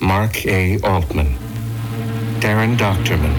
[0.00, 0.80] Mark A.
[0.80, 1.36] Altman,
[2.40, 3.34] Daren Dochterman,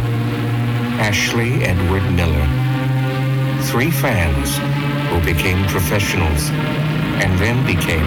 [0.99, 2.47] Ashley Edward Miller.
[3.63, 4.57] Three fans
[5.09, 6.49] who became professionals
[7.21, 8.05] and then became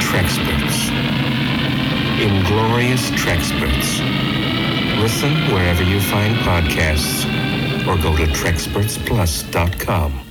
[0.00, 0.90] Trexperts.
[2.20, 4.00] Inglorious Trexperts.
[5.00, 7.26] Listen wherever you find podcasts
[7.86, 10.21] or go to TrexpertsPlus.com.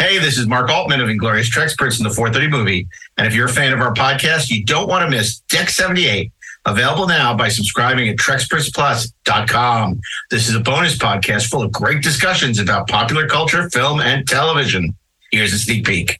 [0.00, 2.88] Hey, this is Mark Altman of Inglorious Trexperts in the 430 movie.
[3.18, 6.32] And if you're a fan of our podcast, you don't want to miss Deck 78,
[6.64, 10.00] available now by subscribing at TrexpertsPlus.com.
[10.30, 14.96] This is a bonus podcast full of great discussions about popular culture, film, and television.
[15.32, 16.18] Here's a sneak peek.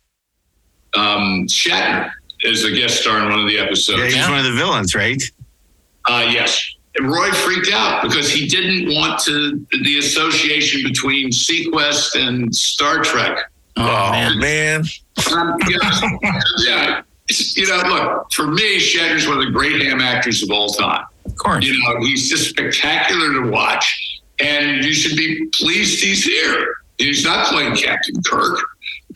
[0.94, 2.10] Um, Shatner
[2.42, 3.98] is a guest star in one of the episodes.
[3.98, 5.22] Yeah, he's one of the villains, right?
[6.06, 6.70] Uh, yes.
[7.00, 13.38] Roy freaked out because he didn't want to the association between SeaQuest and Star Trek.
[13.76, 14.84] Oh, man.
[15.32, 16.22] Um, yeah,
[16.58, 17.02] yeah.
[17.54, 21.04] You know, look, for me, Shatner's one of the great ham actors of all time.
[21.26, 21.64] Of course.
[21.64, 24.20] You know, he's just spectacular to watch.
[24.40, 26.76] And you should be pleased he's here.
[26.98, 28.58] He's not playing Captain Kirk.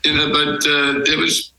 [0.05, 1.53] You know, but uh, it was,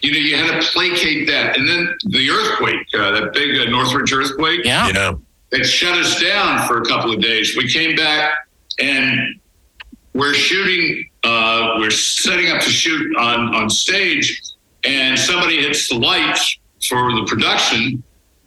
[0.00, 1.58] you know, you had to placate that.
[1.58, 4.60] And then the earthquake, uh, that big uh, Northridge earthquake.
[4.64, 4.88] Yeah.
[4.88, 5.12] Yeah.
[5.50, 7.56] It shut us down for a couple of days.
[7.56, 8.34] We came back
[8.78, 9.40] and
[10.14, 14.40] we're shooting, uh, we're setting up to shoot on, on stage,
[14.84, 18.02] and somebody hits the lights for the production,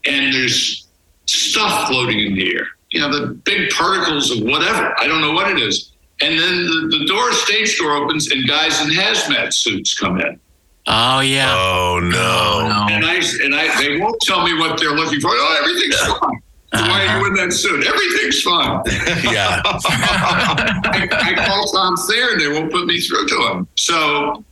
[0.05, 0.87] and there's
[1.25, 2.67] stuff floating in the air.
[2.89, 4.93] You know, the big particles of whatever.
[4.99, 5.93] I don't know what it is.
[6.21, 10.39] And then the, the door, stage door opens, and guys in hazmat suits come in.
[10.87, 11.53] Oh yeah.
[11.55, 12.87] Oh, no.
[12.89, 15.29] And I and I they won't tell me what they're looking for.
[15.31, 16.41] Oh, everything's fine.
[16.71, 17.85] Why are you in that suit?
[17.85, 18.81] Everything's fine.
[19.31, 19.61] Yeah.
[19.65, 23.67] I, I call Tom Thayer and they won't put me through to him.
[23.75, 24.43] So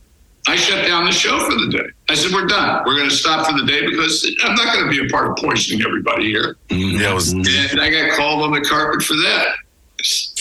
[0.46, 1.86] I shut down the show for the day.
[2.08, 2.82] I said, We're done.
[2.86, 5.30] We're going to stop for the day because I'm not going to be a part
[5.30, 6.56] of poisoning everybody here.
[6.68, 9.54] Yeah, it was, And I got called on the carpet for that.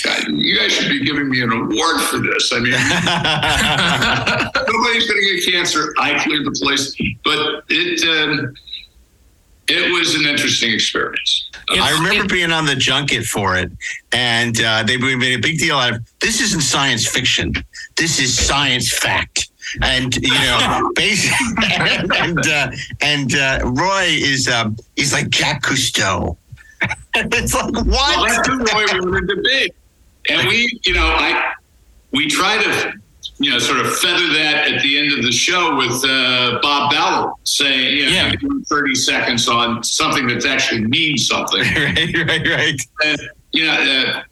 [0.03, 2.51] God, you guys should be giving me an award for this.
[2.53, 2.71] I mean,
[4.73, 5.93] nobody's going to get cancer.
[5.99, 6.95] I cleared the place,
[7.25, 8.53] but it um,
[9.69, 11.49] it was an interesting experience.
[11.69, 13.71] I remember being on the junket for it,
[14.11, 16.41] and uh, they made a big deal out of this.
[16.41, 17.53] Isn't science fiction.
[17.95, 19.49] This is science fact.
[19.83, 22.71] And you know, basically, and and, uh,
[23.01, 26.37] and uh, Roy is um, he's like Jacques Cousteau.
[27.15, 28.29] it's like Well, what?
[28.29, 29.71] that's who Roy we were to be.
[30.29, 31.53] And we, you know, I
[32.11, 32.93] we try to,
[33.39, 36.91] you know, sort of feather that at the end of the show with uh, Bob
[36.91, 38.31] Ballard saying, you know, Yeah.
[38.67, 41.61] 30 seconds on something that actually means something.
[41.75, 42.81] right, right, right.
[43.05, 43.19] And,
[43.53, 44.23] you know, uh,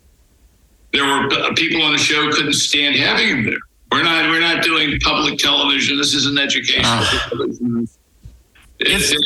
[0.92, 3.58] there were uh, people on the show who couldn't stand having him there.
[3.92, 5.98] We're not we're not doing public television.
[5.98, 7.88] This isn't educational television.
[8.80, 9.18] It's- It-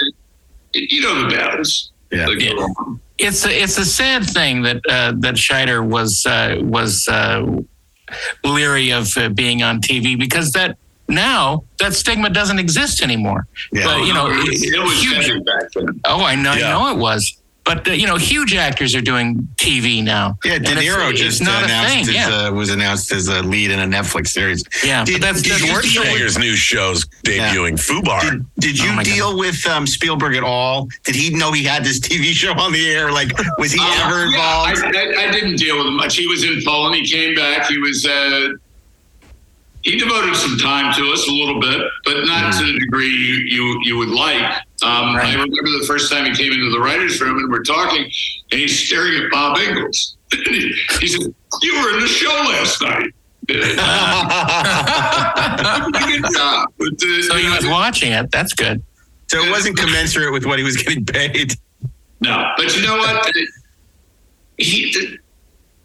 [0.74, 1.92] it- you know the battles.
[2.12, 2.28] Yeah.
[2.28, 3.00] on.
[3.18, 7.46] it's a, it's a sad thing that uh, that Scheider was uh, was uh,
[8.44, 10.78] leery of uh, being on TV because that
[11.08, 13.48] now that stigma doesn't exist anymore.
[13.72, 13.84] Yeah.
[13.86, 16.00] But you know, it, was- it was huge- better back then.
[16.06, 16.76] oh, I know, Yeah.
[16.78, 17.38] I know it was.
[17.64, 20.38] But uh, you know, huge actors are doing TV now.
[20.44, 22.48] Yeah, De And it's- Niro it's just not announced thing, as, yeah.
[22.48, 24.64] uh, was announced as a lead in a Netflix series.
[24.84, 27.74] Yeah, Did- but that's, did that's you deal with- Schwarzenegger's new show's debuting.
[27.80, 28.22] Fubar.
[28.22, 30.88] Did, did you Oh my deal with um, Spielberg at all?
[31.04, 33.12] Did he know he had this TV show on the air?
[33.12, 34.96] Like, was he Uh, ever yeah, involved?
[34.96, 36.18] I, I, I didn't deal with him much.
[36.18, 36.96] He was in Poland.
[36.96, 37.68] He came back.
[37.68, 38.06] He was.
[38.06, 38.50] Uh,
[39.84, 43.36] he devoted some time to us a little bit, but not to the degree you
[43.46, 44.42] you, you would like.
[44.84, 48.04] Um, I remember the first time he came into the writers' room and we're talking,
[48.04, 50.18] and he's staring at Bob Ingalls.
[50.32, 53.12] he, he said, "You were in the show last night."
[53.48, 53.76] Good
[56.36, 56.74] job.
[56.78, 58.32] But, uh, so he was watching it.
[58.32, 58.84] That's good.
[59.28, 61.56] so it wasn't commensurate with what he was getting paid.
[62.22, 63.32] No, but you know what?
[64.58, 65.18] He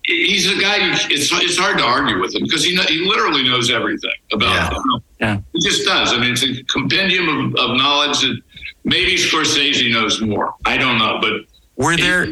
[0.06, 0.76] he's a guy.
[0.76, 4.10] You, it's it's hard to argue with him because he kno- he literally knows everything
[4.32, 4.72] about.
[4.72, 4.80] Yeah.
[5.20, 5.40] Yeah.
[5.52, 6.12] he just does.
[6.12, 8.40] I mean, it's a compendium of, of knowledge that
[8.84, 10.54] maybe Scorsese knows more.
[10.64, 11.32] I don't know, but
[11.76, 12.28] Were there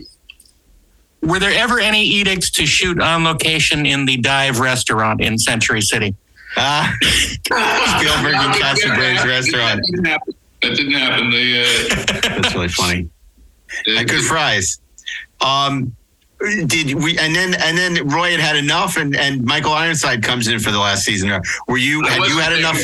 [1.22, 5.81] were there ever any edicts to shoot on location in the dive restaurant in Century
[5.81, 6.14] City?
[6.56, 9.81] Ah, Spielberg and Katzenberg's restaurant.
[9.81, 10.34] That didn't happen.
[10.62, 11.31] That didn't happen.
[11.31, 12.04] They, uh,
[12.40, 13.10] That's really funny.
[13.87, 14.78] And good fries.
[15.40, 15.96] Um,
[16.67, 17.19] did we?
[17.19, 20.70] And then and then Roy had had enough, and and Michael Ironside comes in for
[20.70, 21.31] the last season.
[21.69, 22.02] Were you?
[22.05, 22.58] Had you had there.
[22.58, 22.81] enough?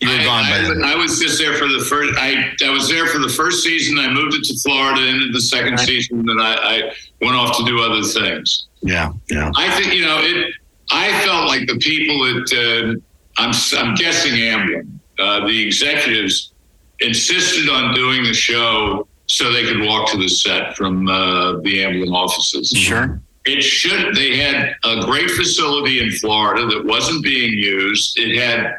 [0.00, 0.84] You were I, gone by I, then.
[0.84, 2.18] I was just there for the first.
[2.18, 3.98] I I was there for the first season.
[3.98, 5.00] I moved it to Florida.
[5.00, 5.86] Ended the second Right.
[5.86, 8.66] season, and I, I went off to do other things.
[8.82, 9.50] Yeah, yeah.
[9.56, 10.54] I think you know it.
[10.90, 12.94] I felt like the people at uh,
[13.38, 14.98] I'm I'm guessing Amblin.
[15.18, 16.52] Uh, the executives
[17.00, 21.78] insisted on doing the show so they could walk to the set from uh, the
[21.82, 22.70] Amblin offices.
[22.70, 23.20] Sure.
[23.46, 24.14] It should.
[24.16, 28.18] They had a great facility in Florida that wasn't being used.
[28.18, 28.72] It had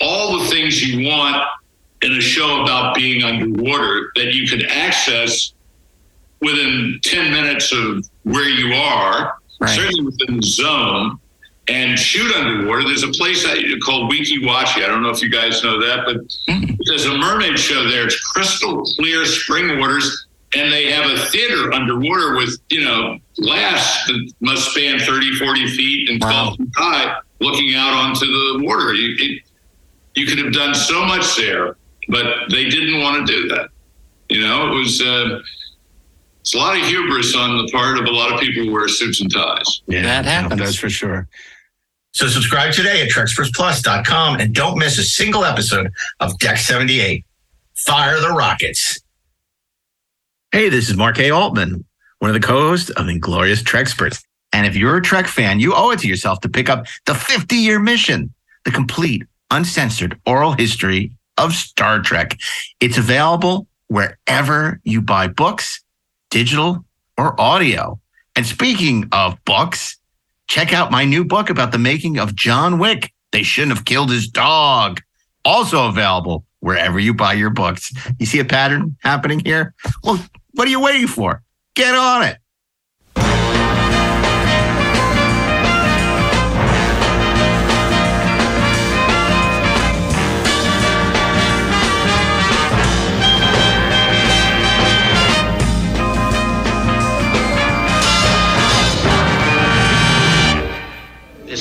[0.00, 1.36] all the things you want
[2.02, 5.52] in a show about being underwater that you could access
[6.40, 9.70] within 10 minutes of where you are, Right.
[9.76, 11.18] certainly within the zone,
[11.72, 12.84] and shoot underwater.
[12.84, 13.44] There's a place
[13.84, 14.84] called Weeki Wachee.
[14.84, 18.04] I don't know if you guys know that, but there's a mermaid show there.
[18.06, 24.04] It's crystal clear spring waters, and they have a theater underwater with, you know, glass
[24.06, 26.54] that must span 30, 40 feet and 12 Wow.
[26.56, 28.92] feet high, looking out onto the water.
[28.92, 29.42] You, it,
[30.14, 31.76] you could have done so much there,
[32.08, 33.70] but they didn't want to do that.
[34.28, 35.40] You know, it was uh,
[36.42, 38.88] it's a lot of hubris on the part of a lot of people who wear
[38.88, 39.82] suits and ties.
[39.86, 40.60] Yeah, That happens.
[40.60, 41.28] That's for sure.
[42.12, 47.24] So subscribe today at TrexpertsPlus.com and don't miss a single episode of Deck 78.
[47.74, 49.00] Fire the Rockets.
[50.52, 51.30] Hey, this is Mark A.
[51.30, 51.86] Altman,
[52.18, 54.22] one of the co-hosts of Inglorious Trexperts.
[54.52, 57.14] And if you're a Trek fan, you owe it to yourself to pick up the
[57.14, 58.34] 50-year mission,
[58.66, 62.38] the complete, uncensored oral history of Star Trek.
[62.80, 65.82] It's available wherever you buy books,
[66.30, 66.84] digital
[67.16, 67.98] or audio.
[68.36, 69.96] And speaking of books,
[70.52, 73.10] check out my new book about the making of John Wick.
[73.30, 75.00] They shouldn't have killed his dog.
[75.46, 77.90] Also available wherever you buy your books.
[78.18, 79.72] You see a pattern happening here?
[80.04, 81.42] Well, what are you waiting for?
[81.74, 82.36] Get on it.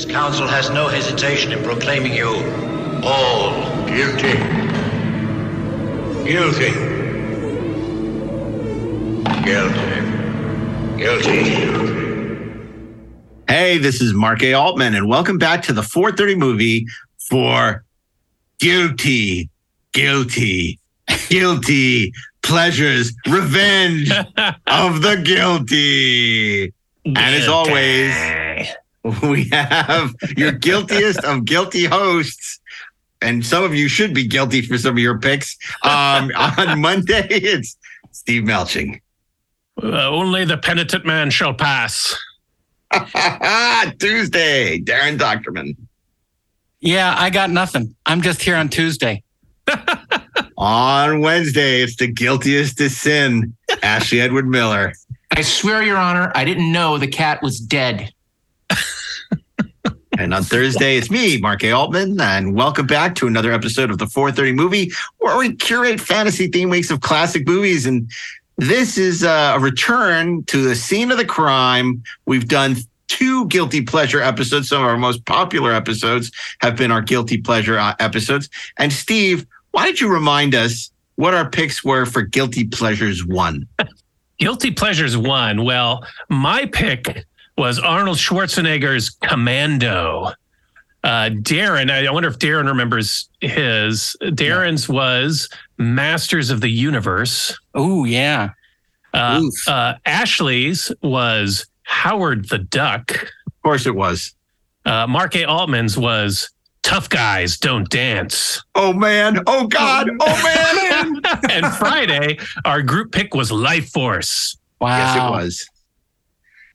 [0.01, 2.27] This council has no hesitation in proclaiming you
[3.03, 3.51] all
[3.85, 4.33] guilty.
[6.25, 6.71] Guilty.
[9.43, 10.97] Guilty.
[10.97, 11.43] Guilty.
[13.47, 14.55] Hey, this is Mark A.
[14.55, 16.87] Altman, and welcome back to the 430 movie
[17.29, 17.83] for
[18.59, 19.51] Guilty,
[19.93, 20.79] Guilty,
[21.29, 22.11] Guilty
[22.41, 24.09] Pleasures, Revenge
[24.65, 26.73] of the Guilty.
[27.05, 28.15] And as always,
[29.23, 32.59] we have your guiltiest of guilty hosts.
[33.21, 35.57] And some of you should be guilty for some of your picks.
[35.83, 37.77] Um, on Monday, it's
[38.11, 39.01] Steve Melching.
[39.81, 42.15] Uh, only the penitent man shall pass.
[43.99, 45.75] Tuesday, Daren Dochterman.
[46.79, 47.95] Yeah, I got nothing.
[48.05, 49.23] I'm just here on Tuesday.
[50.57, 54.93] On Wednesday, it's the guiltiest to sin, Ashley Edward Miller.
[55.31, 58.11] I swear, Your Honor, I didn't know the cat was dead.
[60.21, 61.71] And on Thursday, it's me, Mark A.
[61.71, 66.47] Altman, and welcome back to another episode of the 430 movie, where we curate fantasy
[66.47, 67.87] theme weeks of classic movies.
[67.87, 68.07] And
[68.57, 72.03] this is uh, a return to the scene of the crime.
[72.27, 72.75] We've done
[73.07, 74.69] two guilty pleasure episodes.
[74.69, 78.47] Some of our most popular episodes have been our guilty pleasure uh, episodes.
[78.77, 83.67] And Steve, why don't you remind us what our picks were for guilty pleasures one?
[84.41, 85.65] Guilty Pleasures one.
[85.65, 87.27] Well, my pick
[87.61, 90.31] was Arnold Schwarzenegger's Commando.
[91.03, 94.15] Uh, Daren, I wonder if Daren remembers his.
[94.19, 97.55] Daren's was Masters of the Universe.
[97.75, 98.49] Oh, yeah.
[99.13, 103.11] Uh, uh, Ashley's was Howard the Duck.
[103.45, 104.33] Of course, it was.
[104.83, 105.45] Uh, Mark A.
[105.45, 106.49] Altman's was
[106.81, 108.63] Tough Guys Don't Dance.
[108.73, 109.37] Oh man!
[109.45, 110.09] Oh God!
[110.19, 111.21] Oh man!
[111.51, 114.57] and Friday, our group pick was Lifeforce.
[114.79, 114.97] Wow.
[114.97, 115.70] Yes, it was.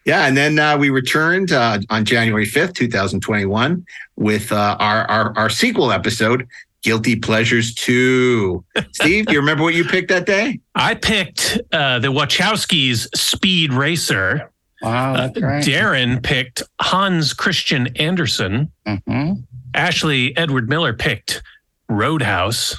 [0.06, 3.84] Yeah, and then uh, we returned uh, on January fifth, two thousand twenty-one,
[4.16, 6.46] with uh, our, our our sequel episode,
[6.82, 8.64] "Guilty Pleasures 2.
[8.92, 10.60] Steve, do you remember what you picked that day?
[10.76, 14.50] I picked uh, the Wachowskis Speed Racer.
[14.80, 15.64] Wow, Uh, that's right.
[15.64, 18.70] Daren picked Hans Christian Andersen.
[18.86, 19.42] Mhm.
[19.74, 21.42] Ashley Edward Miller picked
[21.88, 22.76] Roadhouse.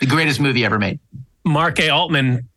[0.00, 1.00] The greatest movie ever made.
[1.44, 1.88] Mark A.
[1.90, 2.48] Altman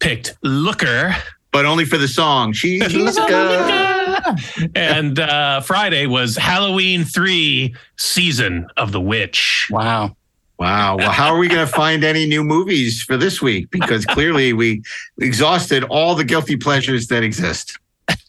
[0.00, 1.14] picked Looker.
[1.54, 2.52] But only for the song.
[2.52, 4.70] She's good.
[4.74, 9.68] and uh, Friday was Halloween 3 Season of the Witch.
[9.70, 10.16] Wow.
[10.58, 10.96] Wow.
[10.96, 13.70] Well, how are we going to find any new movies for this week?
[13.70, 14.82] Because clearly we
[15.20, 17.78] exhausted all the guilty pleasures that exist.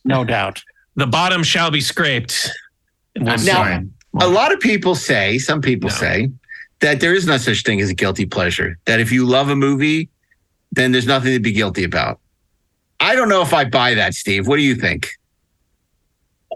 [0.04, 0.62] No doubt.
[0.96, 2.48] The bottom shall be scraped.
[3.18, 3.48] We'll I'm see.
[3.52, 3.88] sorry.
[4.22, 5.96] A lot of people say, some people No.
[5.96, 6.30] say,
[6.82, 8.78] that there is no such thing as a guilty pleasure.
[8.86, 10.10] That if you love a movie,
[10.72, 12.20] then there's nothing to be guilty about.
[13.00, 14.48] I don't know if I buy that, Steve.
[14.48, 15.10] What do you think?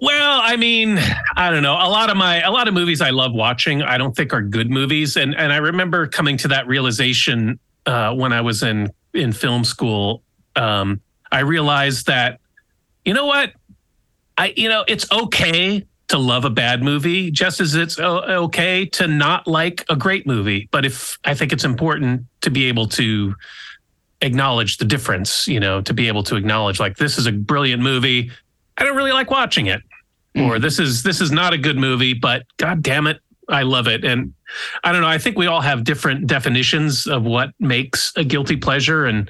[0.01, 0.97] Well, I mean,
[1.35, 1.73] I don't know.
[1.73, 4.41] A lot of my a lot of movies I love watching, I don't think are
[4.41, 8.91] good movies, and and I remember coming to that realization uh, when I was in
[9.13, 10.23] in film school.
[10.55, 12.39] Um, I realized that
[13.03, 13.53] you know what,
[14.37, 19.07] I you know it's okay to love a bad movie, just as it's okay to
[19.07, 20.69] not like a great movie.
[20.71, 23.35] But if I think it's important to be able to
[24.21, 27.81] acknowledge the difference, you know, to be able to acknowledge like this is a brilliant
[27.81, 28.31] movie.
[28.77, 29.81] I don't really like watching it.
[30.35, 33.87] Or this is this is not a good movie, but god damn it, I love
[33.87, 34.05] it.
[34.05, 34.33] And
[34.83, 38.55] I don't know, I think we all have different definitions of what makes a guilty
[38.55, 39.05] pleasure.
[39.05, 39.29] And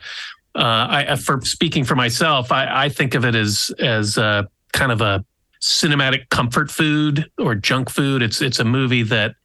[0.56, 4.44] uh, I, for speaking for myself, I, I think of it as as uh,
[4.74, 5.24] kind of a
[5.62, 8.22] cinematic comfort food or junk food.
[8.22, 9.36] It's it's a movie that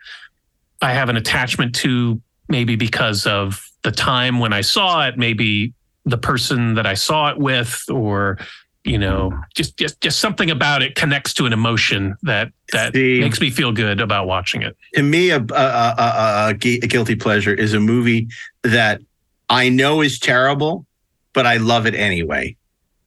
[0.82, 5.72] I have an attachment to, maybe because of the time when I saw it, maybe
[6.04, 8.38] the person that I saw it with, or
[8.82, 9.40] you know, hmm.
[9.54, 13.50] just just just something about it connects to an emotion that that See- makes me
[13.50, 14.76] feel good about watching it.
[14.94, 18.28] to me, a, a, a, a, a guilty pleasure is a movie
[18.62, 19.00] that
[19.48, 20.86] I know is terrible,
[21.32, 22.56] but I love it anyway.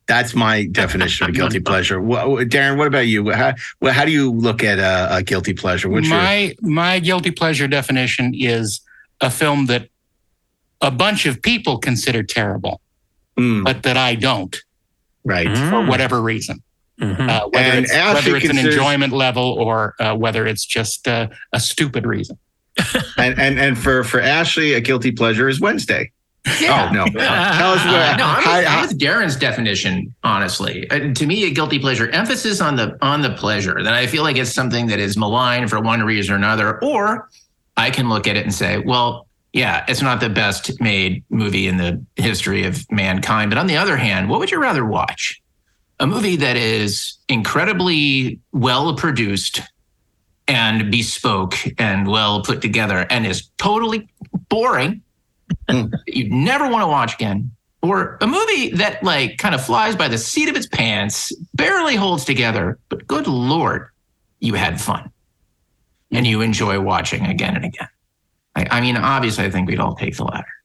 [0.07, 1.99] That's my definition of a guilty pleasure.
[1.99, 3.29] Wha- Daren, what about you?
[3.31, 5.89] How, well, how do you look at a, a guilty pleasure?
[5.89, 8.81] What's your my my guilty pleasure definition is
[9.19, 9.89] a film that
[10.81, 12.81] a bunch of people consider terrible,
[13.39, 14.55] Mm, but that I don't
[15.23, 15.55] right?
[15.69, 16.61] for whatever reason.
[16.99, 17.29] Mhm.
[17.29, 21.27] Uh, whether And it's, whether it's an enjoyment level or uh, whether it's just uh,
[21.53, 22.37] a stupid reason.
[23.17, 26.11] And and and for for Ashley, a guilty pleasure is Wednesday.
[26.61, 26.87] Yeah.
[26.89, 27.05] Oh no!
[27.13, 27.51] Yeah.
[27.57, 30.13] Tell us Uh, no, I'm, how- with, how- I'm with Daren's definition.
[30.23, 33.83] Honestly, uh, to me, a guilty pleasure emphasis on the on the pleasure.
[33.83, 37.29] That I feel like it's something that is maligned for one reason or another, or
[37.75, 41.67] I can look at it and say, well, yeah, it's not the best made movie
[41.67, 43.49] in the history of mankind.
[43.51, 45.41] But on the other hand, what would you rather watch?
[45.99, 49.61] A movie that is incredibly well produced
[50.47, 54.07] and bespoke and well put together and is totally
[54.49, 55.01] boring
[55.69, 55.87] Hmm.
[55.91, 57.51] that you never want to watch again
[57.81, 61.95] or a movie that like kind of flies by the seat of its pants barely
[61.95, 63.87] holds together but good lord
[64.41, 65.09] you had fun
[66.11, 67.87] and you enjoy watching again and again
[68.57, 70.57] I, I mean obviously i think we'd all take the latter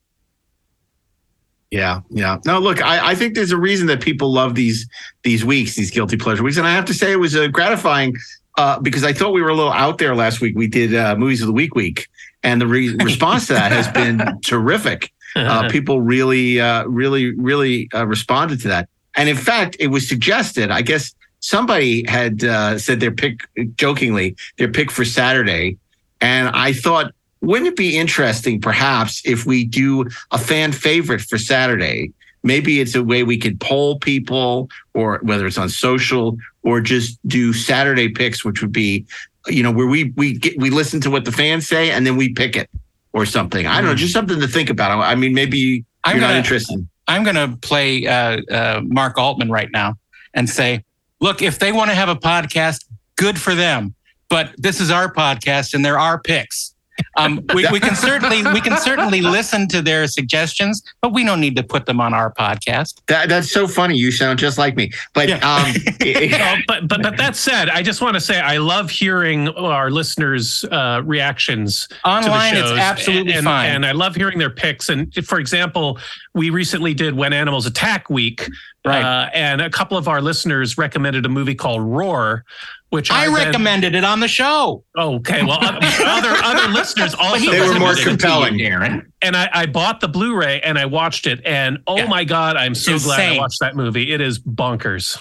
[1.73, 2.37] Yeah, yeah.
[2.45, 4.87] No, look, I, I think there's a reason that people love these
[5.23, 8.15] these weeks, these guilty pleasure weeks, and I have to say it was uh, gratifying
[8.59, 10.55] uh, because I thought we were a little out there last week.
[10.55, 12.09] We did uh, movies of the week week,
[12.43, 15.13] and the re- response to that has been terrific.
[15.35, 20.07] Uh, people really, uh, really, really uh, responded to that, and in fact, it was
[20.07, 20.71] suggested.
[20.71, 23.41] I guess somebody had uh, said their pick
[23.77, 25.79] jokingly their pick for Saturday,
[26.21, 31.39] and I thought wouldn't it be interesting perhaps if we do a fan favorite for
[31.39, 32.13] Saturday?
[32.45, 37.19] Maybe it's a way we could poll people or whether it's on social or just
[37.29, 39.05] do Saturday picks, which would be,
[39.47, 42.17] you know, where we we get we listen to what the fans say and then
[42.17, 42.69] we pick it
[43.13, 43.67] or something.
[43.67, 44.99] I don't know, just something to think about.
[45.01, 46.89] I mean, maybe you're I'm not gonna- interested.
[47.09, 49.97] I'm going to play uh, uh, Mark Altman right now
[50.35, 50.85] and say,
[51.21, 52.85] look, if they want to have a podcast,
[53.17, 53.95] good for them.
[54.29, 56.72] But this is our podcast, and there are picks.
[57.17, 61.41] Um, we, we can certainly we can certainly listen to their suggestions, but we don't
[61.41, 63.03] need to put them on our podcast.
[63.07, 63.97] That, that's so funny.
[63.97, 64.91] You sound just like me.
[65.13, 68.91] But um, No, but but but that said, I just want to say I love
[68.91, 73.71] hearing our listeners' uh, reactions to the Online, it's absolutely and, fine.
[73.71, 74.89] and I love hearing their picks.
[74.89, 75.99] And for example,
[76.35, 78.49] we recently did When Animals Attack Week,
[78.85, 79.03] Right.
[79.05, 82.45] uh, and a couple of our listeners recommended a movie called Roar,
[82.93, 84.85] which I I've been- recommended it on the show.
[84.99, 88.55] Okay, well, uh, other other, other listeners also he They were more listening you, compelling.
[88.59, 92.07] daren and I, I bought the Blu-ray and I watched it, and oh Yeah.
[92.07, 94.13] my god, I'm so glad I watched that movie.
[94.13, 95.19] It is bonkers.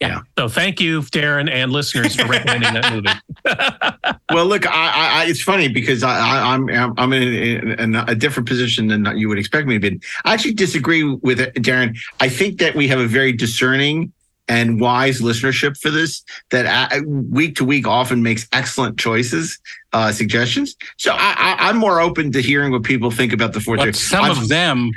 [0.00, 0.22] Yeah.
[0.36, 4.18] So thank you, Daren, and listeners for recommending that movie.
[4.34, 8.14] well, look, I, I, I, it's funny because I, I, I'm I'm in, in a
[8.16, 10.00] different position than you would expect me to be.
[10.24, 11.96] I actually disagree with it, Daren.
[12.20, 14.12] I think that we have a very discerning
[14.48, 19.58] and wise listenership for this that uh, week to week often makes excellent choices,
[19.92, 20.76] uh, suggestions.
[20.98, 23.78] So I, I, I'm more open to hearing what people think about the fourth.
[23.80, 24.90] But some I'm- of them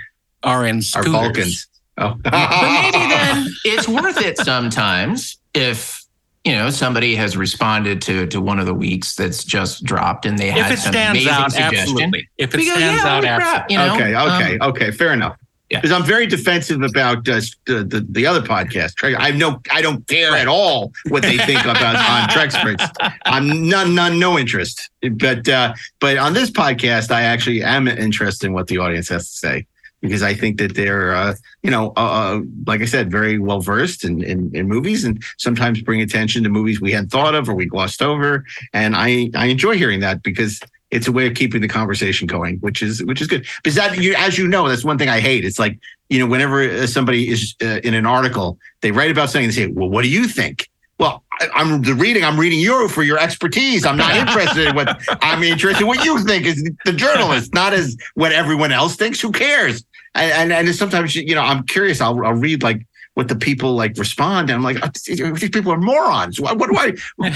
[0.44, 1.12] are in are scooters.
[1.12, 1.68] Vulcans.
[1.98, 6.04] Oh, but maybe then it's worth it sometimes if
[6.44, 10.38] you know somebody has responded to to one of the weeks that's just dropped and
[10.38, 11.80] they If had it some stands amazing out, suggestion.
[11.80, 12.30] absolutely.
[12.38, 13.74] If it We go, stands yeah, out, holy crap, absolutely.
[13.74, 15.38] you know, okay, okay, um, okay, fair enough.
[15.75, 15.82] Yeah.
[15.82, 18.96] Because I'm very defensive about uh, the, the the other podcast.
[18.96, 22.89] Trek- I know I don't care at all what they think about on Trexperts.
[23.25, 24.89] I'm none, none, no interest.
[25.01, 29.29] But uh, but on this podcast, I actually am interested in what the audience has
[29.32, 29.67] to say
[30.01, 33.60] because I think that they're, uh, you know, uh, uh, like I said, very well
[33.60, 37.50] versed in, in, in movies and sometimes bring attention to movies we hadn't thought of
[37.50, 38.46] or we glossed over.
[38.74, 40.60] And I, I enjoy hearing that because
[40.96, 43.46] it's a way of keeping the conversation going, which is which is good.
[43.64, 45.46] Because that, you, as you know, that's one thing I hate.
[45.46, 45.78] It's like
[46.10, 49.54] you know, whenever uh, somebody is uh, in an article, they write about something and
[49.54, 52.24] say, "Well, what do you think?" Well, I, I'm the reading.
[52.24, 53.86] I'm reading you for your expertise.
[53.86, 57.74] I'm not interested in what I'm interested in what you think as the journalist, not
[57.74, 59.20] as what everyone else thinks.
[59.20, 59.84] Who cares?
[60.14, 62.02] And and, and sometimes you know, I'm curious.
[62.02, 64.89] I'll I'll read like what the people like respond, and I'm like, "Oh,
[65.34, 66.39] these people are morons.
[66.39, 66.93] What, what do I?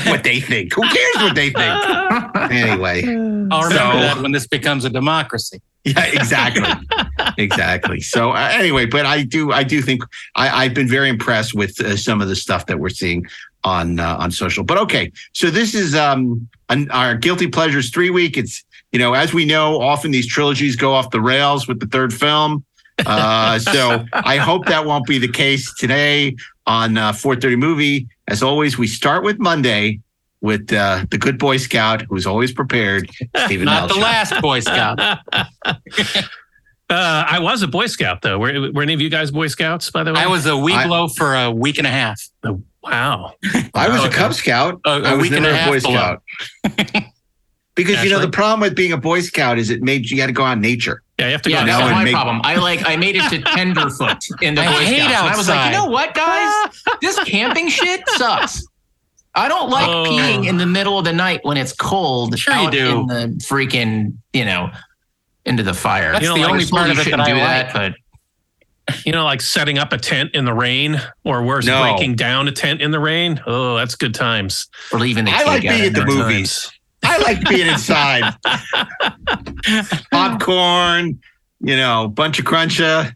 [0.10, 0.74] What they think?
[0.74, 1.74] Who cares what they think?
[2.52, 3.04] Anyway,
[3.52, 5.62] I'll remember So- that when this becomes a democracy.
[5.86, 6.68] yeah, exactly,
[7.38, 8.02] exactly.
[8.02, 10.04] So uh, anyway, but I do, I do think
[10.36, 13.26] I, I've been very impressed with uh, some of the stuff that we're seeing
[13.64, 14.64] on uh, on social.
[14.64, 18.38] But okay, so this is um an, our guilty pleasures three week.
[18.38, 21.88] It's you know as we know, often these trilogies go off the rails with the
[21.88, 22.66] third film.
[23.06, 26.36] Uh, so I hope that won't be the case today
[26.68, 28.08] on uh, 4:30 movie.
[28.28, 30.00] As always, we start with Monday
[30.42, 33.10] with uh, the good Boy Scout who's always prepared,
[33.46, 35.00] Steven Not the last Boy Scout.
[36.92, 38.40] Uh, I was a Boy Scout though.
[38.40, 40.22] Were, were any of you guys Boy Scouts, by the way?
[40.22, 42.20] I was a I- Weeblo for a week and a half.
[42.82, 43.34] Wow.
[43.76, 44.16] I was a Okay.
[44.16, 44.82] Cub Scout.
[44.88, 46.18] A- a I was week and a half Boy below.
[46.66, 47.04] Scout.
[47.86, 50.28] because you know the problem with being a Boy Scout is it made you got
[50.28, 51.02] to go out in nature.
[51.18, 51.66] Yeah, you have to Yeah, go.
[51.68, 52.42] now that's my make- problem.
[52.44, 55.14] I like I made it to tenderfoot in the I Boy hate Scouts.
[55.22, 56.84] And I was like, you know what, guys?
[57.02, 58.66] This camping shit sucks.
[59.36, 60.06] I don't like Oh.
[60.08, 62.38] peeing in the middle of the night when it's cold.
[62.38, 63.00] Sure you out do.
[63.02, 64.70] In the freaking, you know,
[65.46, 66.12] into the fire.
[66.12, 67.74] That's You know, the like, only part of it that I do like.
[67.74, 67.94] but
[69.06, 71.82] You know, like setting up a tent in the rain, or worse, No.
[71.84, 73.40] breaking down a tent in the rain.
[73.46, 74.68] Oh, that's good times.
[74.92, 76.08] or leaving the I kid like being in at the there.
[76.08, 76.72] movies.
[77.04, 78.36] I like being inside.
[80.12, 81.20] Popcorn,
[81.60, 83.14] you know, bunch of cruncha,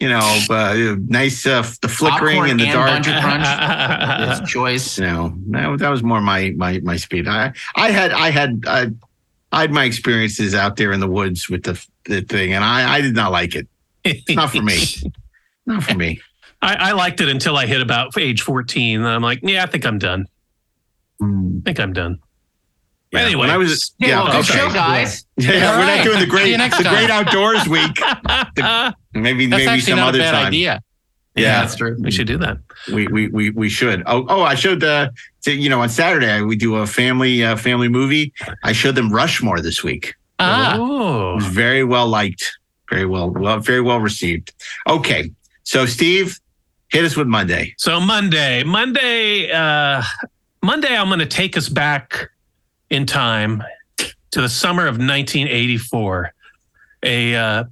[0.00, 2.90] you know, uh, nice uh, the flickering Popcorn in the and dark.
[2.90, 4.40] Bunch of crunch.
[4.40, 4.98] His choice.
[4.98, 7.28] you know, that, that was more my my my speed.
[7.28, 8.86] I I had I had I,
[9.52, 12.96] I had my experiences out there in the woods with the the thing, and I
[12.96, 13.68] I did not like it.
[14.04, 14.84] It's not for me.
[15.66, 16.20] not for me.
[16.64, 19.00] I, I liked it until I hit about age 14.
[19.00, 20.26] And I'm like, yeah, I think I'm done.
[21.20, 21.60] Mm.
[21.60, 22.18] I think I'm done.
[23.14, 23.40] Yeah, Anyway.
[23.40, 24.58] when I was Yeah, yeah, well, good okay.
[24.58, 25.24] show, guys.
[25.36, 25.96] Yeah, yeah, we're right.
[25.98, 26.94] not doing the great the time.
[26.94, 27.98] great outdoors week.
[29.14, 30.46] Maybe That's maybe some not a other bad time.
[30.46, 30.82] idea.
[31.36, 31.96] Yeah, that's true.
[32.00, 32.58] we should do that.
[32.92, 34.04] we we we we should.
[34.06, 37.56] Oh oh, I showed the so, you know on Saturday we do a family uh,
[37.56, 38.32] family movie.
[38.62, 40.14] I showed them Rushmore this week.
[40.38, 42.56] Ah, It Oh, was very well liked,
[42.88, 44.52] very well well very well received.
[44.88, 45.32] Okay,
[45.64, 46.38] so Steve,
[46.90, 47.74] hit us with Monday.
[47.78, 50.02] so Monday, Monday, uh,
[50.62, 52.30] Monday, I'm going to take us back
[52.90, 53.62] in time
[53.96, 56.32] to the summer of 1984.
[57.04, 57.64] A uh,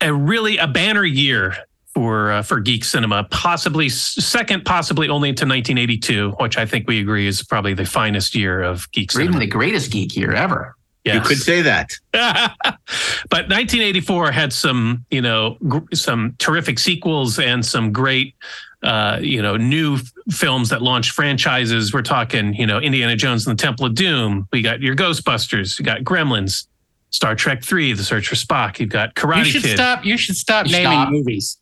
[0.00, 1.54] a really a banner year
[1.94, 7.00] for uh, for geek cinema, possibly second, possibly only to 1982, which I think we
[7.00, 9.40] agree is probably the finest year of geek Or even cinema.
[9.40, 10.74] the greatest geek year ever.
[11.04, 11.90] You could say that.
[12.12, 18.36] but 1984 had some, you know, gr- some terrific sequels and some great,
[18.82, 21.92] uh, you know, new f- films that launch franchises.
[21.94, 24.48] We're talking, you know, Indiana Jones and the Temple of Doom.
[24.52, 25.78] We got your Ghostbusters.
[25.78, 26.66] You got Gremlins,
[27.10, 28.78] Star Trek Three, The Search for Spock.
[28.80, 29.76] You've got Karate you should Kid.
[29.76, 30.04] stop.
[30.04, 31.10] You should stop You naming stop.
[31.10, 31.58] movies.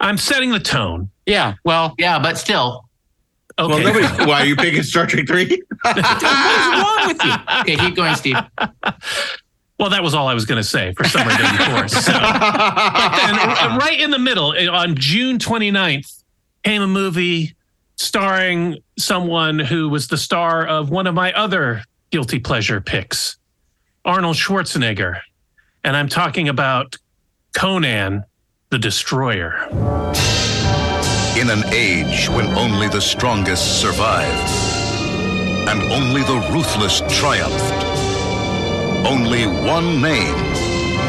[0.00, 1.10] I'm setting the tone.
[1.26, 1.54] Yeah.
[1.64, 2.84] Well, Yeah, but still,
[3.56, 3.72] Okay.
[3.84, 4.24] Well, nobody.
[4.28, 5.62] why are you picking Star Trek Three?
[5.82, 7.32] what is wrong with you?
[7.60, 8.36] Okay, keep going, Steve.
[9.78, 11.88] well, that was all I was going to say for summer of 84.
[11.88, 12.12] So.
[12.12, 16.23] But then, right in the middle, eh, on June 29th,
[16.64, 17.54] came a movie
[17.96, 23.36] starring someone who was the star of one of my other guilty pleasure picks,
[24.04, 25.20] Arnold Schwarzenegger.
[25.84, 26.96] And I'm talking about
[27.54, 28.24] Conan
[28.70, 29.68] the Destroyer.
[31.36, 34.50] In an age when only the strongest survived,
[35.68, 37.84] and only the ruthless triumphed,
[39.06, 40.34] only one name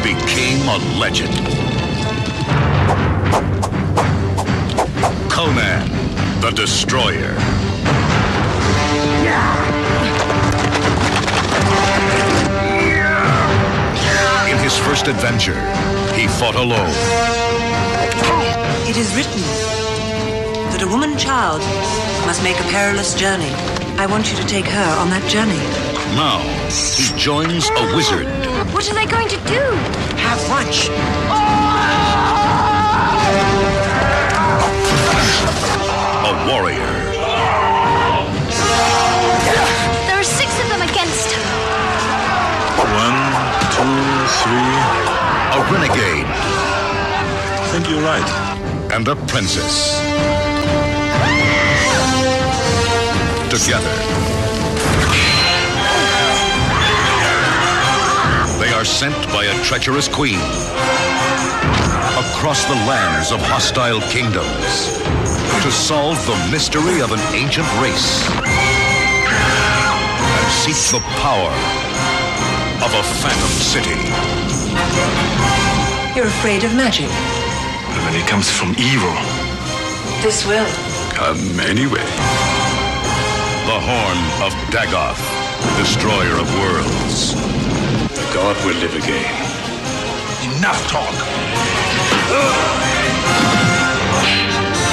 [0.03, 1.74] became a legend
[5.45, 5.87] Conan
[6.41, 7.35] the Destroyer.
[14.49, 15.61] In his first adventure,
[16.15, 16.89] he fought alone.
[18.89, 19.41] It is written
[20.71, 21.61] that a woman child
[22.25, 23.53] must make a perilous journey.
[24.01, 25.61] I want you to take her on that journey.
[26.17, 26.39] Now,
[26.97, 28.25] he joins a wizard,
[28.73, 29.61] What are they going to do?
[30.25, 30.89] Have lunch.
[30.89, 32.44] a
[36.47, 36.77] warrior,
[40.07, 41.45] There are six of them against her.
[42.77, 43.19] One,
[43.73, 43.97] two,
[44.41, 44.75] three.
[45.57, 46.29] A renegade.
[46.29, 48.29] I think you're right.
[48.93, 49.99] And a princess.
[53.49, 53.95] Together.
[58.59, 60.39] They are sent by a treacherous queen
[62.35, 64.99] across the lands of hostile kingdoms
[65.63, 68.27] to solve the mystery of an ancient race
[69.23, 71.53] and seek the power
[72.83, 73.95] of a phantom city.
[76.15, 77.07] You're afraid of magic.
[77.07, 79.15] But When it comes from evil,
[80.21, 80.67] This will.
[81.15, 82.03] come anyway.
[83.65, 85.23] The Horn of Dagoth,
[85.79, 87.33] destroyer of worlds.
[88.11, 89.33] The god will live again.
[90.57, 91.15] Enough talk.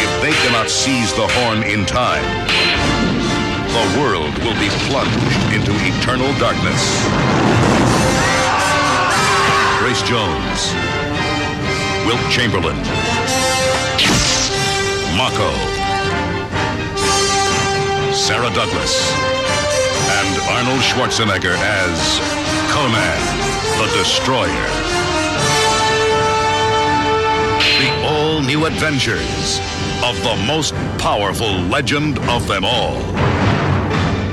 [0.04, 2.24] If they cannot seize the horn in time,
[3.72, 6.82] the world will be plunged into eternal darkness.
[9.78, 10.72] Grace Jones,
[12.06, 12.76] Wilt Chamberlain,
[15.16, 15.50] Mako,
[18.12, 19.12] Sarah Douglas,
[20.20, 22.20] and Arnold Schwarzenegger as
[22.70, 23.42] Conan
[23.78, 24.91] the Destroyer.
[28.32, 29.60] The all new adventures
[30.02, 32.96] of the most powerful legend of them all.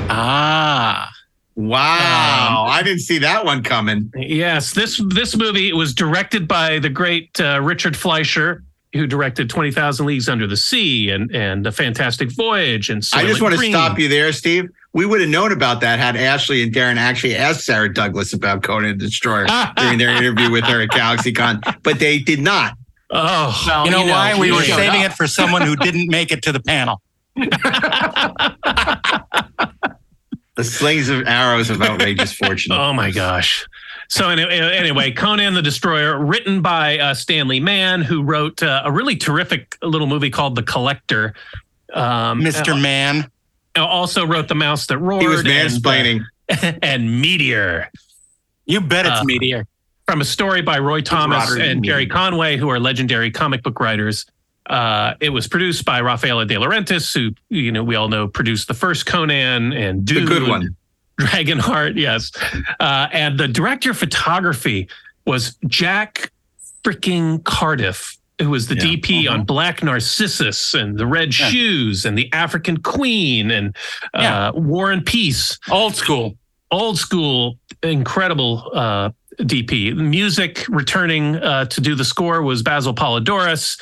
[0.08, 1.12] Ah.
[1.54, 2.64] Wow.
[2.66, 4.10] I didn't see that one coming.
[4.16, 8.62] Yes, this this movie was directed by the great uh, Richard Fleischer,
[8.94, 13.06] who directed Twenty Thousand Leagues Under the Sea and and A Fantastic Voyage and.
[13.12, 14.70] I just Soylent want to stop you there, Steve.
[14.94, 18.62] We would have known about that had Ashley and Darren actually asked Sarah Douglas about
[18.62, 22.78] Conan the Destroyer during their interview with her at GalaxyCon, but they did not.
[23.12, 24.38] Oh, Well, You know, why?
[24.38, 25.10] We were saving up.
[25.12, 27.00] it for someone who didn't make it to the panel.
[30.56, 32.72] The slings of arrows of outrageous fortune.
[32.72, 33.66] Oh my gosh.
[34.08, 38.92] So anyway, anyway, Conan the Destroyer, written by uh, Stanley Mann, who wrote uh, a
[38.92, 41.32] really terrific little movie called The Collector.
[41.94, 42.78] Um, Mr.
[42.78, 43.30] Man.
[43.78, 45.22] uh, Also wrote The Mouse That Roared.
[45.22, 46.24] He was and, mansplaining.
[46.50, 47.88] uh, and Meteor.
[48.66, 49.66] You bet it's Uh, Meteor.
[50.10, 51.84] From a story by Roy Thomas and.
[51.84, 54.26] Gerry Conway, who are legendary comic book writers.
[54.66, 58.66] Uh, it was produced by Raffaella De Laurentiis, who you know we all know produced
[58.66, 60.74] the first Conan and The Dune, good one.
[61.20, 62.32] Dragonheart, yes.
[62.80, 64.88] Uh, and the director of photography
[65.26, 66.32] was Jack
[66.82, 68.96] freaking Cardiff, who was the Yeah.
[68.96, 71.50] DP on Black Narcissus and The Red Yeah.
[71.50, 73.76] Shoes and The African Queen and
[74.14, 74.50] uh, Yeah.
[74.54, 76.34] War and Peace Old school.
[76.72, 79.96] old school, incredible uh, DP.
[79.96, 83.80] Music returning uh, to do the score was Basil Poledouris,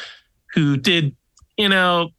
[0.54, 1.16] who did,
[1.56, 2.10] you know,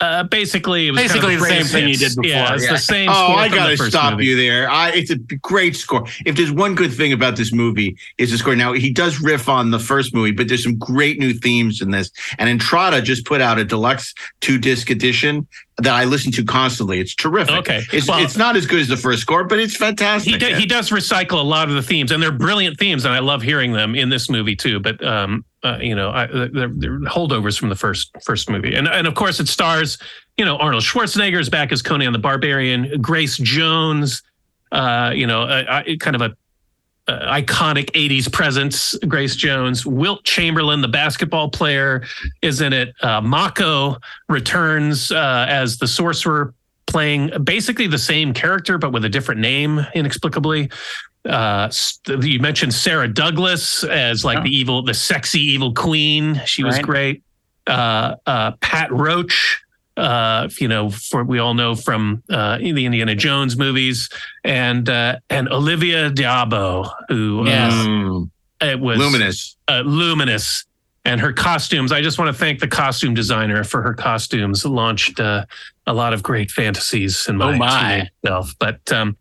[0.00, 2.14] uh, basically it was kind of Basically the same thing he hits.
[2.14, 2.30] did before.
[2.36, 2.72] Yeah, it's Yeah.
[2.72, 3.08] the same.
[3.10, 4.26] Oh, score I from got to first stop movie.
[4.26, 4.70] you there.
[4.70, 6.06] I, it's a great score.
[6.24, 8.56] If there's one good thing about this movie, is the score.
[8.56, 11.90] Now he does riff on the first movie, but there's some great new themes in
[11.90, 12.10] this.
[12.38, 15.46] And Entrada just put out a deluxe two disc edition
[15.78, 16.98] that I listen to constantly.
[17.00, 17.54] It's terrific.
[17.56, 17.82] Okay.
[17.92, 20.32] it's, Well- it's not as good as the first score, but it's fantastic.
[20.32, 23.14] He, do, he does recycle a lot of the themes, and they're brilliant themes, and
[23.14, 24.78] I love hearing them in this movie too.
[24.80, 28.88] But um, uh, you know, I, they're, they're holdovers from the first first movie, and
[28.88, 29.98] and of course it stars,
[30.36, 34.22] you know, Arnold Schwarzenegger is back as Conan the Barbarian, Grace Jones,
[34.72, 35.46] uh, you know,
[36.00, 36.36] kind of a
[37.10, 39.84] uh, iconic 80s presence grace jones.
[39.84, 42.04] Wilt chamberlain the basketball player
[42.40, 42.94] is in it.
[43.02, 43.96] Uh, mako
[44.28, 46.54] returns uh, as the sorcerer
[46.86, 50.70] playing basically the same character but with a different name inexplicably
[51.28, 51.70] uh
[52.22, 56.84] you mentioned sarah douglas as like the evil the sexy evil queen she was Right.
[56.84, 57.22] great
[57.66, 59.60] uh uh pat roach
[59.98, 64.08] uh you know for we all know from uh the indiana jones movies
[64.44, 67.72] and uh and olivia d'abo who Yes.
[67.74, 68.30] uh, Mm,
[68.62, 69.56] it was luminous.
[69.68, 70.64] uh, luminous
[71.04, 75.20] and her costumes i just want to thank the costume designer for her costumes launched
[75.20, 75.44] uh,
[75.86, 77.88] a lot of great fantasies in my, Oh, my.
[77.90, 79.18] teenage self but um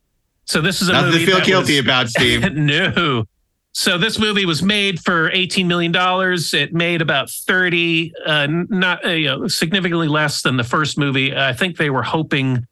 [0.50, 2.54] so this is a Nothing movie to feel guilty was- about, Steve.
[2.54, 3.26] no
[3.72, 9.06] so this movie was made for 18 million dollars it made about 30 uh not
[9.06, 12.66] uh, you know, significantly less than the first movie i think they were hoping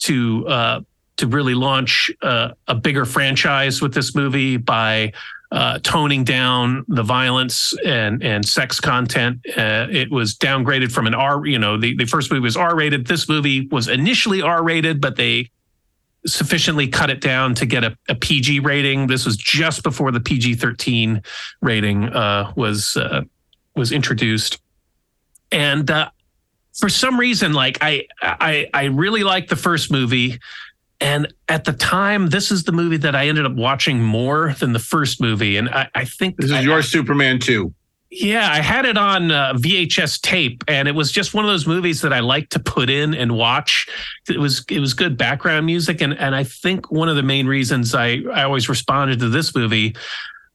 [0.00, 0.80] to uh
[1.20, 5.12] to really launch uh, a bigger franchise with this movie by
[5.52, 9.38] uh, toning down the violence and and sex content.
[9.54, 11.44] Uh, it was downgraded from an R.
[11.44, 13.06] You know, the, the first movie was R rated.
[13.06, 15.50] This movie was initially R rated, but they
[16.26, 19.06] sufficiently cut it down to get a, a PG rating.
[19.06, 21.22] This was just before the PG thirteen
[21.60, 23.22] rating uh, was uh,
[23.76, 24.58] was introduced,
[25.52, 26.10] and uh,
[26.78, 30.38] for some reason, like I I I really liked the first movie.
[31.02, 34.74] And at the time, this is the movie that I ended up watching more than
[34.74, 35.56] the first movie.
[35.56, 37.72] And I, I think This I- is your Superman 2.
[38.12, 41.68] Yeah, I had it on uh, VHS tape, and it was just one of those
[41.68, 43.88] movies that I like to put in and watch.
[44.28, 47.46] It was it was good background music, and and I think one of the main
[47.46, 49.94] reasons I I always responded to this movie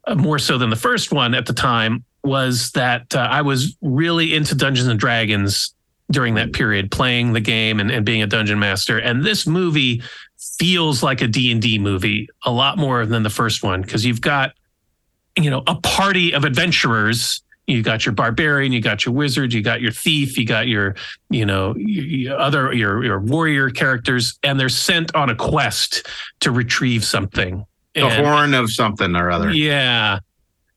[0.06, 3.78] uh, more so than the first one at the time was that uh, I was
[3.82, 5.74] really into Dungeons and Dragons
[6.12, 10.04] during that period, playing the game and, and being a dungeon master, and this movie
[10.60, 14.52] feels like a D&D movie a lot more than the first one because you've got
[15.38, 19.62] you know a party of adventurers you got your barbarian you got your wizard you
[19.62, 20.96] got your thief you got your
[21.30, 26.08] you know your other your your warrior characters and they're sent on a quest
[26.42, 29.52] to retrieve something The And- horn of something or other.
[29.52, 30.20] yeah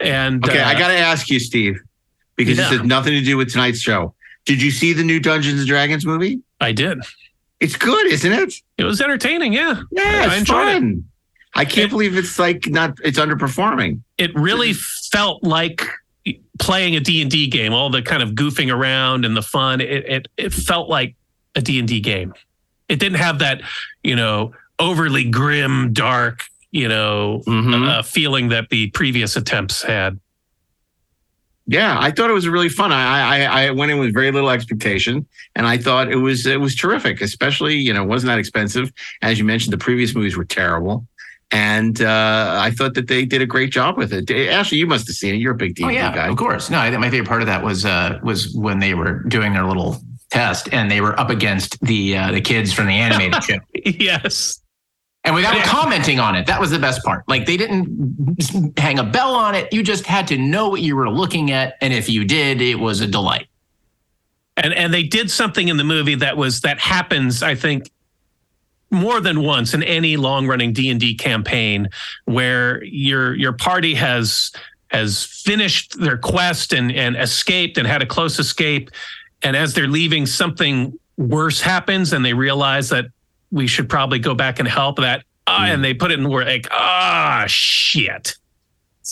[0.01, 1.79] and Okay, I uh, got to ask you, Steve,
[2.37, 2.69] because Yeah.
[2.71, 4.15] this has nothing to do with tonight's show.
[4.47, 6.41] Did you see the new Dungeons and Dragons movie?
[6.61, 6.99] i did
[7.61, 8.55] It's good, isn't it?
[8.79, 10.99] it was entertaining yeah Yeah, it's I enjoyed it.
[11.55, 12.97] I can't believe it's like not.
[13.03, 14.01] It's underperforming.
[14.17, 14.73] it really
[15.13, 15.83] felt like
[16.59, 20.29] playing a D&D game all the kind of goofing around and the fun it it,
[20.37, 21.15] it felt like
[21.55, 22.35] a D&D game
[22.89, 23.63] it didn't have that
[24.03, 30.19] you know overly grim dark you know uh, feeling that the previous attempts had
[31.67, 32.93] Yeah, I thought it was really fun.
[32.93, 36.61] I, I I went in with very little expectation, and I thought it was it
[36.61, 37.21] was terrific.
[37.21, 38.91] Especially, you know, it wasn't that expensive.
[39.21, 41.07] As you mentioned, the previous movies were terrible,
[41.51, 44.31] and uh, I thought that they did a great job with it.
[44.31, 45.39] Ashley, you must have seen it.
[45.39, 46.29] You're a big D&D Oh yeah, guy.
[46.29, 46.69] of course.
[46.71, 49.53] No, I think my favorite part of that was uh, was when they were doing
[49.55, 49.97] their little
[50.31, 53.59] test and they were up against the uh, the kids from the animated show.
[53.85, 54.61] yes.
[55.25, 57.25] And without commenting on it, that was the best part.
[57.29, 59.71] Like they didn't hang a bell on it.
[59.73, 62.77] You just had to know what you were looking at, and if you did, it
[62.77, 63.47] was a delight.
[64.57, 67.91] and and they did something in the movie that was that happens i think
[68.91, 71.89] more than once in any long running d&d campaign
[72.25, 74.51] where your your party has
[74.91, 78.91] has finished their quest and and escaped and had a close escape
[79.43, 83.07] and as they're leaving something worse happens and they realize that
[83.51, 86.47] we should probably go back and help that ah, and they put it in word
[86.47, 88.37] like ah shit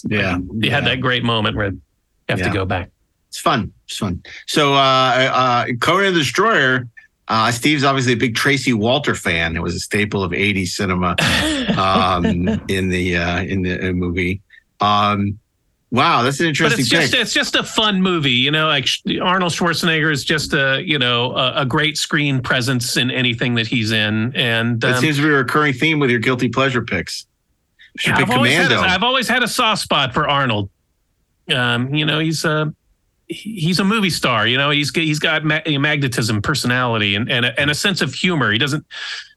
[0.09, 1.81] Yeah, you had that great moment where you
[2.29, 2.49] have Yeah.
[2.49, 2.91] to go back
[3.29, 3.73] It's fun.
[3.87, 4.23] It's fun.
[4.47, 6.89] So, uh, uh, Conan the Destroyer.
[7.29, 9.57] Uh, Steve's obviously a big Tracey Walter fan.
[9.57, 11.17] It was a staple of '80s cinema
[11.77, 12.25] um,
[12.69, 14.41] in the uh, in the uh, movie.
[14.81, 15.39] Um,
[15.91, 16.77] wow, that's an interesting.
[16.77, 18.87] but interesting it's just it's just a fun movie you know like
[19.23, 23.67] arnold schwarzenegger is just a you know a, a great screen presence in anything that
[23.67, 26.83] he's in and that um, seems to be a recurring theme with your guilty pleasure
[26.83, 27.27] picks.
[27.99, 30.71] Should yeah, pick I've, always had a, I've always had a soft spot for arnold
[31.53, 32.73] um you know he's a
[33.29, 37.61] he's a movie star you know he's he's got ma- magnetism personality and and a,
[37.61, 38.87] and a sense of humor he doesn't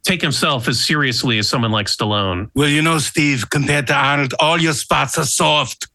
[0.04, 4.34] take himself as seriously as someone like stallone Well, you know, Steve, compared to Arnold,
[4.40, 5.89] all your spots are soft.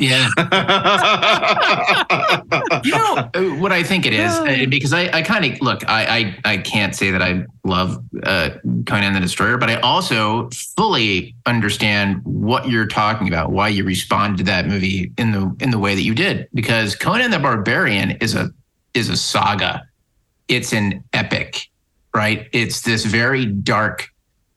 [0.00, 0.28] Yeah.
[2.84, 5.82] you know uh, what I think it is uh, because I, I kind of look
[5.88, 8.50] I, I I can't say that I love uh,
[8.86, 14.38] Conan the Destroyer, but I also fully understand what you're talking about, why you responded
[14.38, 18.12] to that movie in the in the way that you did, because Conan the Barbarian
[18.12, 18.50] is a
[18.94, 19.82] is a saga.
[20.48, 21.68] It's an epic,
[22.14, 22.48] right?
[22.52, 24.08] It's this very dark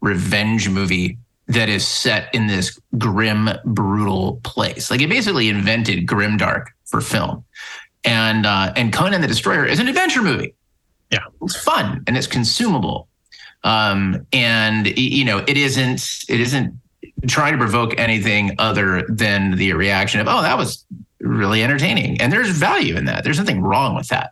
[0.01, 1.17] revenge movie
[1.49, 4.89] that is set in this grim, brutal place.
[4.89, 7.43] Like it basically invented grimdark for film.
[8.05, 10.53] And uh, and Conan the Destroyer is an adventure movie.
[11.11, 13.07] Yeah, it's fun and it's consumable.
[13.63, 16.79] Um, and you know, it isn't it isn't
[17.27, 20.85] trying to provoke anything other than the reaction of, oh, that was
[21.19, 22.21] really entertaining.
[22.21, 23.25] And there's value in that.
[23.25, 24.31] There's nothing wrong with that.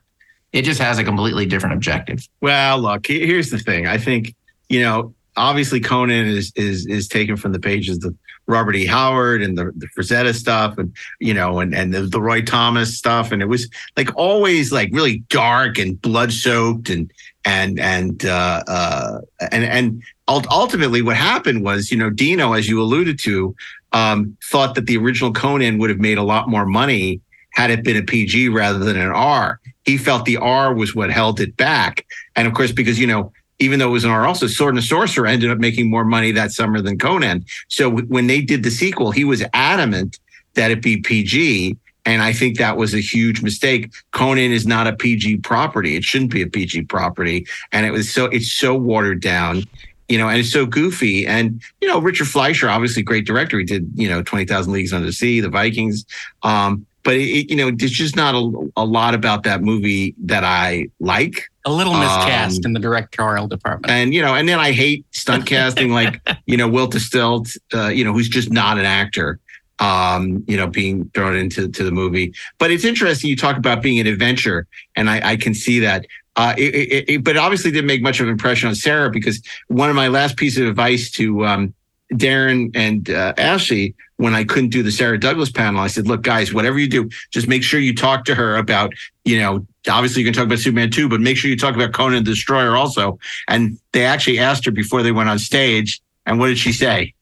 [0.53, 2.25] It just has a completely different objective.
[2.39, 3.87] Well, look, here's the thing.
[3.87, 4.33] I think
[4.69, 8.15] you know, obviously, Conan is is is taken from the pages of
[8.47, 8.85] Robert E.
[8.85, 12.97] Howard and the the Frazetta stuff, and you know, and and the, the Roy Thomas
[12.97, 17.11] stuff, and it was like always like really dark and blood soaked, and
[17.45, 19.21] and and uh, uh,
[19.51, 23.55] and and ultimately, what happened was, you know, Dino, as you alluded to,
[23.93, 27.21] um, thought that the original Conan would have made a lot more money
[27.51, 29.59] had it been a PG rather than an R.
[29.83, 32.05] He felt the R was what held it back.
[32.35, 34.83] And of course, because, you know, even though it was an R, also Sword and
[34.83, 37.45] Sorcerer ended up making more money that summer than Conan.
[37.67, 40.19] So w- when they did the sequel, he was adamant
[40.53, 41.75] that it be PG.
[42.05, 43.91] And I think that was a huge mistake.
[44.11, 45.95] Conan is not a PG property.
[45.95, 47.45] It shouldn't be a PG property.
[47.71, 49.63] And it was so, it's so watered down
[50.07, 51.27] you know, and it's so goofy.
[51.27, 53.59] And you know, Richard Fleischer, obviously great director.
[53.59, 56.05] He did you know Twenty Thousand Leagues Under the Sea, The Vikings.
[56.43, 60.43] Um, but it, you know, there's just not a, a lot about that movie that
[60.43, 61.49] I like.
[61.65, 63.89] A little miscast Um, in the directorial department.
[63.89, 67.87] And you know, and then I hate stunt casting like you know Will Stilt, uh,
[67.87, 69.39] you know, who's just not an actor.
[69.79, 72.33] um, you know, being thrown into to the movie.
[72.57, 73.29] But it's interesting.
[73.29, 74.67] You talk about being an adventure,
[74.97, 76.05] and I, I can see that.
[76.35, 79.09] Uh, it, it, it, but it obviously didn't make much of an impression on Sarah
[79.09, 81.73] because one of my last pieces of advice to um,
[82.13, 86.23] Daren and uh, Ashley when I couldn't do the Sarah Douglas panel, I said, "Look,
[86.23, 88.93] guys, whatever you do, just make sure you talk to her about,
[89.25, 91.93] you know, obviously you can talk about Superman too, but make sure you talk about
[91.93, 96.39] Conan the Destroyer also." And they actually asked her before they went on stage, and
[96.39, 97.13] what did she say?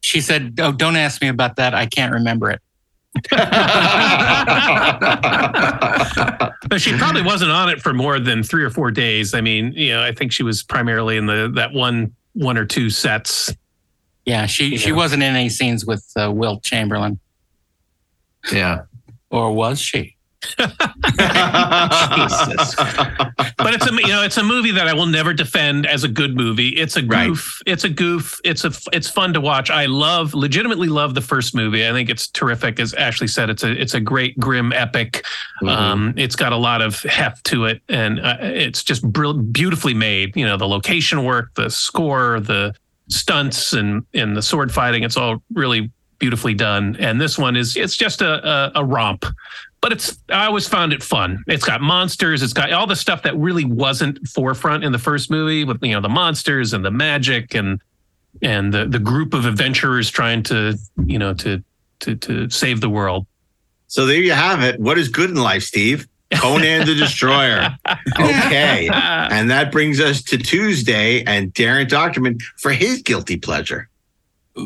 [0.00, 1.74] She said, "Oh, don't ask me about that.
[1.74, 2.60] I can't remember it."
[6.68, 9.34] but she probably wasn't on it for more than three or four days.
[9.34, 12.64] I mean, you know, I think she was primarily in the that one one or
[12.64, 13.54] two sets.
[14.24, 14.96] Yeah, she You she know.
[14.96, 17.18] wasn't in any scenes with uh, Wilt Chamberlain,
[18.52, 18.82] Yeah.
[19.30, 20.16] or was she?
[20.58, 20.72] but
[23.74, 26.36] it's a you know it's a movie that I will never defend as a good
[26.36, 26.70] movie.
[26.70, 27.28] It's a Right.
[27.28, 27.60] goof.
[27.66, 28.40] It's a goof.
[28.44, 29.70] It's a it's fun to watch.
[29.70, 31.86] I love legitimately love the first movie.
[31.86, 32.80] I think it's terrific.
[32.80, 35.24] As Ashley said, it's a it's a great grim epic.
[35.66, 39.94] Um, it's got a lot of heft to it, and uh, it's just brill- beautifully
[39.94, 40.36] made.
[40.36, 42.74] You know the location work, the score, the
[43.08, 45.02] stunts, and and the sword fighting.
[45.02, 46.96] It's all really beautifully done.
[47.00, 49.24] And this one is it's just a, a, a romp
[49.82, 51.42] but it's I always found it fun.
[51.48, 55.30] It's got monsters, it's got all the stuff that really wasn't forefront in the first
[55.30, 57.82] movie with you know the monsters and the magic and
[58.40, 61.62] and the the group of adventurers trying to you know to
[62.00, 63.26] to to save the world.
[63.88, 64.80] So there you have it.
[64.80, 66.08] What is good in life, Steve?
[66.36, 67.76] Conan the Destroyer.
[68.18, 68.88] Okay.
[68.92, 73.88] And that brings us to Tuesday and Daren Dochterman for his guilty pleasure.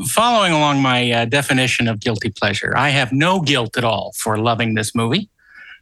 [0.09, 4.37] Following along my uh, definition of guilty pleasure, I have no guilt at all for
[4.37, 5.29] loving this movie.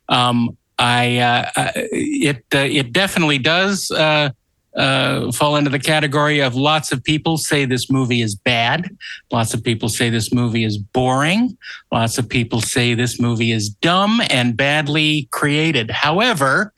[0.08, 4.30] Um, I uh, uh, it uh, it definitely does uh,
[4.76, 8.88] uh, fall into the category of lots of people say this movie is bad.
[9.30, 11.56] Lots of people say this movie is boring.
[11.92, 15.90] Lots of people say this movie is dumb and badly created.
[15.90, 16.72] However,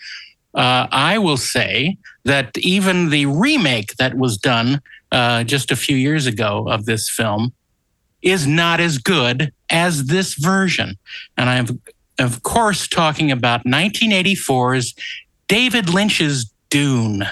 [0.54, 4.80] uh, I will say that even the remake that was done
[5.12, 7.52] uh, just a few years ago of this film
[8.22, 10.96] is not as good as this version.
[11.36, 11.80] And I'm,
[12.18, 14.94] of course, talking about 1984's
[15.48, 17.24] David Lynch's Dune.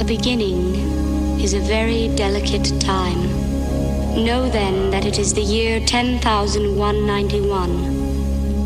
[0.00, 0.76] A beginning
[1.40, 3.20] is a very delicate time.
[4.24, 7.70] Know then that it is the year 10,191.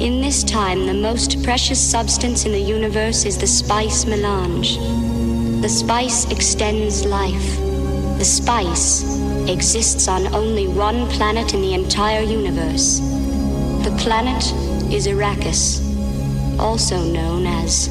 [0.03, 4.77] In this time, the most precious substance in the universe is the spice melange.
[5.63, 7.57] The spice extends life.
[8.19, 9.03] The spice
[9.49, 13.01] exists on only one planet in the entire universe.
[13.85, 14.53] The planet
[14.93, 15.81] is Arrakis,
[16.59, 17.89] also known as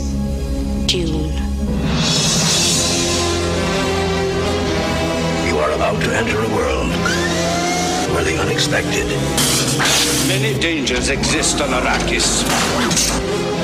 [0.85, 1.50] Dune.
[5.81, 6.93] About to enter a world
[8.13, 9.07] where the unexpected.
[10.29, 12.45] Many dangers exist on Arrakis.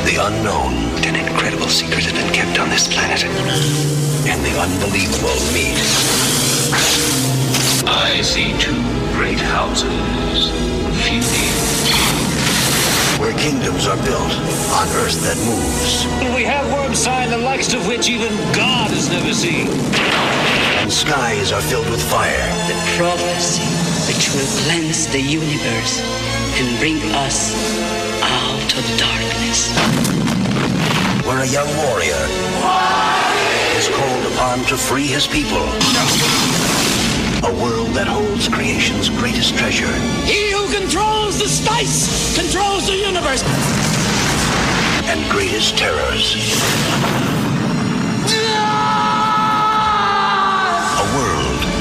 [0.03, 0.73] The unknown.
[1.05, 3.23] An incredible secret has been kept on this planet.
[4.25, 5.77] And the unbelievable meet.
[7.85, 8.81] I see two
[9.13, 10.49] great houses
[11.05, 11.53] feuding.
[13.21, 14.33] Where kingdoms are built
[14.73, 16.33] on earth that moves.
[16.33, 19.67] We have worm sign the likes of which even God has never seen.
[20.87, 22.47] And skies are filled with fire.
[22.71, 23.67] The prophecy
[24.07, 25.99] which will cleanse the universe
[26.55, 26.95] and bring
[27.27, 27.51] us
[28.23, 29.67] out of darkness.
[31.27, 32.23] Where a young warrior
[33.75, 35.67] is called upon to free his people.
[37.43, 39.91] A world that holds creation's greatest treasure.
[40.23, 43.43] He who controls the spice controls the universe.
[45.11, 47.46] and greatest terrors.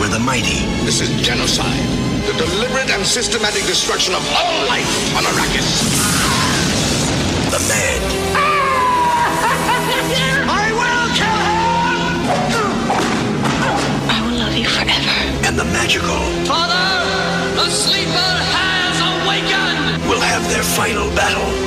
[0.06, 0.64] World the mighty.
[0.84, 1.86] This is genocide.
[2.26, 5.82] The deliberate and systematic destruction of all life on Arrakis.
[7.50, 8.02] The mad.
[10.48, 11.64] I will kill him!
[14.08, 15.14] I will love you forever.
[15.46, 17.04] And the magical Father,
[17.56, 20.08] the sleeper has awakened.
[20.08, 21.65] will have their final battle.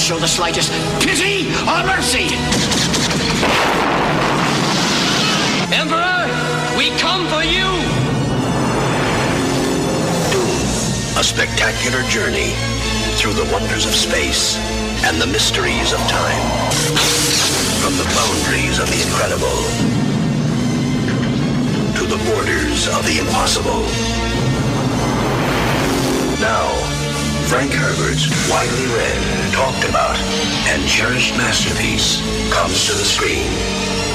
[0.00, 0.72] Show the slightest
[1.04, 2.32] pity or mercy.
[5.70, 6.24] Emperor,
[6.78, 7.68] we come for you.
[11.20, 12.54] A spectacular journey
[13.18, 14.56] through the wonders of space
[15.04, 16.70] and the mysteries of time.
[17.82, 19.58] From the boundaries of the incredible
[22.00, 23.84] to the borders of the impossible.
[26.40, 26.99] Now,
[27.50, 30.16] Frank Herbert's widely read, talked about,
[30.70, 32.22] and cherished masterpiece
[32.52, 33.50] comes to the screen.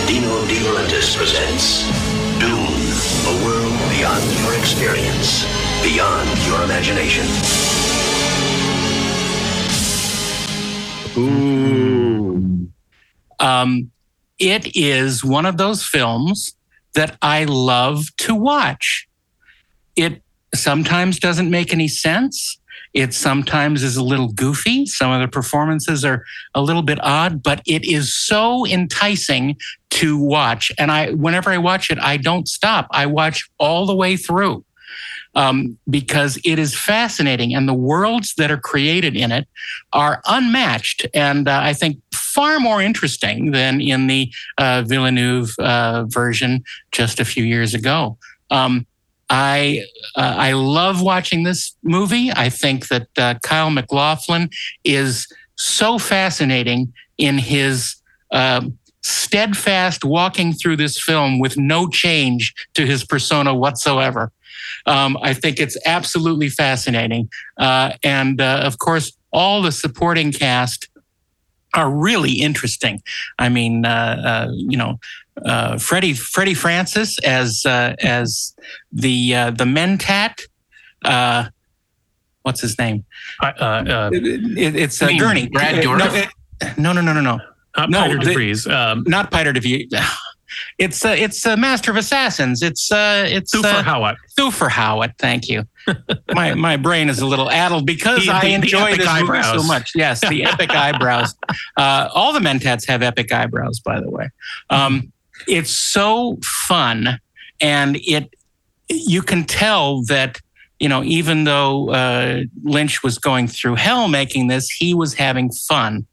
[0.08, 1.84] Dino De Laurentiis presents
[2.40, 2.80] Dune,
[3.28, 5.44] a world beyond your experience,
[5.84, 7.26] beyond your imagination.
[11.18, 12.72] Ooh.
[13.42, 13.92] Um,
[14.40, 16.56] it is one of those films
[16.94, 19.10] that I love to watch.
[19.98, 20.24] It
[20.54, 22.60] sometimes doesn't make any sense.
[22.96, 24.86] It sometimes is a little goofy.
[24.86, 26.24] Some of the performances are
[26.56, 29.58] a little bit odd, but it is so enticing
[29.91, 30.72] to watch.
[30.80, 32.88] And I, whenever I watch it, I don't stop.
[32.91, 34.64] I watch all the way through
[35.36, 39.48] um, because it is fascinating, and the worlds that are created in it
[39.93, 46.06] are unmatched, and uh, I think far more interesting than in the uh, Villeneuve uh,
[46.08, 48.18] version just a few years ago.
[48.50, 48.88] Um,
[49.30, 49.84] I
[50.15, 52.32] uh, I love watching this movie.
[52.32, 54.49] I think that uh, Kyle MacLachlan
[54.84, 57.95] is so fascinating in his
[58.32, 64.32] um, steadfast walking through this film with no change to his persona whatsoever.
[64.86, 70.88] Um, I think it's absolutely fascinating, uh, and uh, of course, all the supporting cast
[71.76, 73.01] are really interesting.
[73.38, 74.99] I mean, uh, uh, you know,
[75.44, 78.56] uh, Freddie Freddie Francis as uh, as
[78.92, 80.40] the uh, the Mentat.
[81.04, 81.46] Uh,
[82.44, 83.04] what's his name?
[83.42, 85.48] Uh, uh, It- it's uh, Gurney.
[85.50, 86.30] Brad Dourif?
[86.78, 87.40] No, no, no, no, no.
[87.78, 88.72] Not no, Piter the- DeVries.
[88.72, 89.92] Um, not Piter DeVries.
[90.78, 92.62] It's uh, it's uh, Master of Assassins.
[92.62, 94.16] It's uh, it's Thufir uh, Hawat.
[94.38, 95.18] Thufir Hawat.
[95.18, 95.64] Thank you.
[96.34, 99.22] my my brain is a little addled because The- I the- the enjoy epic this
[99.22, 99.92] movie so much.
[99.96, 101.36] Yes, the epic eyebrows.
[101.76, 104.30] Uh, all the Mentats have epic eyebrows, by the way.
[104.70, 105.12] Um,
[105.48, 107.20] it's so fun,
[107.62, 108.34] and it
[108.90, 110.40] you can tell that
[110.80, 115.52] you know even though uh, Lynch was going through hell making this, he was having
[115.52, 116.06] fun,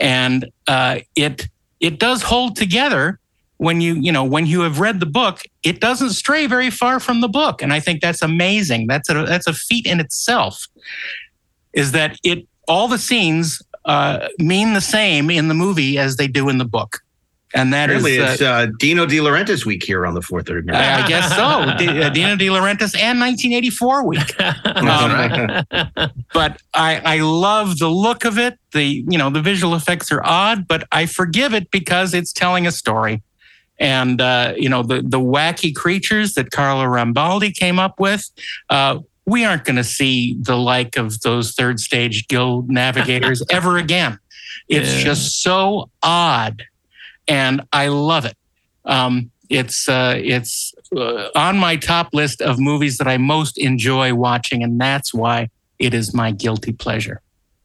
[0.00, 1.48] and uh, it
[1.80, 3.18] it does hold together
[3.58, 6.98] when you you know when you have read the book it doesn't stray very far
[6.98, 7.62] from the book.
[7.62, 8.86] And i think that's amazing.
[8.86, 10.66] That's a that's a feat in itself
[11.72, 16.28] is that it all the scenes uh, mean the same in the movie as they
[16.28, 16.98] do in the book
[17.54, 20.66] and that is Apparently, uh, it's uh, Dino De Laurentiis week here on the 430
[20.66, 20.78] Minute.
[20.78, 21.76] I I guess so.
[21.78, 24.34] D- uh, Dino De Laurentiis and 1984 week.
[24.64, 25.64] Um,
[26.34, 28.58] but I, I love the look of it.
[28.72, 32.66] The you know the visual effects are odd, but I forgive it because it's telling
[32.66, 33.22] a story.
[33.78, 38.28] And uh, you know the the wacky creatures that Carlo Rambaldi came up with.
[38.70, 43.76] Uh, we aren't going to see the like of those third stage guild navigators ever
[43.78, 44.18] again.
[44.68, 45.04] It's Yeah.
[45.04, 46.64] just so odd,
[47.28, 48.36] and I love it.
[48.84, 54.14] Um, it's uh, it's uh, on my top list of movies that I most enjoy
[54.14, 57.20] watching, and that's why it is my guilty pleasure.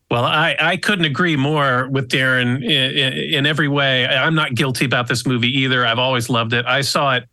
[0.10, 4.08] Well, I, I couldn't agree more with Daren in, in, in every way.
[4.08, 5.86] I'm not guilty about this movie either.
[5.86, 6.66] I've always loved it.
[6.66, 7.26] I saw it,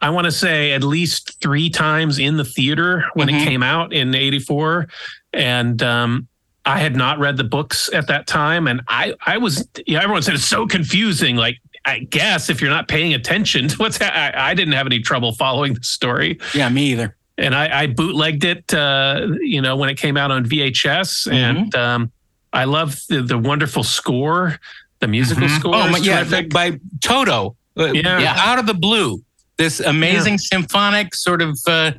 [0.00, 3.40] I want to say, at least three times in the theater when Mhm.
[3.40, 4.88] it came out in '84,
[5.32, 6.26] and um,
[6.68, 10.02] I had not read the books at that time, and I I was yeah.
[10.02, 11.36] Everyone said it's so confusing.
[11.36, 14.86] Like I guess if you're not paying attention to what's ha- I, I didn't have
[14.86, 16.38] any trouble following the story.
[16.54, 17.16] Yeah, me either.
[17.38, 21.72] And I, I bootlegged it, uh, you know, when it came out on VHS, and
[21.76, 22.10] um,
[22.52, 24.58] I love the, the wonderful score,
[24.98, 25.58] the musical Mhm.
[25.60, 25.74] score.
[25.76, 26.50] Oh, my- yeah, terrific.
[26.50, 27.56] by Toto.
[27.78, 28.34] Uh, Yeah.
[28.36, 29.22] out of the blue,
[29.56, 31.92] this amazing symphonic sort of uh,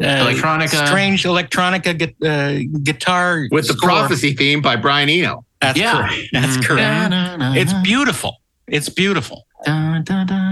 [0.00, 0.86] Electronica.
[0.86, 5.44] strange electronica gu- uh, guitar With the prophecy theme by Brian Eno.
[5.60, 5.92] That's Yeah.
[6.08, 6.28] correct.
[6.32, 7.12] That's correct.
[7.56, 8.36] It's beautiful.
[8.66, 9.46] It's beautiful.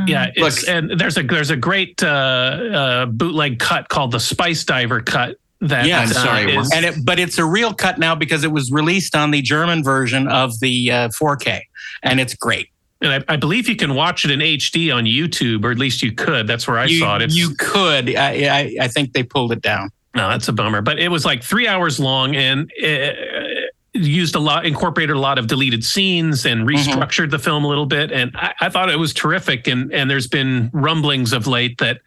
[0.08, 4.64] Yeah, it's, and there's a there's a great uh, uh, bootleg cut called the Spice
[4.64, 5.36] Diver cut.
[5.60, 8.50] That Yeah, uh, sorry, is- and it, but it's a real cut now because it
[8.52, 11.60] was released on the German version of the uh, 4K,
[12.02, 12.68] and it's great.
[13.04, 16.02] And I, I believe you can watch it in HD on YouTube, or at least
[16.02, 16.46] you could.
[16.46, 17.22] That's where I you, saw it.
[17.22, 18.16] It's, you could.
[18.16, 19.90] I, I, I think they pulled it down.
[20.16, 20.80] No, that's a bummer.
[20.80, 25.38] But it was like three hours long and it used a lot, incorporated a lot
[25.38, 26.90] of deleted scenes and Mm-hmm.
[26.90, 28.10] restructured the film a little bit.
[28.12, 29.66] And I, I thought it was terrific.
[29.66, 32.00] And and there's been rumblings of late that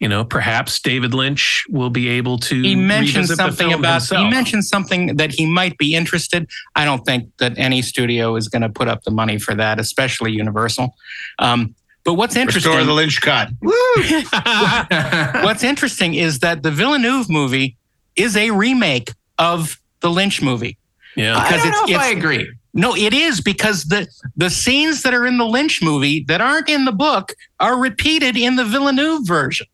[0.00, 2.62] you know perhaps David Lynch will be able to.
[2.62, 3.94] He mentioned something about.
[3.94, 4.24] himself.
[4.24, 6.48] He mentioned something that he might be interested.
[6.76, 9.80] I don't think that any studio is going to put up the money for that,
[9.80, 10.94] especially Universal.
[11.38, 11.74] Um,
[12.04, 12.72] but what's interesting?
[12.72, 13.50] Restore the Lynch cut.
[15.44, 17.76] what's interesting is that the Villeneuve movie
[18.16, 20.78] is a remake of the Lynch movie.
[21.16, 21.36] Yeah.
[21.36, 22.50] I don't know if I agree.
[22.74, 26.68] No, it is because the the scenes that are in the Lynch movie that aren't
[26.68, 29.66] in the book are repeated in the Villeneuve version.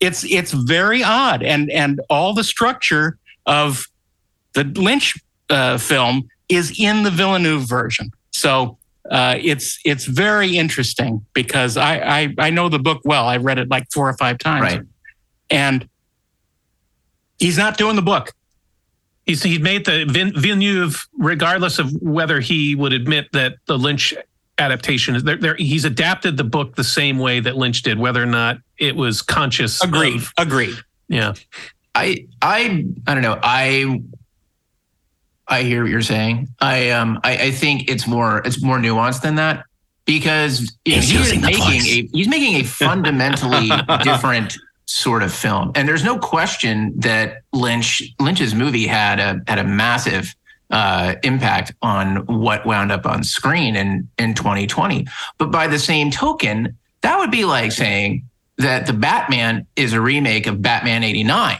[0.00, 3.86] It's it's very odd, and and all the structure of
[4.54, 5.14] The Lynch
[5.48, 8.10] uh, film is in the Villeneuve version.
[8.30, 8.78] So
[9.10, 13.26] uh, it's it's very interesting because I, I I know the book well.
[13.26, 14.82] I read it like four or five times, Right.
[15.50, 15.88] and
[17.38, 18.32] he's not doing the book.
[19.24, 24.14] He's he made the Vin, Villeneuve, regardless of whether he would admit that the Lynch
[24.58, 25.54] adaptation is there, there.
[25.56, 29.22] He's adapted the book the same way that Lynch did, whether or not it was
[29.22, 29.82] conscious.
[29.82, 30.16] Agreed.
[30.16, 30.76] of- Agreed.
[31.08, 31.34] yeah.
[31.94, 33.38] I I I don't know.
[33.42, 34.00] I
[35.48, 36.48] I hear what you're saying.
[36.60, 39.64] I um I, I think it's more it's more nuanced than that
[40.04, 41.86] because you know, He's using making plugs.
[41.88, 43.70] a he's making a fundamentally
[44.02, 45.72] different sort of film.
[45.74, 50.34] And there's no question that Lynch Lynch's movie had a had a massive
[50.70, 55.06] uh, impact on what wound up on screen in in 2020.
[55.38, 58.24] But by the same token, that would be like saying
[58.58, 61.58] that the Batman is a remake of Batman 89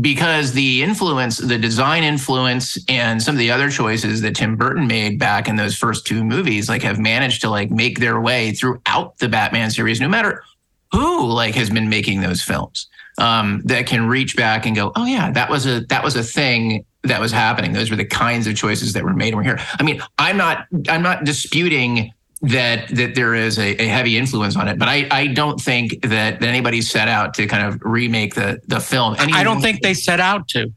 [0.00, 4.86] because the influence, the design influence, and some of the other choices that Tim Burton
[4.86, 8.52] made back in those first two movies, like have managed to like make their way
[8.52, 10.42] throughout the Batman series, no matter
[10.90, 12.88] who like has been making those films.
[13.16, 16.22] Um, that can reach back and go, oh yeah, that was a that was a
[16.24, 17.72] thing that was happening.
[17.72, 19.28] Those were the kinds of choices that were made.
[19.28, 19.58] And we're here.
[19.78, 22.12] I mean, I'm not I'm not disputing
[22.42, 26.02] that that there is a, a heavy influence on it, but I, I don't think
[26.02, 29.14] that, that anybody set out to kind of remake the the film.
[29.18, 30.72] And I don't think they set out to,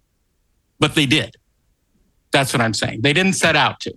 [0.79, 1.35] but they did.
[2.31, 3.01] That's what I'm saying.
[3.01, 3.93] They didn't set out to.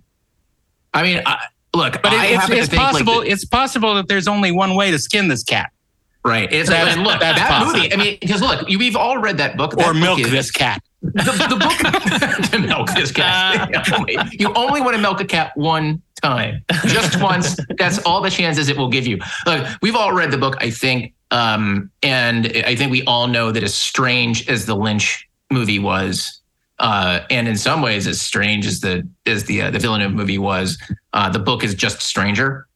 [0.93, 3.21] I mean, I, look, But it- it's, it's think, like, possible.
[3.21, 5.71] it's possible that there's only one way to skin this cat,
[6.23, 6.51] right?
[6.51, 7.93] It's and look that's that movie.
[7.93, 9.71] I mean, because look, you, we've all read that book.
[9.75, 10.81] That or book milk is- this cat.
[11.01, 13.69] the, the book to milk this cat.
[14.39, 17.57] you only want to milk a cat one time, just once.
[17.77, 19.17] That's all the chances it will give you.
[19.47, 23.51] Look, we've all read the book, I think, um, and I think we all know
[23.51, 26.39] that as strange as the Lynch movie was,
[26.77, 30.37] uh, and in some ways as strange as the as the uh, the Villeneuve movie
[30.37, 30.77] was,
[31.13, 32.67] uh, the book is just stranger.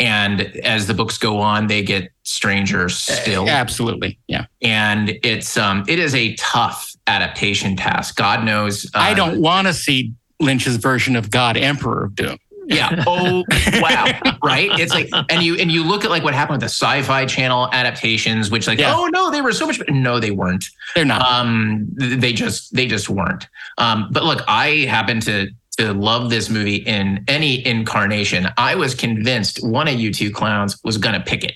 [0.00, 4.18] And as the books go on, they get stranger still Absolutely.
[4.28, 4.46] Yeah.
[4.62, 8.16] and it's um it is a tough adaptation task.
[8.16, 8.86] God knows.
[8.94, 12.38] Uh, I don't want to see Lynch's version of God, Emperor of Dune.
[12.66, 13.02] Yeah.
[13.06, 13.44] Oh
[13.74, 14.06] wow.
[14.44, 14.70] right.
[14.78, 17.68] It's like and you and you look at like what happened with the Sci-Fi Channel
[17.72, 18.94] adaptations, which like Yeah.
[18.96, 19.80] oh no they were so much.
[19.88, 20.64] No, they weren't.
[20.94, 21.20] They're not.
[21.22, 23.48] Um, they just they just weren't.
[23.78, 25.48] Um, but look, I happen to
[25.80, 28.48] to love this movie in any incarnation.
[28.56, 31.54] I was convinced one of you two clowns was gonna pick it.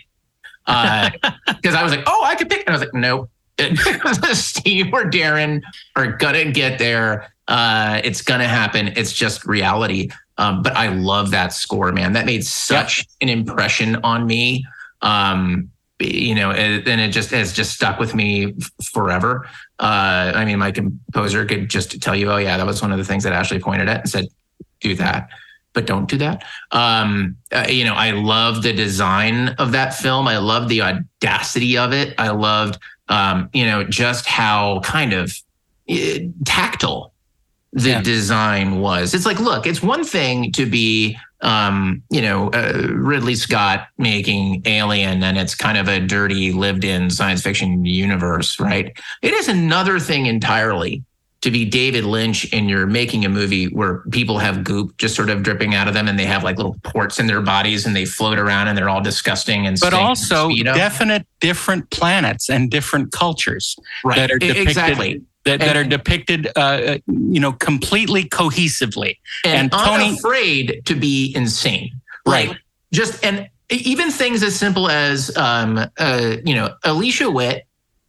[1.46, 2.60] Because I was like, oh, I could pick.
[2.60, 2.66] It.
[2.66, 3.30] And I was like, nope.
[4.34, 5.62] Steve or Daren
[5.96, 7.32] are gonna get there.
[7.48, 8.88] Uh, it's gonna happen.
[8.96, 10.10] It's just reality.
[10.38, 12.12] Um, but I love that score, man.
[12.12, 14.64] That made such an impression on me.
[15.02, 15.70] Um,
[16.00, 18.54] you know, and it just has just stuck with me
[18.92, 19.48] forever.
[19.78, 22.98] Uh, I mean, my composer could just tell you, oh yeah, that was one of
[22.98, 24.26] the things that Ashley pointed at and said,
[24.80, 25.28] do that,
[25.72, 26.44] but don't do that.
[26.72, 30.26] Um, uh, you know, I love the design of that film.
[30.28, 32.14] I love the audacity of it.
[32.18, 32.78] I loved,
[33.08, 35.32] um, you know, just how kind of
[35.88, 37.12] uh, tactile
[37.72, 38.02] the Yeah.
[38.02, 39.14] design was.
[39.14, 44.62] It's like, look, it's one thing to be, um, you know, uh, Ridley Scott making
[44.64, 48.96] Alien, and it's kind of a dirty, lived-in science fiction universe, right?
[49.22, 51.04] It is another thing entirely
[51.42, 55.28] to be David Lynch and you're making a movie where people have goop just sort
[55.28, 57.94] of dripping out of them, and they have like little ports in their bodies, and
[57.94, 62.70] they float around, and they're all disgusting and But and also definite different planets and
[62.70, 64.16] different cultures Right.
[64.16, 65.22] that are depicted exactly.
[65.44, 69.18] That, that are depicted uh, you know completely cohesively.
[69.44, 71.90] and, And Tony- unafraid to be insane.
[72.26, 72.48] Right.
[72.48, 72.58] Like
[72.92, 77.66] just and even things as simple as um uh you know Alicia Witt,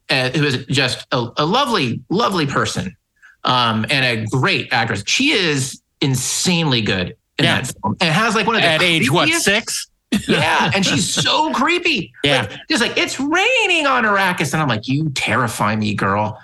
[0.09, 2.95] uh, who is just a, a lovely lovely person,
[3.43, 5.03] um and a great actress.
[5.07, 7.61] She is insanely good in Yeah.
[7.61, 9.87] that film and has like one of the At age what six?
[10.29, 12.13] Yeah, and she's so creepy.
[12.23, 12.43] Yeah.
[12.43, 16.39] Like, just like it's raining on Arrakis, and I'm like, you terrify me, girl.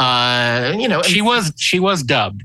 [0.00, 2.44] Uh, you know, She was she was dubbed,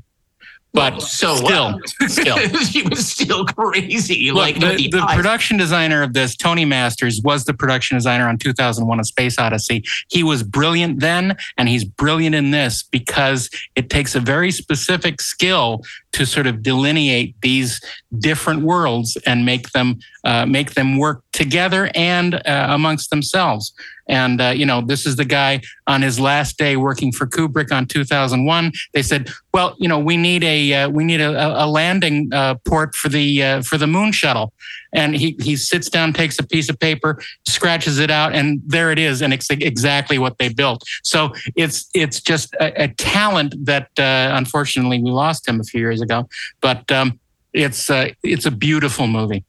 [0.73, 2.37] but Well, so still still.
[2.65, 4.31] she was still crazy.
[4.31, 8.37] Look, like the, the production designer of this, Tony Masters, was the production designer on
[8.37, 9.83] 2001: A Space Odyssey.
[10.09, 15.21] He was brilliant then, and he's brilliant in this because it takes a very specific
[15.21, 15.81] skill
[16.15, 17.81] to sort of delineate these
[18.19, 23.73] different worlds and make them uh, make them work together and uh, amongst themselves.
[24.07, 27.71] And uh, you know, this is the guy on his last day working for Kubrick
[27.71, 28.71] on 2001.
[28.93, 32.55] They said, "Well, you know, we need a uh, we need a, a landing uh,
[32.65, 34.53] port for the uh, for the moon shuttle."
[34.93, 38.91] And he he sits down, takes a piece of paper, scratches it out, and there
[38.91, 40.83] it is, and it's exactly what they built.
[41.03, 45.81] So it's it's just a, a talent that uh, unfortunately we lost him a few
[45.81, 46.27] years ago,
[46.61, 47.19] but um,
[47.53, 49.43] it's uh, it's a beautiful movie.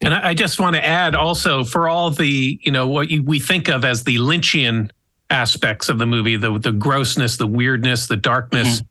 [0.00, 3.22] And I I just want to add also for all the, you know, what you,
[3.22, 4.90] we think of as the Lynchian
[5.28, 8.82] aspects of the movie, the the grossness, the weirdness, the darkness.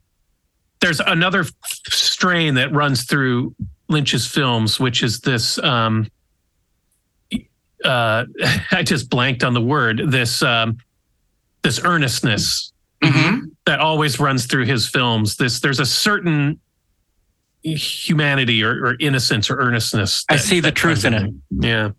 [0.80, 1.44] There's another
[1.88, 3.54] strain that runs through
[3.90, 6.08] Lynch's films, which is this um
[7.84, 8.24] uh
[8.70, 10.78] I just blanked on the word, this um
[11.62, 12.72] this earnestness
[13.66, 15.36] that always runs through his films.
[15.36, 16.60] This there's a certain
[17.62, 20.24] humanity or, or innocence or earnestness.
[20.28, 21.34] I see the truth in it.
[21.50, 21.90] Yeah.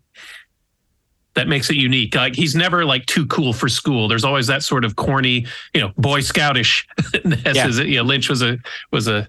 [1.34, 2.14] That makes it unique.
[2.14, 4.06] Like he's never like too cool for school.
[4.06, 6.84] There's always that sort of corny, you know, boy scoutish.
[7.24, 7.52] Yeah.
[7.54, 7.66] yeah.
[7.68, 8.58] You know, Lynch was a
[8.90, 9.28] was a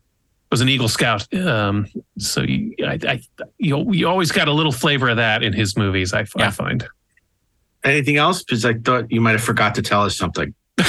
[0.53, 1.33] was an Eagle Scout.
[1.33, 1.87] Um,
[2.19, 3.19] so you, I, I,
[3.57, 6.13] you, you always got a little flavor of that in his movies.
[6.13, 6.87] I, I find.
[7.83, 8.43] Anything else?
[8.43, 10.53] Because I thought you might have forgot to tell us something.
[10.77, 10.85] um,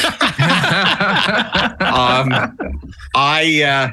[3.16, 3.88] I, uh,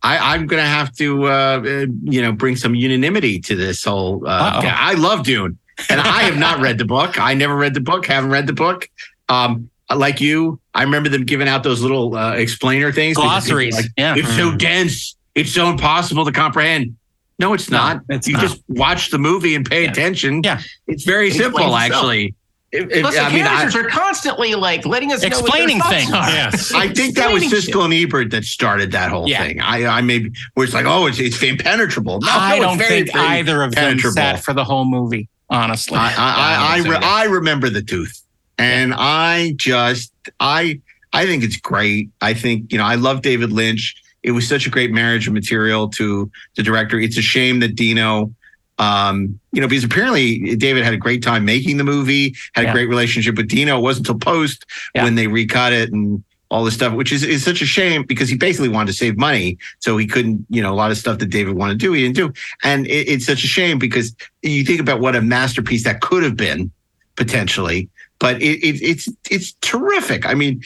[0.00, 4.24] I, I'm gonna have to, uh, uh, you know, bring some unanimity to this whole.
[4.24, 5.58] Uh, I love Dune,
[5.88, 7.20] and I have not read the book.
[7.20, 8.06] I never read the book.
[8.06, 8.88] Haven't read the book.
[9.28, 13.16] Um, like you, I remember them giving out those little uh, explainer things.
[13.16, 14.14] because people were Glossaries, Like, yeah.
[14.16, 14.58] It's so Mhm.
[14.58, 15.16] dense.
[15.34, 16.96] It's so impossible to comprehend.
[17.38, 18.02] No, it's not.
[18.10, 18.42] it's you not.
[18.42, 20.42] just watch the movie and pay attention.
[20.44, 21.76] Yeah, it's very It simple, itself.
[21.80, 22.34] actually.
[22.72, 25.94] If- if- Plus, the I mean, I- are constantly like letting us Explaining know what
[25.94, 26.12] things.
[26.12, 26.28] are.
[26.30, 26.72] Yes.
[26.74, 29.42] I think that was Explaining Siskel and Ebert that started that whole Yeah.
[29.44, 29.60] thing.
[29.60, 32.20] I, I maybe where it's like, oh, it's it's impenetrable.
[32.20, 34.14] No, I no, don't very, think very either of them penetrable.
[34.14, 35.28] sat for the whole movie.
[35.48, 38.22] Honestly, I I I, I, re- I remember the tooth,
[38.60, 40.80] and I just I
[41.12, 42.10] I think it's great.
[42.20, 43.94] I think you know I love David Lynch.
[44.22, 46.98] It was such a great marriage of material to the director.
[47.00, 48.34] It's a shame that Dino.
[48.78, 52.70] Um, you know, because apparently David had a great time making the movie, had Yeah.
[52.70, 53.76] a great relationship with Dino.
[53.76, 55.04] It wasn't until post Yeah.
[55.04, 58.30] when they recut it and all this stuff, which is, is such a shame because
[58.30, 59.58] he basically wanted to save money.
[59.80, 62.02] So he couldn't, you know, a lot of stuff that David wanted to do, he
[62.04, 62.32] didn't do.
[62.64, 66.22] And it, it's such a shame because you think about what a masterpiece that could
[66.22, 66.70] have been
[67.16, 67.88] potentially,
[68.20, 70.24] but it, it, it's, it's terrific.
[70.26, 70.62] I mean,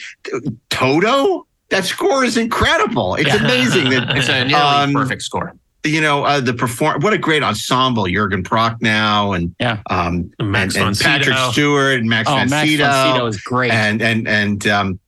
[0.69, 3.15] Toto, that score is incredible.
[3.15, 3.43] It's Yeah.
[3.43, 5.53] amazing that It's a nearly um, perfect score.
[5.83, 7.01] you know, uh, the perform.
[7.01, 8.05] What a great ensemble!
[8.07, 9.79] Jurgen Prochnow and Yeah.
[9.89, 13.25] um, and, Max and von Patrick Stewart and Max oh, von Max Sydow, von Sydow
[13.27, 13.71] is great.
[13.71, 14.99] and and and um,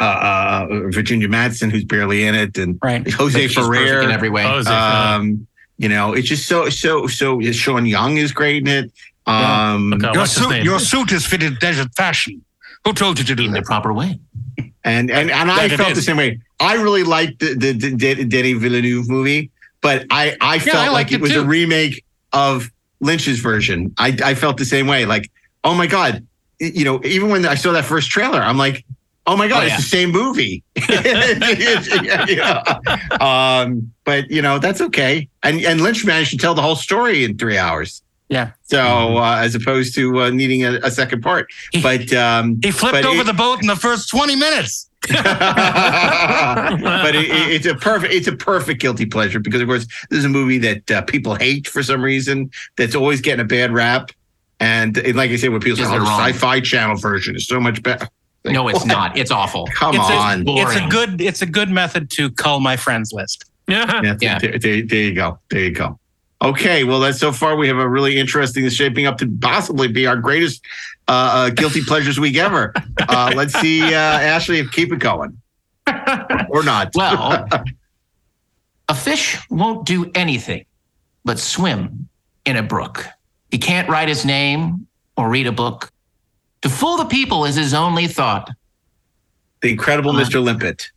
[0.00, 3.08] uh, uh, Virginia Madsen, who's barely in it, and right.
[3.12, 4.02] Jose But Ferrer.
[4.02, 4.44] in every way.
[4.44, 5.46] Jose, Um,
[5.76, 7.40] you know, it's just so so so.
[7.52, 8.92] Sean Young is great in it.
[9.30, 12.42] Um, Look, uh, Your suit, your suit is fitted desert fashion.
[12.84, 14.18] Who told you to do it in the proper way.
[14.84, 16.40] and and and I felt the same way.
[16.58, 19.50] I really liked the the, the De- Denis Villeneuve movie,
[19.82, 22.70] but I I felt I like liked it it was a remake of
[23.00, 23.92] Lynch's version.
[23.98, 25.04] I I felt the same way.
[25.04, 25.30] Like,
[25.62, 26.26] oh my god,
[26.58, 28.84] you know, even when I saw that first trailer, I'm like,
[29.26, 30.62] oh my god, Oh, it's the same movie.
[32.28, 32.62] Yeah.
[33.20, 35.28] Um, but you know that's okay.
[35.42, 38.02] And and Lynch managed to tell the whole story in three hours.
[38.30, 38.52] Yeah.
[38.62, 41.48] So uh, as opposed to uh, needing a, a second part,
[41.82, 44.86] but um, He flipped but over it- the boat in the first 20 minutes.
[45.10, 45.18] but
[47.14, 50.24] it, it- it's a perfect it's a perfect guilty pleasure because of course this is
[50.24, 54.10] a movie that uh, people hate for some reason that's always getting a bad rap
[54.60, 57.58] and, and like I said when people say oh, the sci-fi channel version is so
[57.58, 58.06] much better
[58.44, 58.88] Like, No, it's what?
[58.88, 59.18] not.
[59.18, 59.66] It's awful.
[59.74, 61.20] come it's on A, it's a good.
[61.20, 63.44] It's a good method to cull my friends list.
[63.68, 64.00] Yeah.
[64.04, 64.38] yeah, Yeah.
[64.38, 65.98] There, there, there you go there you go
[66.42, 70.06] okay well that's so far we have a really interesting shaping up to possibly be
[70.06, 70.64] our greatest
[71.08, 71.10] uh,
[71.48, 72.72] uh guilty pleasures week ever
[73.08, 75.36] uh let's see uh Ashley keep it going
[76.48, 77.46] or not Well,
[78.88, 80.64] a fish won't do anything
[81.24, 82.08] but swim
[82.46, 83.06] in a brook.
[83.50, 84.86] He can't write his name
[85.16, 85.90] or read a book.
[86.62, 88.50] To fool the people is his only thought.
[89.60, 90.24] the incredible Uh-huh.
[90.24, 90.42] Mr.
[90.42, 90.90] Limpet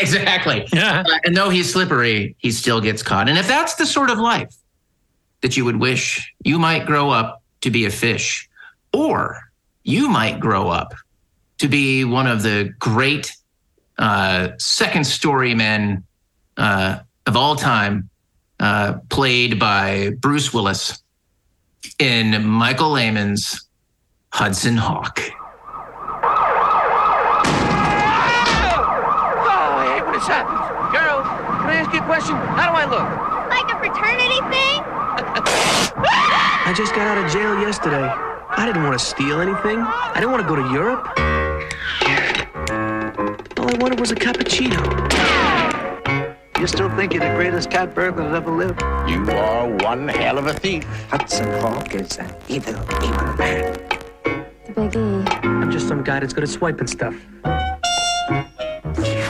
[0.00, 0.66] exactly.
[0.72, 1.02] Yeah.
[1.06, 3.28] Uh, and though he's slippery, he still gets caught.
[3.28, 4.54] And if that's the sort of life
[5.42, 8.48] that you would wish, you might grow up to be a fish,
[8.92, 9.40] or
[9.82, 10.94] you might grow up
[11.58, 13.36] to be one of the great
[13.98, 16.04] uh, second story men
[16.56, 18.08] uh, of all time,
[18.58, 21.02] uh, played by Bruce Willis
[21.98, 23.68] in Michael Lehmann's
[24.32, 25.20] Hudson Hawk.
[29.42, 30.60] Oh, I hate when this happens.
[30.92, 31.26] Girls,
[31.60, 32.36] can I ask you a question?
[32.36, 33.08] How do I look?
[33.48, 34.80] Like a fraternity thing?
[36.70, 38.08] I just got out of jail yesterday.
[38.48, 39.80] I didn't want to steal anything.
[39.80, 41.04] I didn't want to go to Europe.
[43.58, 44.78] All I wanted was a cappuccino.
[46.60, 48.82] You still think you're the greatest cat burglar that ever lived?
[49.10, 50.84] You are one hell of a thief.
[51.08, 53.76] Hudson Hawk is an evil, evil man.
[54.72, 55.24] Big E.
[55.42, 57.16] I'm just some guy that's good at swiping stuff.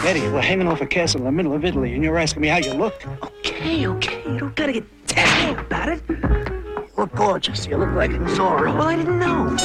[0.04, 2.48] Eddie, we're hanging off a castle in the middle of Italy, and you're asking me
[2.48, 3.02] how you look?
[3.22, 4.24] Okay, okay.
[4.26, 6.59] You don't gotta get technical about it.
[7.00, 7.66] You look gorgeous.
[7.66, 8.74] You look like a Zorro.
[8.74, 9.56] Well, I didn't know.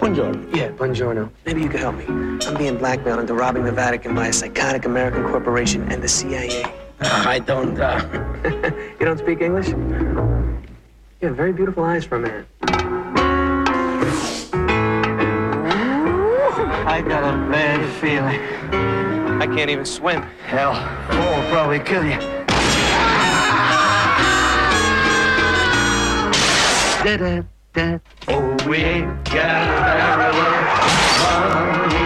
[0.00, 0.56] Buongiorno.
[0.56, 1.28] Yeah, buongiorno.
[1.44, 2.06] Maybe you could help me.
[2.46, 6.64] I'm being blackmailed into robbing the Vatican by a psychotic American corporation and the CIA.
[7.00, 8.00] I don't, uh...
[8.98, 9.68] you don't speak English?
[9.68, 12.46] You have very beautiful eyes for a man.
[16.88, 18.40] I got a bad feeling.
[19.42, 20.22] I can't even swim.
[20.46, 20.72] Hell,
[21.10, 22.35] Paul will probably kill you.
[27.06, 28.00] Da-da-da.
[28.26, 31.54] Oh, we ain't got a barrel of
[31.86, 32.02] money.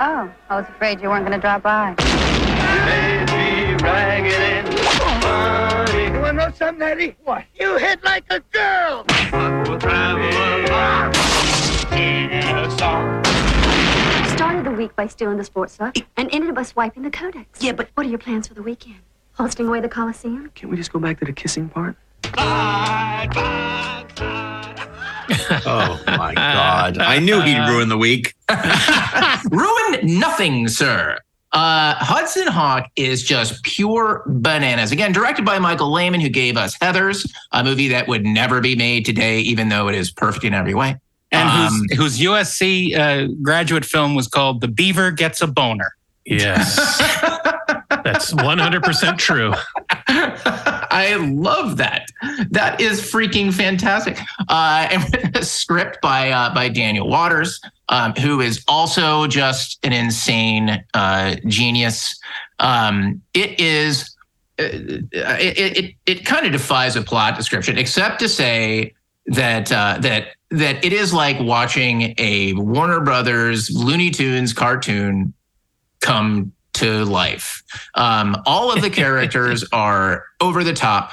[0.00, 1.94] Oh, I was afraid you weren't going to drop by.
[1.94, 6.06] Baby, ragged and funny.
[6.06, 7.14] You wanna know something, Eddie?
[7.22, 7.44] What?
[7.54, 9.04] You hit like a girl.
[9.32, 10.28] We'll travel
[10.66, 11.14] along
[11.96, 13.24] in a song.
[14.36, 17.62] Started the week by stealing the sports stuff and ended by swiping the codex.
[17.62, 19.02] Yeah, but what are your plans for the weekend?
[19.34, 20.50] Hosting away the Coliseum?
[20.56, 21.94] Can't we just go back to the kissing part?
[25.70, 26.98] Oh my God!
[26.98, 28.34] I knew he'd ruin the week.
[29.50, 31.18] Ruined nothing, sir.
[31.52, 34.92] Uh, Hudson Hawk is just pure bananas.
[34.92, 38.76] Again, directed by Michael Lehmann, who gave us Heathers, a movie that would never be
[38.76, 40.96] made today, even though it is perfect in every way.
[41.32, 45.92] And Um, whose, whose USC uh, graduate film was called The Beaver Gets a Boner.
[46.26, 46.76] Yes.
[48.04, 49.52] That's 100% true.
[50.98, 52.08] I love that.
[52.50, 54.18] That is freaking fantastic.
[54.48, 59.78] Uh, and with a script by uh, by Daniel Waters, um, who is also just
[59.84, 62.18] an insane uh, genius.
[62.58, 64.14] Um, it is.
[64.58, 68.94] uh, It it, it kind of defies a plot description, except to say
[69.26, 75.34] that uh, that that it is like watching a Warner Brothers Looney Tunes cartoon
[76.00, 77.62] come to life.
[77.94, 81.12] Um, all of the characters are over the top.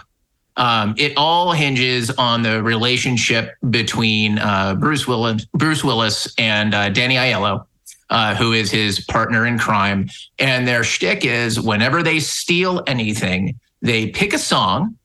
[0.57, 6.89] Um, it all hinges on the relationship between uh, Bruce Willis, Bruce Willis and uh,
[6.89, 7.65] Danny Aiello,
[8.09, 10.09] uh, who is his partner in crime.
[10.39, 14.97] And their shtick is whenever they steal anything, they pick a song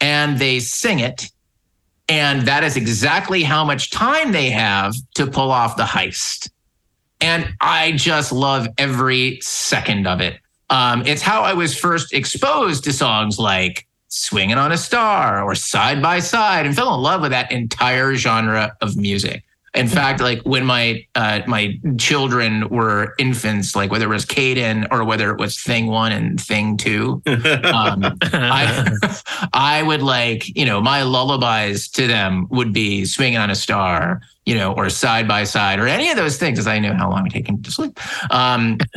[0.00, 1.28] and they sing it.
[2.08, 6.50] And that is exactly how much time they have to pull off the heist
[7.20, 10.38] and I just love every second of it.
[10.70, 15.54] Um, it's how I was first exposed to songs like "Swinging on a Star" or
[15.54, 19.44] "Side by Side" and fell in love with that entire genre of music.
[19.74, 24.88] In fact, like when my uh, my children were infants, like whether it was Caden
[24.90, 29.20] or whether it was Thing One and Thing Two, um, I
[29.52, 34.20] I would like you know my lullabies to them would be "Swinging on a Star,"
[34.48, 37.10] you know, or "Side by Side" or any of those things, as I knew how
[37.10, 37.98] long it take him to sleep.
[38.30, 38.78] Um,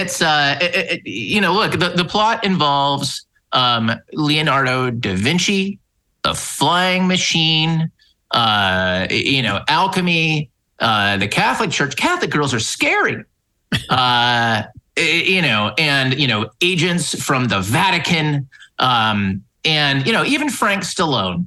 [0.00, 5.78] it's uh, it, it- you know, look, the, the plot involves um, Leonardo da Vinci,
[6.24, 7.90] a flying machine,
[8.30, 10.48] uh, you know, alchemy,
[10.78, 11.94] uh, the Catholic Church.
[11.96, 13.24] Catholic girls are scary.
[13.88, 14.62] Uh,
[14.98, 18.46] you know, and you know, agents from the Vatican,
[18.78, 21.46] um, and you know, even Frank Stallone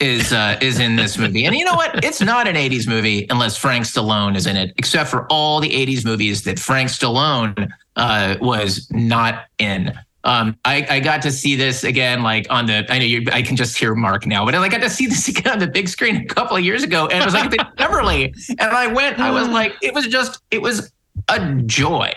[0.00, 1.44] is uh, is in this movie.
[1.46, 2.04] And you know what?
[2.04, 5.70] It's not an 80s movie unless Frank Stallone is in it, except for all the
[5.70, 9.92] 80s movies that Frank Stallone uh, was not in.
[10.24, 12.84] Um, I, I got to see this again, like on the.
[12.92, 13.24] I know you.
[13.32, 15.68] I can just hear Mark now, but I got to see this again on the
[15.68, 18.88] big screen a couple of years ago, and it was like the Beverly, and I
[18.88, 19.18] went.
[19.18, 20.92] I was like, it was just, it was
[21.28, 22.12] a joy.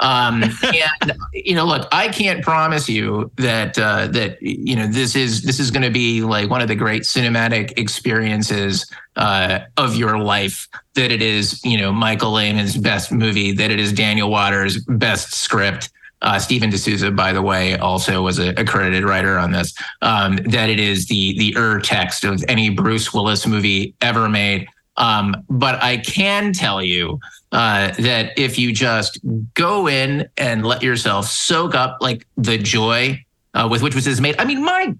[0.00, 0.42] Um,
[1.02, 5.42] and you know, look, I can't promise you that uh, that you know this is
[5.42, 10.18] this is going to be like one of the great cinematic experiences uh, of your
[10.18, 10.68] life.
[10.94, 13.52] That it is, you know, Michael Lehmann's best movie.
[13.52, 15.90] That it is Daniel Waters' best script.
[16.22, 19.72] Uh, Steven de Souza, by the way, also was a accredited writer on this.
[20.02, 24.66] Um, that it is the the ur text of any Bruce Willis movie ever made.
[25.00, 27.18] Um, but I can tell you
[27.52, 29.18] uh, that if you just
[29.54, 33.24] go in and let yourself soak up like the joy
[33.54, 34.36] uh, with which this is made.
[34.38, 34.94] I mean, my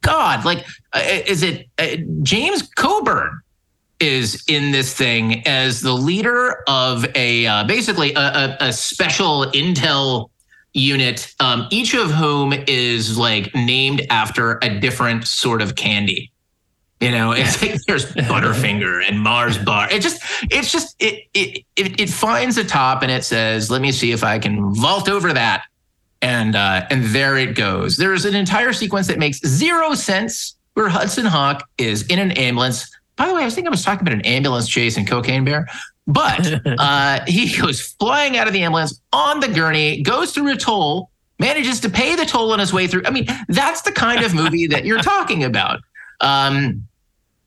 [0.00, 3.40] God, like, uh, is it uh, James Coburn?
[3.98, 9.46] Is in this thing as the leader of a uh, basically a, a, a special
[9.52, 10.28] intel
[10.74, 16.30] unit, um, each of whom is like named after a different sort of candy.
[17.00, 19.90] You know, it's like there's Butterfinger and Mars Bar.
[19.90, 23.82] It just, it's just, it, it, it, it finds a top and it says, "Let
[23.82, 25.64] me see if I can vault over that,"
[26.22, 27.98] and uh, and there it goes.
[27.98, 32.90] There's an entire sequence that makes zero sense where Hudson Hawk is in an ambulance.
[33.16, 35.44] By the way, I was thinking I was talking about an ambulance chase and Cocaine
[35.44, 35.68] Bear,
[36.06, 40.56] but uh, he goes flying out of the ambulance on the gurney, goes through a
[40.56, 43.02] toll, manages to pay the toll on his way through.
[43.04, 45.80] I mean, that's the kind of movie that you're talking about.
[46.20, 46.86] Um,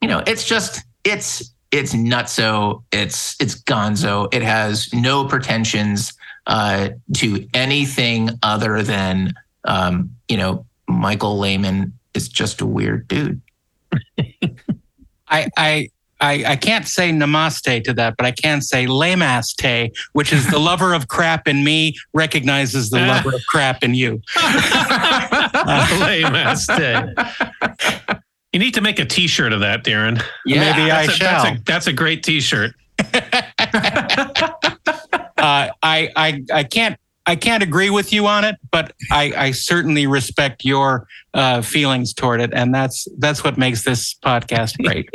[0.00, 2.82] you know, it's just it's it's nutso.
[2.92, 4.32] It's it's gonzo.
[4.32, 6.12] It has no pretensions
[6.46, 9.32] uh, to anything other than
[9.64, 13.40] um, you know Michael Lehmann is just a weird dude.
[15.28, 15.90] I, I
[16.20, 20.58] I I can't say namaste to that, but I can say lamaste, which is the
[20.70, 24.20] lover of crap in me recognizes the lover of crap in you.
[26.00, 27.14] Lamaste.
[28.52, 30.22] You need to make a T-shirt of that, Daren.
[30.44, 31.44] Yeah, Maybe I a, shall.
[31.44, 32.74] That's a, that's a great T-shirt.
[33.14, 33.14] uh,
[35.38, 40.06] I, I I can't I can't agree with you on it, but I, I certainly
[40.06, 45.08] respect your uh, feelings toward it, and that's that's what makes this podcast great.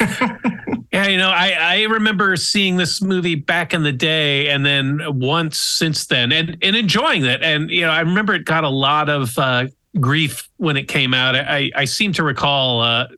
[0.92, 5.00] Yeah, you know, I, I remember seeing this movie back in the day and then
[5.20, 7.42] once since then and, and enjoying it.
[7.44, 9.66] And, you know, I remember it got a lot of uh,
[9.98, 11.34] grief when it came out.
[11.34, 13.08] I, I seem to recall, uh,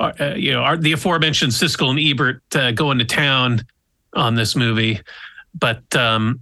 [0.00, 3.62] uh, you know, our, the aforementioned Siskel and Ebert uh, going to town
[4.14, 5.00] on this movie.
[5.58, 6.40] But, um,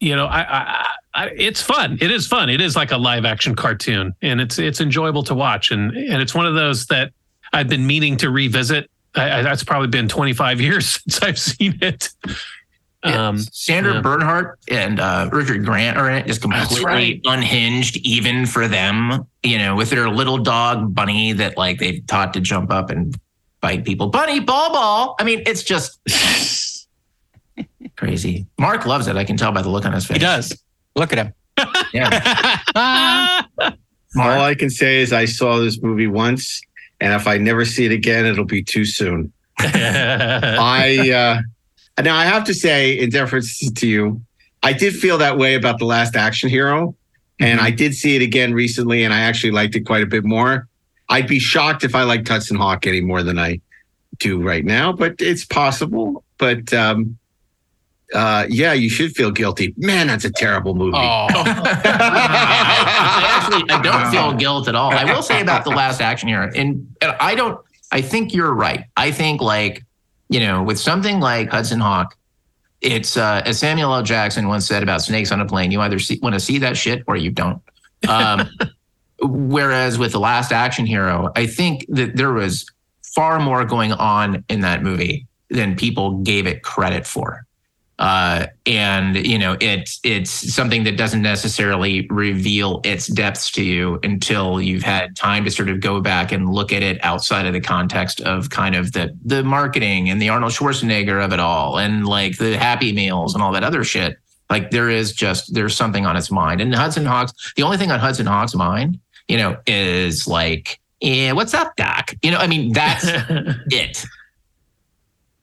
[0.00, 1.98] you know, I, I, I, it's fun.
[2.00, 2.48] It is fun.
[2.48, 5.70] It is like a live action cartoon and it's, it's enjoyable to watch.
[5.70, 7.12] And, and it's one of those that
[7.52, 8.90] I've been meaning to revisit.
[9.14, 12.10] I, that's probably been 25 years since I've seen it.
[13.04, 14.00] Um, Sandra yeah.
[14.00, 17.20] Bernhard and uh, Richard Grant are in it, just completely right.
[17.24, 19.26] unhinged, even for them.
[19.42, 23.16] You know, with their little dog Bunny that like they've taught to jump up and
[23.60, 24.08] bite people.
[24.08, 25.16] Bunny, ball, ball.
[25.20, 26.00] I mean, it's just
[27.96, 28.46] crazy.
[28.58, 29.16] Mark loves it.
[29.16, 30.16] I can tell by the look on his face.
[30.16, 30.60] He does.
[30.96, 31.34] Look at him.
[31.92, 33.42] Yeah.
[34.16, 36.60] All I can say is I saw this movie once,
[37.00, 39.32] and if I never see it again, it'll be too soon.
[39.58, 41.42] I uh,
[42.04, 44.20] now I have to say, in deference to you,
[44.62, 46.94] I did feel that way about the last action hero,
[47.40, 50.24] and I did see it again recently, and I actually liked it quite a bit
[50.24, 50.68] more.
[51.08, 53.60] I'd be shocked if I liked Hudson Hawk any more than I
[54.18, 56.24] do right now, but it's possible.
[56.38, 57.18] But um,
[58.14, 59.74] uh, yeah, you should feel guilty.
[59.76, 60.96] Man, that's a terrible movie.
[60.98, 61.28] I
[63.40, 64.92] actually I don't feel guilt at all.
[64.92, 67.60] I will say about the last action hero, and, and I don't.
[67.90, 68.84] I think you're right.
[68.96, 69.82] I think like
[70.28, 72.16] you know, with something like Hudson Hawk,
[72.80, 74.02] it's uh, as Samuel L.
[74.02, 75.70] Jackson once said about snakes on a plane.
[75.70, 77.60] You either want to see that shit or you don't.
[78.08, 78.48] Um,
[79.20, 82.66] whereas with the last action hero, I think that there was
[83.02, 87.46] far more going on in that movie than people gave it credit for.
[87.98, 93.98] Uh, and you know, it's it's something that doesn't necessarily reveal its depths to you
[94.04, 97.52] until you've had time to sort of go back and look at it outside of
[97.52, 101.78] the context of kind of the the marketing and the Arnold Schwarzenegger of it all,
[101.78, 104.16] and like the Happy Meals and all that other shit.
[104.48, 107.32] Like there is just there's something on its mind, and Hudson Hawks.
[107.56, 112.14] The only thing on Hudson Hawks' mind, you know, is like, yeah, what's up, Doc?
[112.22, 113.04] You know, I mean, that's
[113.72, 114.04] it.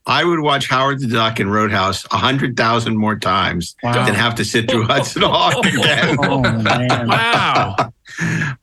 [0.08, 4.06] I would watch Howard the Duck and Roadhouse a hundred thousand more times Wow.
[4.06, 6.18] than have to sit through Hudson Hawk again.
[6.22, 7.08] Oh, man.
[7.08, 7.76] Wow.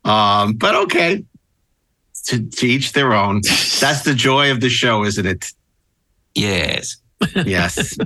[0.05, 1.22] Um, but okay,
[2.26, 3.43] to, to each their own.
[3.80, 5.53] That's the joy of the show, isn't it?
[6.34, 6.97] Yes.
[7.34, 7.99] Yes.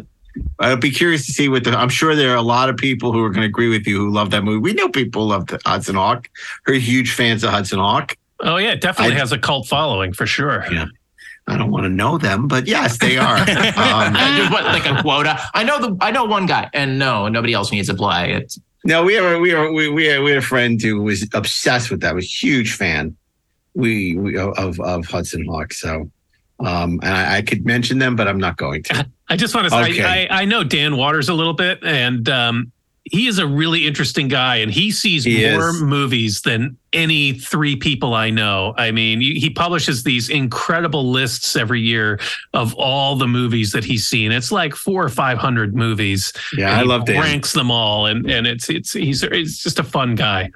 [0.58, 1.70] I'd be curious to see what the.
[1.78, 3.98] I'm sure there are a lot of people who are going to agree with you
[3.98, 4.58] who love that movie.
[4.58, 6.28] We know people love the Hudson Hawk.
[6.64, 8.16] Who are huge fans of Hudson Hawk.
[8.40, 10.66] Oh yeah, it definitely I- has a cult following for sure.
[10.70, 10.86] Yeah.
[11.48, 13.36] I don't want to know them, but yes, they are.
[13.76, 15.38] Um, Just what, like a quota.
[15.54, 18.32] I know the I know one guy, and no, nobody else needs to play.
[18.32, 21.02] It's No, we have a, we are we we had, we had a friend who
[21.02, 22.14] was obsessed with that.
[22.14, 23.16] Was a huge fan.
[23.74, 25.72] We, we of of Hudson Hawk.
[25.72, 26.10] So,
[26.60, 29.06] um, and I, I could mention them, but I'm not going to.
[29.28, 30.28] I just want to say Okay.
[30.28, 32.72] I, I know Dan Waters a little bit, and um,
[33.08, 35.80] he is a really interesting guy, and he sees He more is.
[35.80, 38.74] movies than any three people I know.
[38.76, 42.18] I mean, he he publishes these incredible lists every year
[42.52, 44.32] of all the movies that he's seen.
[44.32, 46.32] It's like four or five hundred movies.
[46.56, 47.20] Yeah, I he love Dan.
[47.20, 50.50] Ranks them all, and and it's it's he's it's just a fun guy.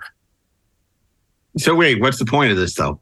[1.57, 3.01] So wait, what's the point of this though?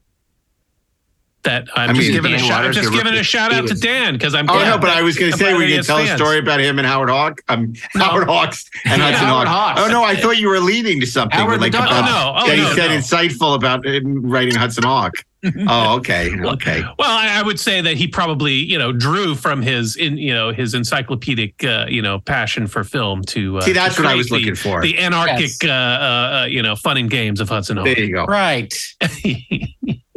[1.44, 2.64] That I'm I just mean, giving a shout.
[2.64, 4.50] I'm just giving a shout out to Dan because I'm.
[4.50, 6.16] Oh glad no, but I was going to say we he can has tell a
[6.16, 7.40] story about him and Howard Hawk.
[7.48, 8.04] Um, No.
[8.04, 9.80] Howard Hawks and Yeah, Hudson Howard Hawks.
[9.80, 9.90] Hawks.
[9.90, 11.38] Oh no, I thought you were leading to something.
[11.38, 11.86] Howard like the Duck.
[11.90, 12.42] about- Oh, no.
[12.42, 12.96] Oh, that he no, said no.
[12.98, 15.14] insightful about him writing Hudson Hawk.
[15.68, 16.80] oh, okay, okay.
[16.98, 20.34] Well, I, I would say that he probably, you know, drew from his, in you
[20.34, 24.10] know, his encyclopedic, uh, you know, passion for film to uh, See, that's to what
[24.10, 24.82] I was create the- looking for.
[24.82, 25.64] The anarchic, Yes.
[25.64, 27.86] uh, uh, uh, you know, fun and games of Hudson Hawk.
[27.86, 28.24] There you go.
[28.24, 28.74] Right.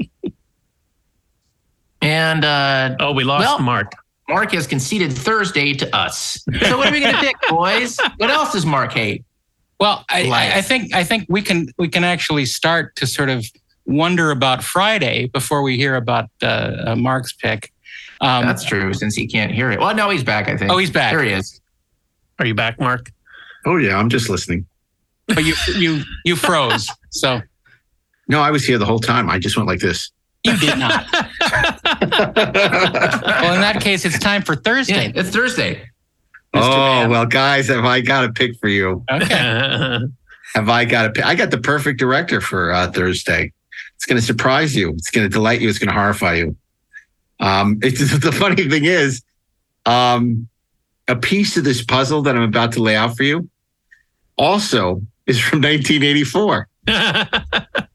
[2.01, 3.93] And uh, oh, we lost well, Mark.
[4.27, 6.43] Mark has conceded Thursday to us.
[6.61, 7.97] So what are we going to pick, boys?
[8.17, 9.23] What else does Mark hate?
[9.79, 10.53] Well, I, Life.
[10.53, 13.45] I, I think I think we can we can actually start to sort of
[13.85, 17.71] wonder about Friday before we hear about uh, uh, Mark's pick.
[18.21, 19.79] Um, That's true, since he can't hear it.
[19.79, 20.47] Well, no, he's back.
[20.47, 20.71] I think.
[20.71, 21.11] Oh, he's back.
[21.11, 21.59] There he is.
[22.37, 23.11] Are you back, Mark?
[23.65, 24.65] Oh yeah, I'm just listening.
[25.27, 26.87] but you you you froze.
[27.09, 27.41] So
[28.27, 29.29] No, I was here the whole time.
[29.29, 30.11] I just went like this.
[30.43, 31.05] You did not.
[31.11, 31.23] well,
[33.53, 35.07] in that case, it's time for Thursday.
[35.07, 35.89] Yeah, it's Thursday.
[36.53, 39.03] Oh well, guys, have I got a pick for you?
[39.09, 39.99] Okay.
[40.53, 41.25] Have I got a pick?
[41.25, 43.53] I got the perfect director for uh, Thursday.
[43.95, 44.89] It's going to surprise you.
[44.89, 45.69] It's going to delight you.
[45.69, 46.57] It's going to horrify you.
[47.39, 49.23] Um, it's the funny thing is,
[49.85, 50.49] um,
[51.07, 53.49] a piece of this puzzle that I'm about to lay out for you
[54.37, 56.67] also is from 1984.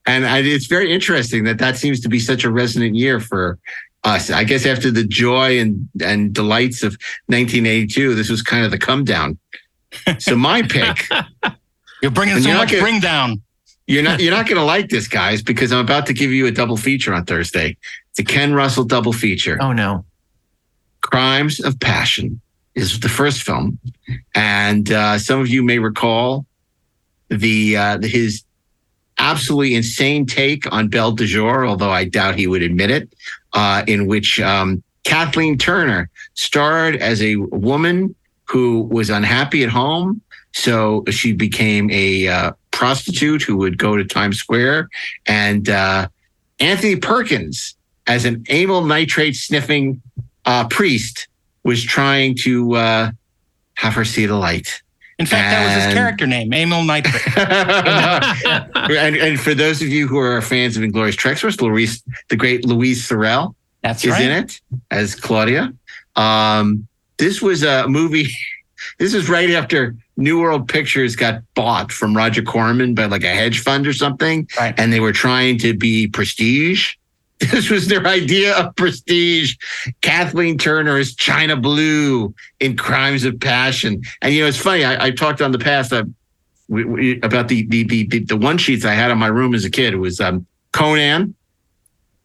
[0.07, 3.59] And I, it's very interesting that that seems to be such a resonant year for
[4.05, 4.31] us.
[4.31, 6.93] I guess after the joy and and delights of
[7.27, 9.39] 1982, this was kind of the come down.
[10.19, 11.09] So my pick,
[12.03, 13.43] You're bringing so you're much gonna- bring down.
[13.87, 16.47] you're not you're not going to like this, guys, because I'm about to give you
[16.47, 17.77] a double feature on Thursday.
[18.11, 19.57] It's a Ken Russell double feature.
[19.61, 20.05] Oh no.
[21.01, 22.41] Crimes of Passion
[22.75, 23.79] is the first film,
[24.35, 26.45] and uh, some of you may recall
[27.29, 28.43] the uh, his
[29.19, 33.13] absolutely insane take on Belle de Jour, although I doubt he would admit it,
[33.53, 38.15] uh, in which um, Kathleen Turner starred as a woman
[38.45, 40.21] who was unhappy at home,
[40.53, 44.89] so she became a uh, prostitute who would go to Times Square,
[45.27, 46.09] and uh,
[46.61, 47.75] Anthony Perkins
[48.07, 50.01] as an amyl nitrate sniffing
[50.45, 51.29] uh, priest
[51.65, 53.11] was trying to uh,
[53.75, 54.83] have her see the light.
[55.19, 57.23] In fact, that was his character name, Emil Nitrate.
[58.91, 62.67] and, and for those of you who are fans of Inglorious Treksperts, Louise, the great
[62.67, 64.23] Louise Sorel That's is right.
[64.23, 64.61] in it
[64.91, 65.73] as Claudia.
[66.17, 66.87] Um,
[67.17, 68.29] this was a movie.
[68.99, 73.29] This is right after New World Pictures got bought from Roger Corman by like a
[73.35, 74.75] hedge fund or something, Right.
[74.79, 76.95] and they were trying to be prestige.
[77.51, 79.57] This was their idea of prestige.
[80.01, 84.85] Kathleen Turner is China Blue in Crimes of Passion, and you know it's funny.
[84.85, 85.93] I, I talked on the past.
[85.93, 86.05] Uh,
[86.69, 89.67] we, we, about the, the the the one sheets I had in my room as
[89.67, 89.93] a kid.
[89.93, 91.35] It was um, Conan,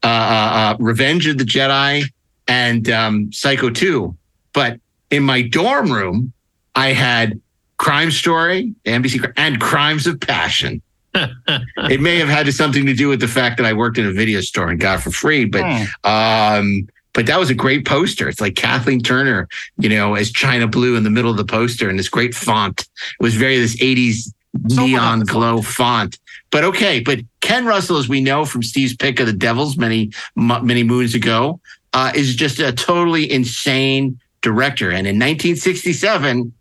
[0.01, 2.05] uh, uh, uh, Revenge of the Jedi,
[2.47, 4.15] and um, Psycho Two.
[4.53, 6.31] But in my dorm room,
[6.73, 7.39] I had
[7.77, 10.81] Crime Story, NBC, and Crimes of Passion.
[11.13, 14.13] It may have had something to do with the fact that I worked in a
[14.13, 15.63] video store and got for free, but
[16.03, 18.29] um, but that was a great poster.
[18.29, 19.47] It's like Kathleen Turner,
[19.77, 22.81] you know, as China Blue in the middle of the poster, and this great font.
[22.81, 22.87] It
[23.23, 24.31] was very this '80s
[24.63, 26.17] neon glow font.
[26.49, 30.11] But okay, but Ken Russell, as we know from Steve's pick of the Devils many
[30.35, 31.59] many moons ago,
[31.93, 34.89] uh, is just a totally insane director.
[34.89, 36.53] And in 1967,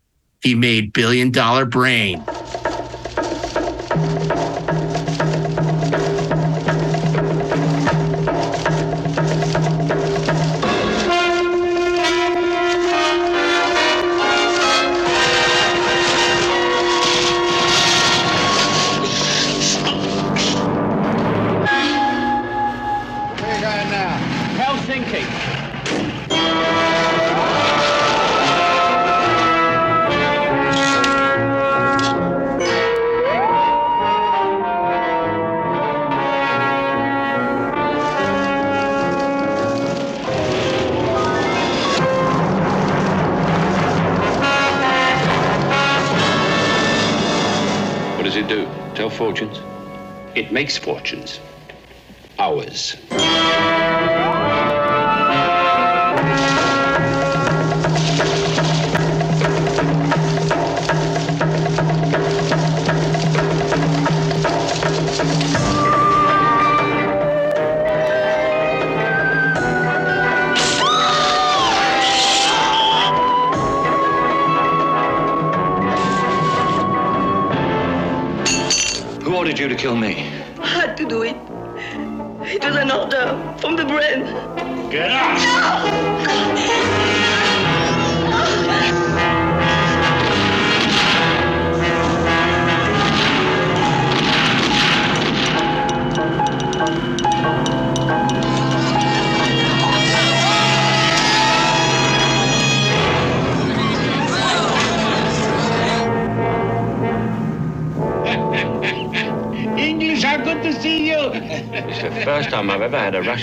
[0.43, 2.25] he made Billion Dollar Brain.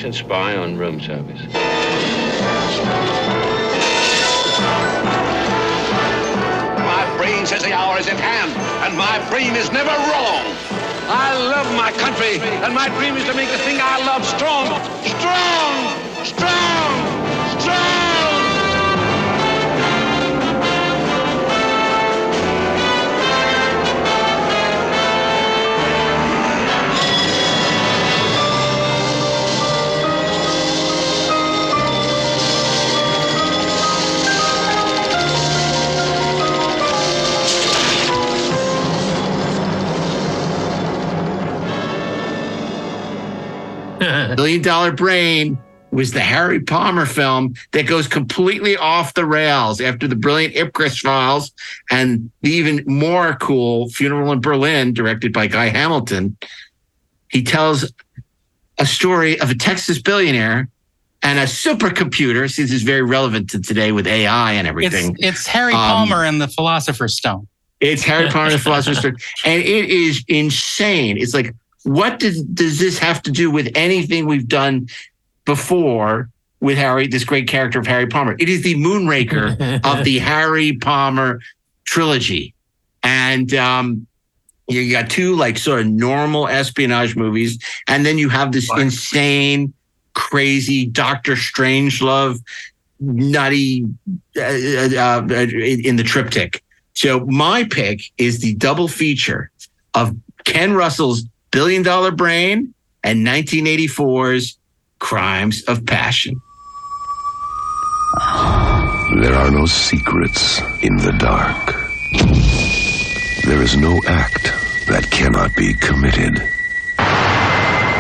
[0.08, 1.42] Had a spy on room service.
[6.80, 8.52] My brain says the hour is at hand,
[8.88, 10.56] and my brain is never wrong.
[11.10, 14.68] I love my country, and my dream is to make the thing I love strong,
[15.04, 15.57] strong,
[44.62, 45.58] Billion Dollar Brain
[45.92, 51.00] was the Harry Palmer film that goes completely off the rails after the brilliant Ipcress
[51.02, 51.52] files
[51.92, 56.36] and the even more cool Funeral in Berlin, directed by Guy Hamilton.
[57.30, 57.92] He tells
[58.80, 60.70] a story of a Texas billionaire
[61.24, 62.52] and a supercomputer.
[62.52, 65.16] since it's very relevant to today with AI and It's, everything.
[65.20, 67.48] it's Harry Um, Palmer and the Philosopher's Stone.
[67.80, 69.18] It's Harry Potter and the Philosopher's Stone.
[69.46, 71.18] And it is insane.
[71.18, 71.54] It's like,
[71.88, 74.90] what does, does this have to do with anything we've done
[75.46, 76.30] before
[76.60, 78.36] with Harry, this great character of Harry Palmer?
[78.40, 81.40] It is the Moonraker of the Harry Palmer
[81.86, 82.54] trilogy.
[83.04, 84.06] And um,
[84.68, 87.58] you got two like sort of normal espionage movies,
[87.88, 89.74] and then you have this insane,
[90.14, 92.42] crazy Doctor Strangelove,
[93.00, 93.86] nutty
[94.36, 96.62] uh, uh, uh, in the triptych.
[96.96, 99.52] So my pick is the double feature
[99.94, 100.14] of
[100.44, 102.74] Ken Russell's Billion Dollar Brain
[103.04, 104.58] and 1984's
[105.00, 106.42] Crimes of Passion.
[109.22, 111.76] There are no secrets in the dark.
[113.46, 114.44] There is no act
[114.88, 116.38] that cannot be committed.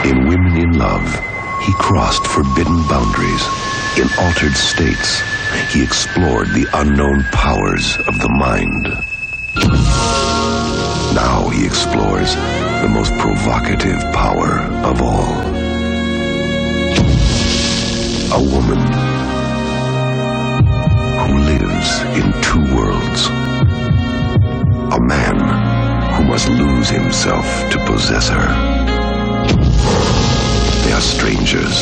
[0.05, 1.07] In Women in Love,
[1.63, 3.43] he crossed forbidden boundaries.
[3.97, 5.21] In altered states,
[5.71, 8.83] he explored the unknown powers of the mind.
[11.15, 12.35] Now he explores
[12.87, 15.41] the most provocative power of all.
[18.31, 18.81] A woman
[21.19, 23.27] who lives in two worlds.
[24.95, 25.37] A man
[26.15, 28.47] who must lose himself to possess her.
[30.83, 31.81] They are strangers.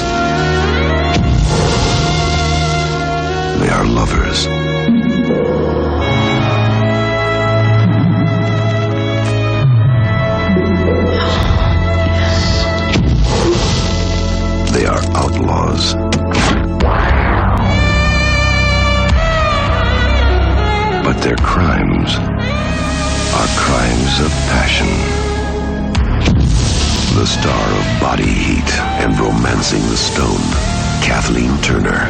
[3.60, 5.75] They are lovers.
[14.76, 15.94] They are outlaws.
[21.02, 22.16] But their crimes
[23.40, 24.90] are crimes of passion.
[27.18, 28.70] The star of Body Heat
[29.00, 30.44] and Romancing the Stone,
[31.02, 32.10] Kathleen Turner.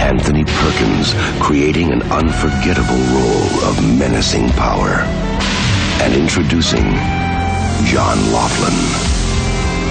[0.00, 5.04] Anthony Perkins creating an unforgettable role of menacing power.
[6.02, 6.90] And introducing
[7.86, 9.25] John Laughlin.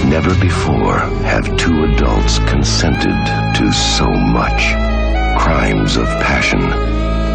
[0.08, 3.16] Never before have two adults consented
[3.56, 4.72] to so much.
[5.36, 6.60] Crimes of Passion,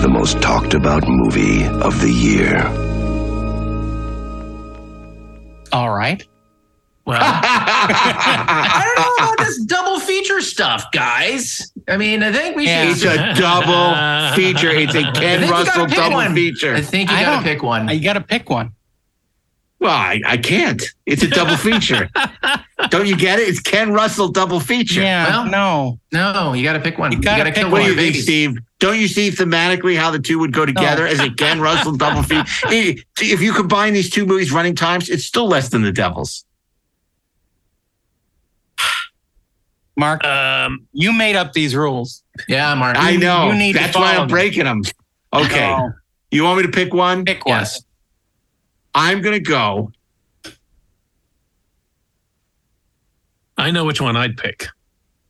[0.02, 2.66] the most talked about movie of the year.
[5.74, 6.26] All right.
[7.06, 11.72] Well, I don't know about this double feature stuff, guys.
[11.90, 12.90] I mean, I think we should.
[12.90, 14.70] It's a double feature.
[14.70, 16.34] It's a Ken think you gotta Russell pick double one.
[16.36, 16.76] feature.
[16.76, 17.90] I think you I gotta pick one.
[17.90, 18.74] You got to pick one.
[19.82, 20.82] Well, I, I can't.
[21.08, 22.08] It's a double feature.
[22.90, 23.50] Don't you get it?
[23.50, 25.02] It's Ken Russell double feature.
[25.02, 25.28] Yeah.
[25.28, 26.00] Well, no.
[26.14, 27.12] No, you got to pick one.
[27.12, 27.72] You, gotta pick one.
[27.72, 28.16] What do you think.
[28.16, 28.58] Steve?
[28.80, 32.22] Don't you see thematically how the two would go together as a Ken Russell double
[32.22, 32.46] feature?
[32.70, 36.46] If you combine these two movies' running times, it's still less than The Devils.
[39.98, 42.24] Mark, Um, you made up these rules.
[42.48, 42.96] Yeah, Mark.
[43.00, 43.48] I know.
[43.52, 44.28] you need to That's why I'm them.
[44.30, 44.82] breaking them.
[45.34, 45.60] Okay.
[45.70, 45.92] No.
[46.32, 47.26] You want me to pick one?
[47.26, 47.58] Pick one.
[47.60, 47.84] Yes.
[48.94, 49.92] I'm going to go.
[53.58, 54.68] I know which one I'd pick.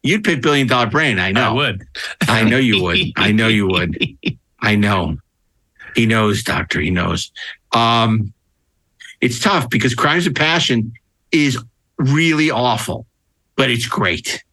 [0.04, 1.20] You'd pick Billion Dollar Brain.
[1.20, 1.50] I know.
[1.50, 1.84] I would.
[2.28, 2.98] I know you would.
[3.18, 3.98] I know you would.
[4.62, 5.18] I know.
[5.96, 6.80] He knows, Doctor.
[6.80, 7.32] He knows.
[7.74, 8.34] Um,
[9.20, 10.94] it's tough because Crimes of Passion
[11.32, 11.58] is
[11.98, 13.06] really awful.
[13.56, 14.44] but it's great.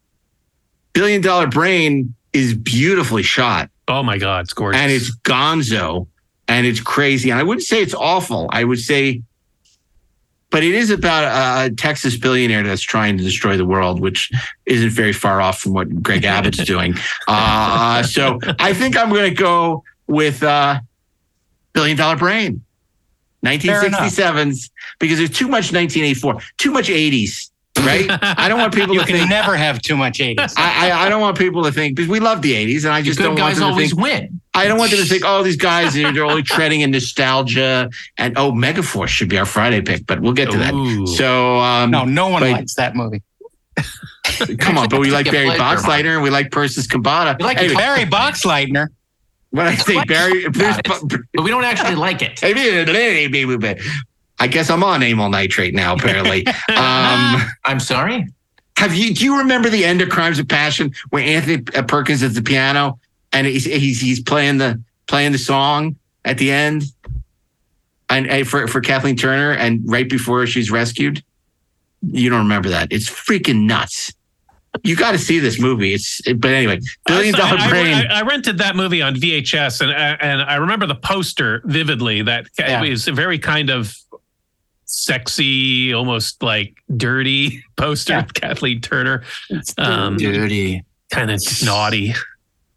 [0.93, 3.71] Billion Dollar Brain is beautifully shot.
[3.87, 4.81] Oh my God, it's gorgeous.
[4.81, 6.09] And it's gonzo
[6.49, 7.31] and it's crazy.
[7.31, 8.49] And I wouldn't say it's awful.
[8.51, 9.23] I would say,
[10.51, 14.33] but it is about a, Texas billionaire that's trying to destroy the world, which
[14.67, 16.95] isn't very far off from what Greg Abbott's doing.
[17.29, 20.81] Uh, so I think I'm going to go with uh,
[21.75, 22.65] Billion Dollar Brain.
[23.45, 27.48] 1967s because there's too much 1984, too much 80s,
[27.85, 28.07] right?
[28.23, 30.55] I don't want people You to can think never have too much 80s.
[30.57, 33.03] I, I, I don't want people to think because we love the 80s and I
[33.03, 34.41] just don't want them to always think, win.
[34.55, 37.91] I don't want them to think, oh, these guys they're, they're only treading in nostalgia
[38.17, 40.75] and oh, Megaforce should be our Friday pick, but we'll get to that.
[40.75, 41.07] Ooh.
[41.07, 43.23] So um, No, no one but- likes that movie.
[44.59, 47.39] Come on, but we like Barry Boxleitner and we like Persis Khambatta.
[47.39, 48.89] We like Anyway, Barry Boxleitner.
[49.51, 50.47] what I think, Barry.
[51.35, 52.43] But we don't actually like it.
[54.41, 55.95] I guess I'm on amyl nitrate now.
[55.95, 58.27] Apparently, um, I'm sorry.
[58.77, 59.15] have you?
[59.15, 62.43] Do you remember the end of Crimes of Passion where Anthony uh, Perkins is at
[62.43, 62.99] the piano
[63.33, 66.85] and he's he's he's playing the playing the song at the end,
[68.11, 71.23] and, and for for Kathleen Turner, and right before she's rescued.
[72.03, 72.93] You don't remember that?
[72.93, 74.13] It's freaking nuts.
[74.85, 75.95] You got to see this movie.
[75.95, 77.95] It's but anyway, billion I- dollar I, brain.
[78.09, 82.23] I, I rented that movie on VHS, and and I remember the poster vividly.
[82.23, 82.83] That Yeah.
[82.85, 83.97] it was a very kind of
[84.89, 88.21] sexy, almost like dirty poster Yeah.
[88.21, 89.23] of Kathleen Turner.
[89.77, 90.83] Um, Dirty.
[91.11, 92.15] kind of naughty.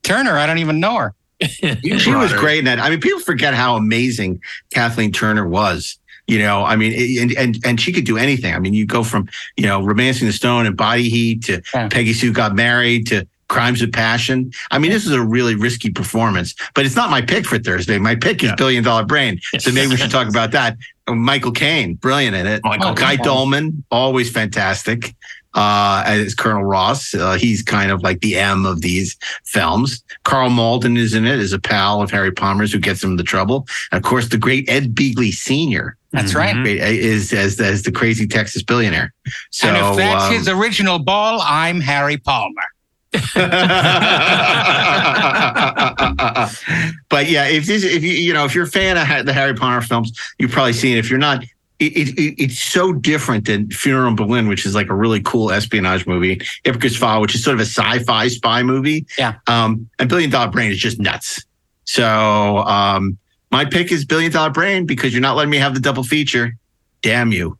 [0.03, 1.15] Turner, I don't even know her.
[1.41, 2.79] she was great in that.
[2.79, 4.41] I mean, people forget how amazing
[4.73, 5.97] Kathleen Turner was.
[6.27, 8.53] You know, I mean, and and and she could do anything.
[8.53, 9.27] I mean, you go from
[9.57, 11.89] you know *Romancing the Stone* and *Body Heat* to Yeah.
[11.89, 14.51] *Peggy Sue Got Married* to *Crimes of Passion*.
[14.71, 17.99] I mean, this is a really risky performance, but it's not my pick for Thursday.
[17.99, 18.55] My pick is Yeah.
[18.55, 19.39] *Billion Dollar Brain*.
[19.59, 20.77] So maybe we should talk about that.
[21.07, 22.61] Uh, Michael Caine, brilliant in it.
[22.63, 23.25] Michael Guy Caine.
[23.25, 25.13] Doleman, always fantastic.
[25.53, 30.01] Uh, as Colonel Ross, uh, he's kind of like the M of these films.
[30.23, 33.23] Karl Malden is in it as a pal of Harry Palmer's who gets him into
[33.23, 33.67] trouble.
[33.91, 35.97] And of course, the great Ed Begley Sr.
[36.13, 36.55] That's right.
[36.55, 39.13] great- is as as the crazy Texas billionaire.
[39.49, 42.63] So, and if that's um, his original ball, I'm Harry Palmer.
[47.09, 49.33] but yeah, if this, if you you know if you're a fan of Ha- the
[49.33, 50.99] Harry Potter films, you've probably seen it.
[50.99, 51.43] If you're not,
[51.79, 55.21] it, it, it- it's so different than Funeral in Berlin, which is like a really
[55.21, 56.37] cool espionage movie.
[56.65, 59.05] Ipcress File, which is sort of a sci-fi spy movie.
[59.17, 59.35] Yeah.
[59.47, 61.43] Um, and Billion Dollar Brain is just nuts.
[61.83, 63.17] So um,
[63.51, 66.53] my pick is Billion Dollar Brain because you're not letting me have the double feature.
[67.01, 67.57] Damn you.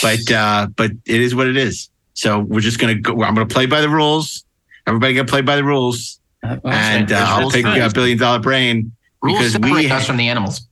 [0.00, 1.90] But uh, but it is what it is.
[2.14, 3.12] So we're just gonna go.
[3.22, 4.44] I'm gonna play by the rules.
[4.86, 6.20] Everybody got to play by the rules.
[6.42, 7.80] and uh, I'll rules pick first.
[7.80, 8.92] uh, Billion Dollar Brain
[9.22, 10.68] Rules because we us from the animals.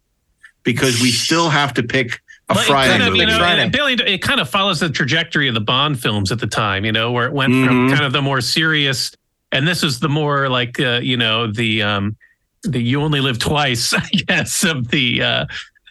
[0.65, 2.21] because we still have to pick
[2.51, 3.19] a Well, it Friday kind of, movie.
[3.21, 3.71] you know, Friday.
[3.95, 6.93] it, it kind of follows the trajectory of the Bond films at the time, you
[6.93, 7.67] know, where it went Mhm.
[7.67, 9.13] from kind of the more serious,
[9.51, 12.17] and this is the more like, uh, you know, the um,
[12.65, 15.47] the you only live twice, I guess, of the uh,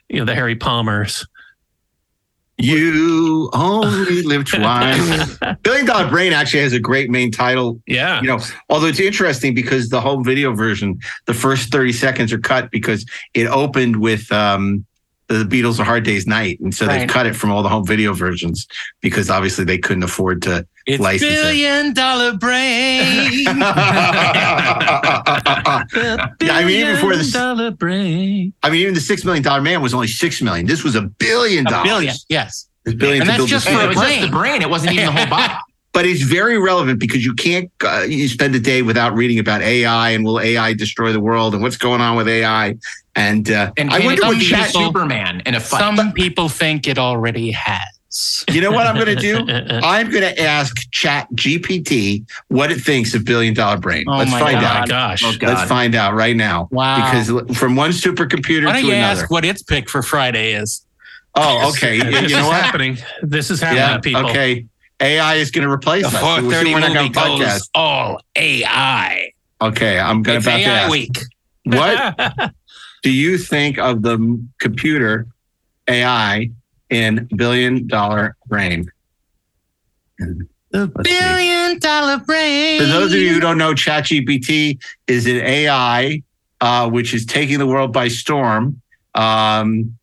[0.09, 1.25] you know the Harry Palmers.
[2.61, 5.37] You only live twice.
[5.63, 7.81] Billion Dollar Brain actually has a great main title.
[7.87, 8.39] Yeah, You know,
[8.69, 13.05] although it's interesting because the home video version, the first 30 seconds are cut because
[13.33, 14.85] it opened with um,
[15.37, 16.59] the Beatles' A Hard Day's Night.
[16.59, 18.67] And so they've cut it from all the home video versions
[19.01, 21.35] because obviously they couldn't afford to It's license it.
[21.35, 23.43] billion dollar brain.
[23.45, 23.53] yeah,
[25.93, 28.53] I mean, even before the dollar brain.
[28.63, 30.65] I mean, even the six million dollar man was only six million.
[30.65, 31.89] This was a billion A dollars.
[31.89, 32.67] billion, yes.
[32.85, 33.97] It's billion And to that's build just this for It a thing.
[33.97, 34.31] was just brain.
[34.31, 34.61] the brain.
[34.61, 35.53] It wasn't even the whole body.
[35.93, 39.61] But it's very relevant because you can't uh, you spend a day without reading about
[39.61, 42.77] AI and will AI destroy the world and what's going on with AI.
[43.15, 44.69] And, uh, And I wonder what be chat.
[44.71, 45.79] Superman in a fight.
[45.79, 48.45] Some people think it already has.
[48.49, 49.37] You know what I'm going to do?
[49.83, 54.03] I'm going to ask Chat GPT what it thinks of Billion Dollar Brain.
[54.07, 54.81] Oh Let's my find Oh God.
[54.83, 54.87] out.
[54.89, 55.23] gosh.
[55.23, 55.47] Oh, God.
[55.47, 56.67] Let's find out right now.
[56.71, 56.95] Wow.
[56.97, 59.21] Because from one supercomputer Why don't to you another.
[59.21, 60.85] ask what its pick for Friday is?
[61.35, 61.95] oh, okay.
[61.97, 62.61] You, this you know is what?
[62.61, 62.97] happening.
[63.23, 63.97] This is happening, Yeah.
[63.99, 64.29] people.
[64.29, 64.65] Okay.
[64.99, 66.21] AI is going to replace The us.
[66.41, 67.69] We'll see 430 when I movie got podcast.
[67.73, 69.31] all AI.
[69.61, 70.91] Okay, I'm going to about to AI ask.
[70.91, 71.17] week.
[71.63, 72.51] What
[73.01, 75.27] do you think of the computer
[75.87, 76.51] AI
[76.89, 78.91] in Billion Dollar Brain?
[80.71, 82.79] The billion dollar brain.
[82.79, 86.21] For those of you who don't know, ChatGPT is an AI
[86.61, 88.81] uh, which is taking the world by storm,
[89.15, 89.97] um,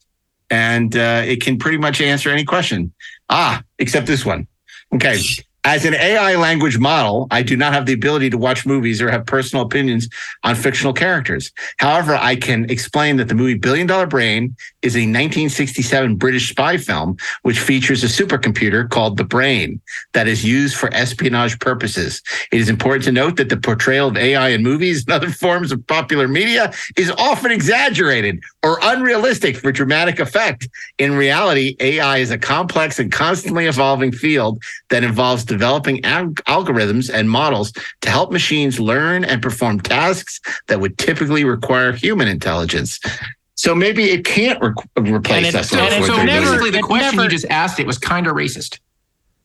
[0.51, 2.93] and uh, it can pretty much answer any question.
[3.31, 4.47] Ah, except this one.
[4.95, 5.23] Okay,
[5.65, 9.11] As an AI language model, I do not have the ability to watch movies or
[9.11, 10.09] have personal opinions
[10.45, 11.51] on fictional characters.
[11.79, 16.77] However, I can explain that the movie Billion Dollar Brain is a 1967 British spy
[16.77, 19.81] film which features a supercomputer called the Brain
[20.13, 22.23] that is used for espionage purposes.
[22.53, 25.73] It is important to note that the portrayal of AI in movies and other forms
[25.73, 30.69] of popular media is often exaggerated or unrealistic for dramatic effect.
[30.99, 37.11] In reality, AI is a complex and constantly evolving field that involves developing al- algorithms
[37.13, 37.73] and models
[38.03, 43.01] to help machines learn and perform tasks that would typically require human intelligence.
[43.57, 44.73] So maybe it can't re-
[45.11, 45.71] replace And us.
[45.71, 48.35] so, in so 430 basically, the question never- you just asked it was kind of
[48.37, 48.79] racist.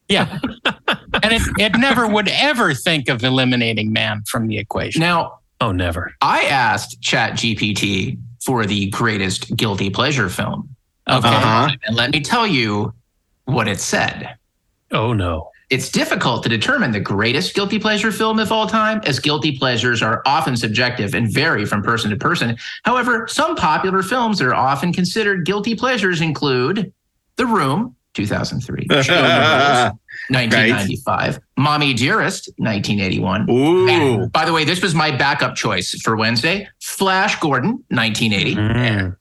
[0.10, 0.38] Yeah.
[0.66, 5.00] and it, it never would ever think of eliminating man from the equation.
[5.00, 6.14] Now, oh, never.
[6.22, 10.70] I asked Chat GPT for the greatest guilty pleasure film.
[11.10, 11.28] Okay.
[11.28, 11.70] Uh-huh.
[11.88, 12.94] And let me tell you
[13.46, 14.36] what it said.
[14.92, 15.50] Oh, no.
[15.74, 20.04] It's difficult to determine the greatest guilty pleasure film of all time, as guilty pleasures
[20.04, 22.58] are often subjective and vary from person to person.
[22.84, 26.94] However, some popular films that are often considered guilty pleasures include
[27.38, 29.98] The Room, 2003, Showgirls,
[30.30, 33.50] 1995, Mommy Dearest, 1981.
[33.50, 33.90] Ooh.
[33.90, 36.68] And by the way, this was my backup choice for Wednesday.
[36.82, 38.56] Flash Gordon, 1980.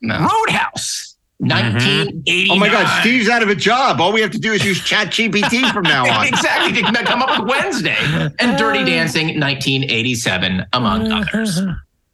[0.03, 1.12] Roadhouse, mm.
[1.47, 2.47] 1989.
[2.51, 3.99] Oh my God, Steve's out of a job.
[4.01, 6.27] All we have to do is use Chat GPT from now on.
[6.27, 7.97] exactly to come up with Wednesday
[8.39, 8.85] and Dirty uh.
[8.85, 11.25] Dancing 1987 among uh-huh.
[11.33, 11.59] others.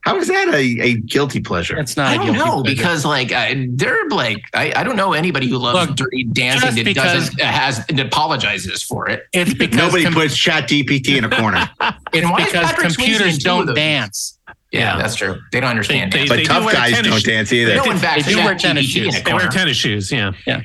[0.02, 1.78] How is that a, a guilty pleasure?
[1.78, 2.76] It's not I a don't guilty know pleasure.
[2.76, 6.84] because like I, they're like I, I don't know anybody who loves Look, Dirty Dancing
[6.84, 9.28] that doesn't uh, has that apologizes for it.
[9.34, 11.70] it's because Nobody com- puts Chat GPT in a corner.
[11.82, 13.76] it's And why because Patrick Swayze in computers don't those?
[13.76, 14.39] dance.
[14.72, 15.02] Yeah, Yeah.
[15.02, 15.40] that's true.
[15.52, 16.12] They don't understand.
[16.12, 16.30] They- dance.
[16.30, 17.78] But do tough wear guys don't sh- dance no either.
[17.82, 19.16] one backs They do wear tennis GPT shoes.
[19.16, 20.12] in a They wear tennis shoes.
[20.12, 20.32] Yeah.
[20.46, 20.62] yeah.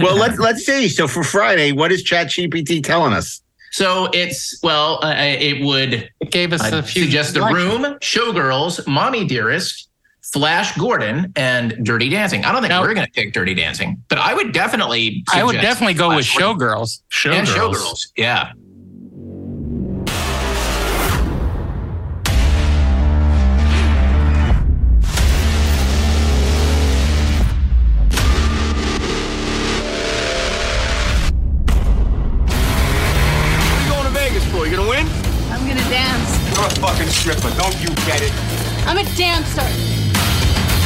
[0.00, 0.88] well, let's let's see.
[0.88, 3.40] So for Friday, what is Chat GPT telling us?
[3.70, 7.02] So it's well, uh, it would It gave us I'd a few.
[7.04, 7.84] suggest The selections.
[7.84, 9.88] Room, Showgirls, Mommy Dearest,
[10.32, 12.44] Flash Gordon, and Dirty Dancing.
[12.44, 15.22] I don't think Now- we're going to pick Dirty Dancing, but I would definitely.
[15.32, 17.00] I would definitely go with Flash Gordon Showgirls.
[17.26, 17.74] and Showgirls.
[17.76, 18.06] Showgirls.
[18.16, 18.50] Yeah.
[35.98, 36.30] Dance.
[36.54, 37.50] You're a fucking stripper.
[37.58, 38.32] Don't you get it?
[38.86, 39.66] I'm a dancer.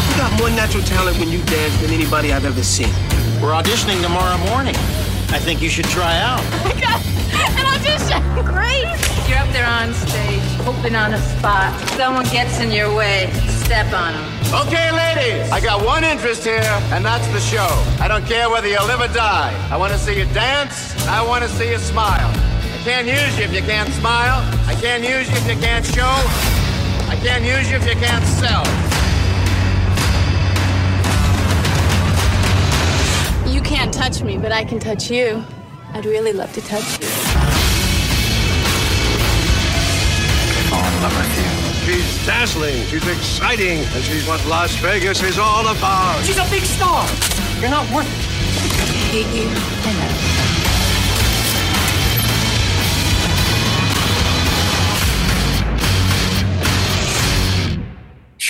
[0.08, 2.92] You got more natural talent when you dance than anybody I've ever seen.
[3.40, 4.76] We're auditioning tomorrow morning.
[5.36, 6.40] I think you should try out.
[6.70, 7.00] I got
[7.60, 8.20] an audition.
[8.44, 8.88] Great.
[9.28, 11.70] You're up there on stage, hoping on a spot.
[11.96, 13.30] Someone gets in your way,
[13.64, 14.66] step on them.
[14.66, 15.50] Okay, ladies.
[15.50, 17.70] I got one interest here, and that's the show.
[17.98, 19.52] I don't care whether you live or die.
[19.70, 20.76] I want to see you dance.
[21.06, 22.51] I want to see you smile.
[22.82, 24.42] I can't use you if you can't smile.
[24.66, 26.02] I can't use you if you can't show.
[26.02, 28.64] I can't use you if you can't sell.
[33.54, 35.44] You can't touch me, but I can touch you.
[35.94, 37.06] I'd really love to touch you.
[40.72, 41.62] Oh, love her here.
[41.86, 42.82] She's dazzling.
[42.86, 43.78] She's exciting.
[43.94, 46.24] And she's what Las Vegas is all about.
[46.24, 47.06] She's a big star.
[47.60, 48.26] You're not worth it.
[48.74, 49.48] I hate you.
[49.48, 50.01] I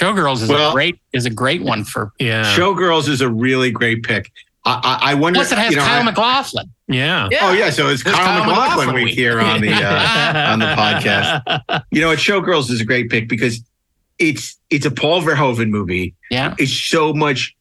[0.03, 2.13] Showgirls is Well- a great is a great one for.
[2.19, 2.45] Yeah.
[2.57, 4.31] Showgirls is a really great pick.
[4.65, 5.39] I, I, I wonder.
[5.39, 6.71] Plus, it has you know, Kyle I- MacLachlan.
[6.89, 7.29] Yeah.
[7.41, 9.15] Oh yeah, so it's There's Kyle, Kyle MacLachlan, MacLachlan week week.
[9.15, 11.83] here on the uh, on the podcast.
[11.91, 12.19] You know, what?
[12.19, 13.61] Showgirls is a great pick because
[14.19, 16.15] it's it's a Paul Verhoeven movie.
[16.31, 16.55] Yeah.
[16.59, 17.57] It's so much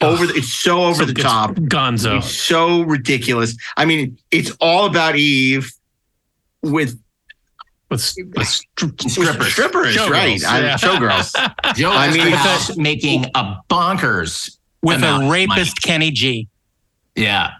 [0.00, 0.26] over.
[0.26, 1.50] The, it's so over the top.
[1.56, 2.18] Gonzo.
[2.18, 3.56] It's so ridiculous.
[3.76, 5.70] I mean, it's all about Eve
[6.62, 6.98] with
[7.90, 9.52] With, with stri- strippers.
[9.52, 10.44] Strippers, Showgirls, right?
[10.44, 10.76] I- yeah.
[10.76, 11.74] Showgirls.
[11.76, 16.48] Joe I mean, House making a bonkers with a of rapist Kenny G.
[17.16, 17.52] Yeah.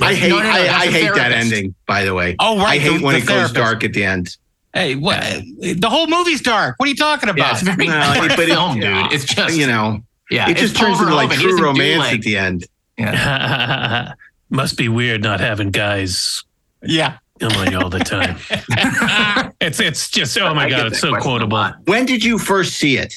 [0.00, 0.28] I hate.
[0.28, 1.74] No, no, no, I, that's I a hate that ending.
[1.86, 2.36] By the way.
[2.38, 3.54] Oh, right, I hate the- when the it therapist.
[3.54, 4.36] goes dark at the end.
[4.72, 5.18] Hey, what?
[5.58, 6.74] The whole movie's dark.
[6.78, 7.52] What are you talking Yeah, about?
[7.54, 9.12] it's very No, dark but it- film, dude.
[9.12, 10.48] It's just you know, yeah.
[10.50, 12.66] it just Paul turns into like true romance like- at the end.
[12.98, 14.12] Yeah.
[14.50, 16.44] Must be weird not having guys
[16.82, 17.18] yeah.
[17.42, 18.36] On you all the time.
[19.60, 21.56] it's it's just oh my I god, it's so question a quotable.
[21.56, 21.76] lot.
[21.84, 23.14] When did you first see it?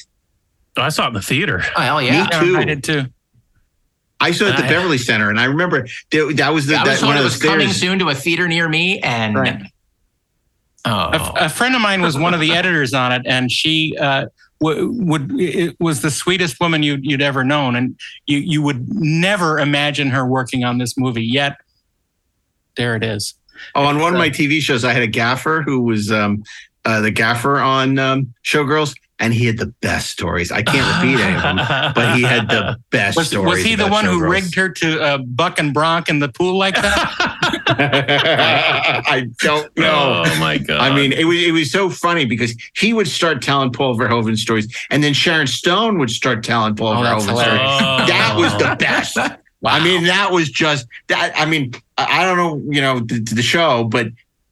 [0.76, 1.62] I saw it in the theater.
[1.76, 2.24] Oh, hell yeah.
[2.24, 2.56] Me too.
[2.56, 3.02] I did too.
[4.20, 6.76] I saw it at the I- Beverly Center, and I remember that, that was the
[6.76, 8.98] I was that, told one it of was coming soon to a theater near me,
[9.00, 9.62] and Right.
[10.84, 13.96] oh, A, a friend of mine was one of the editors on it, and she
[13.98, 14.26] uh,
[14.60, 18.88] w- would it was the sweetest woman you'd, you'd ever known, and you you would
[18.90, 21.24] never imagine her working on this movie.
[21.24, 21.56] Yet,
[22.76, 23.34] there it is.
[23.74, 26.42] Oh, on one of my TV shows, I had a gaffer who was um,
[26.84, 30.50] uh, the gaffer on um, Showgirls, and he had the best stories.
[30.50, 31.56] I can't repeat any of them,
[31.94, 33.56] but he had the best Was, stories.
[33.56, 36.28] was he the about one who rigged her to uh, buck and bronk in the
[36.28, 37.36] pool like that?
[39.06, 40.22] I don't know.
[40.26, 40.80] Oh my god!
[40.80, 44.36] I mean, it was it was so funny because he would start telling Paul Verhoeven
[44.36, 47.40] stories, and then Sharon Stone would start telling Paul Oh, Verhoeven stories.
[47.42, 48.08] hilarious.
[48.08, 49.18] That was the best.
[49.64, 51.32] I mean, that was just that.
[51.36, 51.72] I mean,
[52.08, 54.08] I I don't know, you know, the, the show, but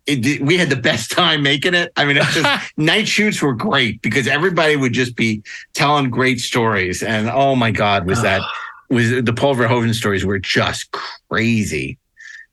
[0.07, 1.93] it, we had the best time making it.
[1.97, 5.43] I mean, it's just, night shoots were great because everybody would just be
[5.75, 8.43] telling great stories, and oh my god, was that
[8.91, 11.99] was the Paul Verhoeven stories were just crazy,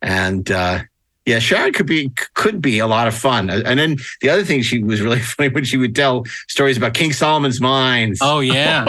[0.01, 0.49] and.
[0.51, 0.79] uh
[1.25, 3.49] yeah, Sharon could be could be a lot of fun.
[3.49, 6.93] And then the other thing she was really funny when she would tell stories about
[6.93, 8.19] King Solomon's mines.
[8.21, 8.85] Oh yeah,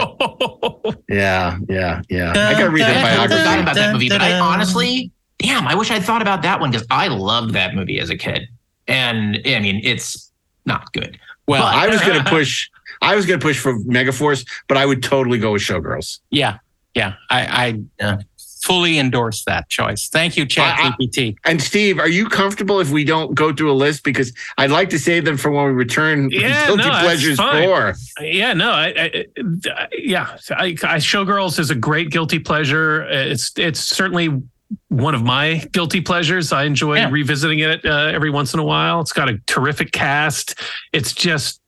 [1.09, 2.31] yeah, yeah, yeah.
[2.31, 3.61] I gotta read that I forgot biography.
[3.61, 6.85] about that movie, but I honestly, damn, I wish I'd thought about that one because
[6.89, 8.47] I loved that movie as a kid.
[8.87, 10.31] And I mean, it's
[10.65, 11.19] not good.
[11.47, 12.69] Well, But- I was gonna push.
[13.01, 16.19] I was gonna push for Megaforce, but I would totally go with Showgirls.
[16.31, 16.57] yeah,
[16.95, 17.13] yeah.
[17.29, 18.17] I, I uh,
[18.63, 20.09] fully endorse that choice.
[20.09, 21.35] Thank you, Chat I- I- GPT.
[21.45, 24.89] And Steve, are you comfortable if we don't go through a list because I'd like
[24.89, 27.63] to save them for when we return Yeah, Guilty no, that's Pleasures fine.
[27.63, 27.93] four.
[28.21, 33.03] Yeah, no, I, I, I yeah, I, I Showgirls is a great guilty pleasure.
[33.03, 34.41] It's it's certainly
[34.89, 36.51] one of my guilty pleasures.
[36.51, 37.09] I enjoy Yeah.
[37.09, 39.01] revisiting it uh, every once in a while.
[39.01, 40.55] It's got a terrific cast.
[40.93, 41.61] It's just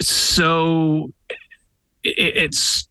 [0.00, 1.10] so
[2.02, 2.88] it, it's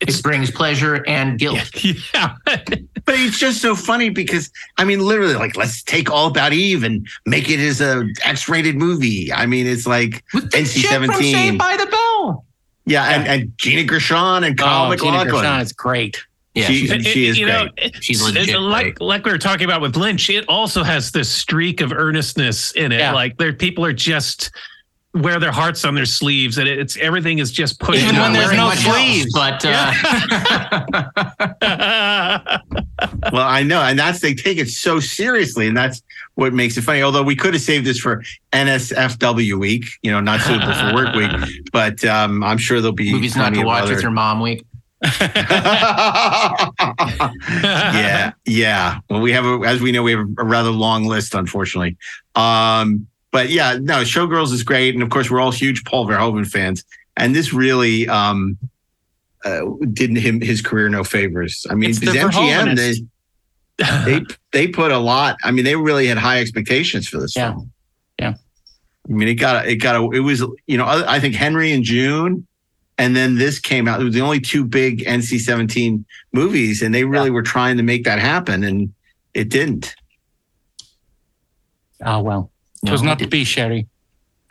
[0.00, 1.58] it brings pleasure and guilt.
[2.14, 2.34] Yeah.
[2.44, 6.82] But it's just so funny because I mean, literally, like let's take All About Eve
[6.82, 9.32] and make it as a X-rated movie.
[9.32, 11.56] I mean, it's like NC Chick from Saved seventeen.
[11.56, 12.44] by the Bell.
[12.84, 15.30] Yeah, and, and Gina Gershon and Kyle Oh, Gina MacLachlan.
[15.42, 16.24] Gershon is great.
[16.56, 17.52] Yeah, she, It- she it- is you great.
[17.66, 20.30] know, it- She's it- legit like like we were talking about with Lynch.
[20.30, 22.98] It also has this streak of earnestness in it.
[23.00, 23.12] Yeah.
[23.12, 24.50] Like there, people are just
[25.14, 28.02] wear their hearts on their sleeves, and it's everything is just pushed.
[28.02, 29.32] Even when there's no much else, sleeves.
[29.34, 29.92] but uh,
[33.32, 36.02] well, I know, and that's they take it so seriously, and that's
[36.34, 37.02] what makes it funny.
[37.02, 38.22] Although we could have saved this for
[38.52, 41.30] NSFW week, you know, not suitable for work week,
[41.72, 44.40] but um, I'm sure there'll be movies not plenty to watch other- with your mom
[44.40, 44.64] week.
[47.52, 48.98] Yeah, yeah.
[49.08, 51.96] Well, we have, a, as we know, we have a rather long list, unfortunately.
[52.34, 56.46] Um, but yeah, no, Showgirls is great, and of course, we're all huge Paul Verhoeven
[56.46, 56.84] fans,
[57.16, 58.56] and this really um,
[59.44, 59.60] uh,
[59.92, 61.66] did him his career no favors.
[61.68, 62.76] I mean, the MGM
[63.78, 65.36] they, they they put a lot.
[65.44, 67.52] I mean, they really had high expectations for this Yeah.
[67.52, 67.70] film.
[68.18, 68.34] Yeah.
[69.08, 71.72] I mean, it got it got a, it was you know I I think Henry
[71.72, 72.46] in June,
[72.98, 74.00] and then this came out.
[74.00, 77.82] It was the only two big NC seventeen movies, and they really were trying to
[77.82, 78.92] make that happen, and
[79.34, 79.94] it didn't.
[82.04, 82.50] Oh well,
[82.84, 83.86] it was No, not to be, Sherry.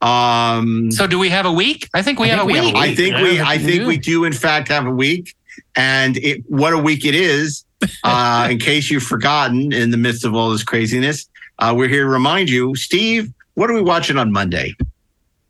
[0.00, 1.88] um, So do we have a week?
[1.94, 2.76] I think we I have a we have week.
[2.76, 3.86] I think Yeah, we I I think we think do.
[3.88, 5.34] we do in fact have a week,
[5.76, 7.64] and it what a week it is.
[8.02, 11.28] Uh, in case you've forgotten, in the midst of all this craziness,
[11.58, 13.30] uh, we're here to remind you, Steve.
[13.54, 14.74] What are we watching on Monday?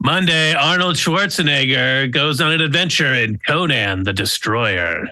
[0.05, 5.09] Monday, Arnold Schwarzenegger goes on an adventure in Conan the Destroyer.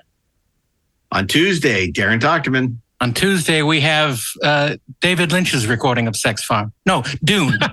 [1.13, 2.77] On Tuesday, Daren Dochterman.
[3.01, 6.75] On Tuesday, we have uh, David Lynch's recording of Sex Farm.
[6.85, 7.59] No, Dune.
[7.59, 7.73] the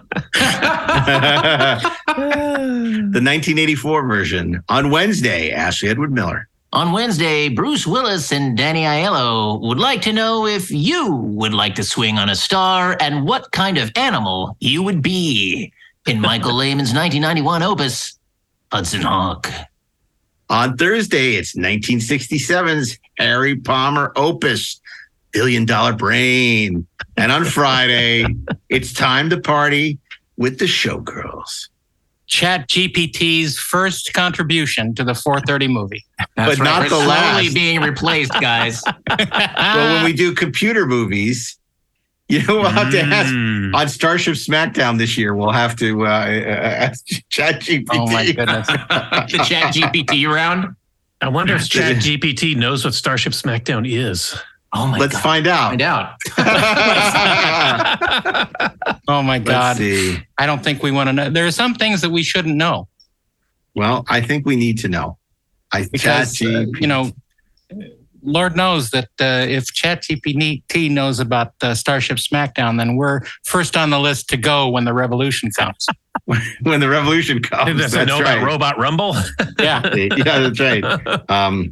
[3.11, 4.63] 1984 version.
[4.69, 6.47] On Wednesday, Ashley Edward Miller.
[6.71, 11.75] On Wednesday, Bruce Willis and Danny Aiello would like to know if you would like
[11.75, 15.73] to swing on a star and what kind of animal you would be
[16.07, 18.17] in Michael Lehmann's 1991 opus,
[18.71, 19.49] Hudson Hawk.
[20.49, 24.81] On Thursday, it's 1967's Harry Palmer opus,
[25.31, 26.87] Billion Dollar Brain.
[27.17, 28.25] And on Friday,
[28.69, 29.99] it's time to party
[30.37, 31.69] with the Showgirls.
[32.25, 36.05] Chat GPT's first contribution to the 430 movie.
[36.35, 37.53] That's But not We're the slowly last.
[37.55, 38.83] being replaced, guys.
[39.19, 41.58] well, when we do computer movies,
[42.41, 43.73] you know, we'll have to ask Mm.
[43.75, 45.33] on Starship SmackDown this year.
[45.35, 46.11] We'll have to uh, uh,
[46.87, 47.87] ask ChatGPT.
[47.91, 48.67] Oh my goodness.
[48.67, 50.75] the Chat GPT round.
[51.21, 54.39] I wonder if Chat GPT knows what Starship SmackDown is.
[54.71, 55.23] Oh my Let's god.
[55.23, 55.69] find out.
[55.69, 56.13] Find out.
[59.07, 59.77] Oh my Let's God.
[59.77, 60.19] see.
[60.37, 61.29] I don't think we want to know.
[61.31, 62.87] There are some things that we shouldn't know
[63.75, 65.17] Well, I think we need to know.
[65.73, 67.11] I because, uh, you know,
[68.23, 73.89] Lord knows that uh, if ChatGPT knows about uh, Starship SmackDown, then we're first on
[73.89, 75.87] the list to go when the revolution comes.
[76.61, 77.79] when the revolution comes.
[77.79, 78.37] Does it know right.
[78.37, 79.15] about Robot Rumble?
[79.59, 79.95] yeah.
[79.95, 81.29] yeah, that's right.
[81.29, 81.71] Um,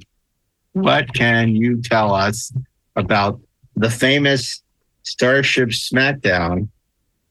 [0.73, 2.51] what can you tell us
[2.95, 3.39] about
[3.75, 4.61] the famous
[5.03, 6.69] Starship Smackdown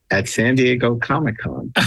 [0.09, 1.71] at San Diego Comic Con.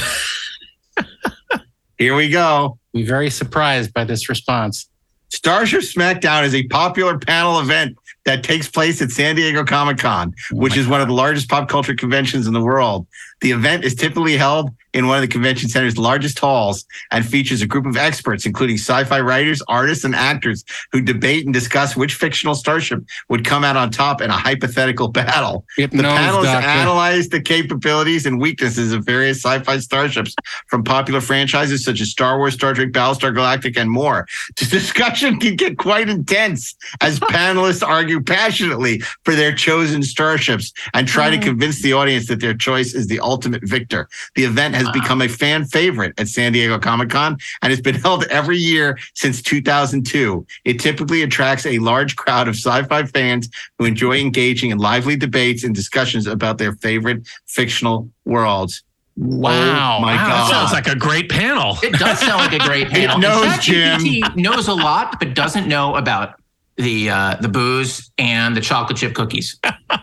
[1.99, 2.79] Here we go.
[2.93, 4.89] Be very surprised by this response.
[5.31, 10.35] Starship Smackdown is a popular panel event that takes place at San Diego Comic Con,
[10.53, 13.07] which is one of the largest pop culture conventions in the world.
[13.41, 17.63] The event is typically held in one of the convention center's largest halls and features
[17.63, 21.97] a group of experts, including sci fi writers, artists, and actors, who debate and discuss
[21.97, 25.65] which fictional starship would come out on top in a hypothetical battle.
[25.79, 26.69] It the knows, panelists Doctor.
[26.69, 30.35] analyze the capabilities and weaknesses of various sci fi starships
[30.67, 34.27] from popular franchises such as Star Wars, Star Trek, Battlestar Galactic, and more.
[34.61, 41.07] The discussion can get quite intense as panelists argue passionately for their chosen starships and
[41.07, 41.43] try to mm.
[41.43, 44.09] convince the audience that their choice is the ultimate victor.
[44.37, 47.95] The event has become a fan favorite at San Diego Comic Con and has been
[48.07, 50.47] held every year since 2002.
[50.65, 55.17] It typically attracts a large crowd of sci fi fans who enjoy engaging in lively
[55.17, 58.83] debates and discussions about their favorite fictional worlds.
[59.21, 59.99] Oh wow.
[59.99, 60.29] Oh my Wow, God.
[60.29, 61.77] that sounds like a great panel.
[61.83, 63.19] It does sound like a great It panel.
[63.19, 64.01] knows, Jim.
[64.35, 66.40] Knows a lot, but doesn't know about
[66.81, 69.59] the uh, the booze and the chocolate chip cookies.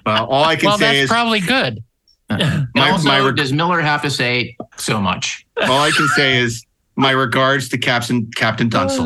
[0.05, 1.83] Well, all I can Well, say that's is probably good.
[2.29, 5.45] And My- also, my reg- does Miller have to say so much?
[5.63, 6.63] all I can say is
[6.95, 9.05] my regards to Captain Captain Dunsel.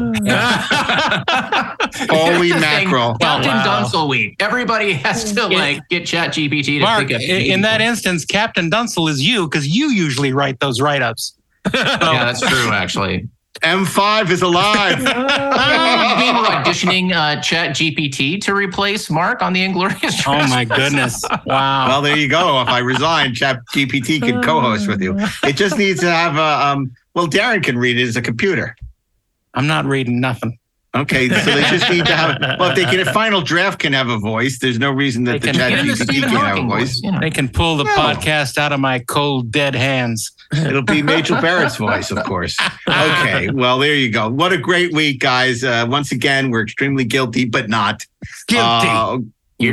[2.09, 3.15] Holy Here's mackerel.
[3.19, 3.63] Captain Wow.
[3.63, 4.35] Dunsel week.
[4.39, 7.23] Everybody has to like get ChatGPT to Mark, think of i-
[7.53, 11.33] in that instance, Captain Dunsel is you because you usually write those write ups.
[11.73, 12.71] Yeah, that's true.
[12.71, 13.27] Actually,
[13.61, 14.97] M5 is alive.
[14.97, 20.21] people auditioning uh, Chat GPT to replace Mark on the Inglorious.
[20.27, 21.23] Oh my goodness.
[21.45, 21.87] Wow.
[21.87, 22.61] Well, there you go.
[22.61, 25.15] If I resign, Chat GPT can co-host with you.
[25.43, 26.91] It just needs to have a um.
[27.13, 28.75] Well, Daren can read it as a computer.
[29.53, 30.57] I'm not reading nothing.
[30.95, 32.37] Okay, so they just need to have.
[32.59, 35.41] Well, if they can, if Final Draft can have a voice, there's no reason that
[35.41, 36.69] They the can- Chat GPT can't have a voice.
[36.81, 37.01] voice.
[37.03, 37.19] You know.
[37.19, 37.95] They can pull the No.
[37.95, 40.31] podcast out of my cold, dead hands.
[40.53, 42.57] It'll be Major Barrett's voice, of course.
[42.87, 44.29] Okay, well, there you go.
[44.29, 45.63] What a great week, guys.
[45.63, 48.05] Uh, once again, we're extremely guilty, but not.
[48.47, 48.87] Guilty.
[48.87, 49.19] Uh,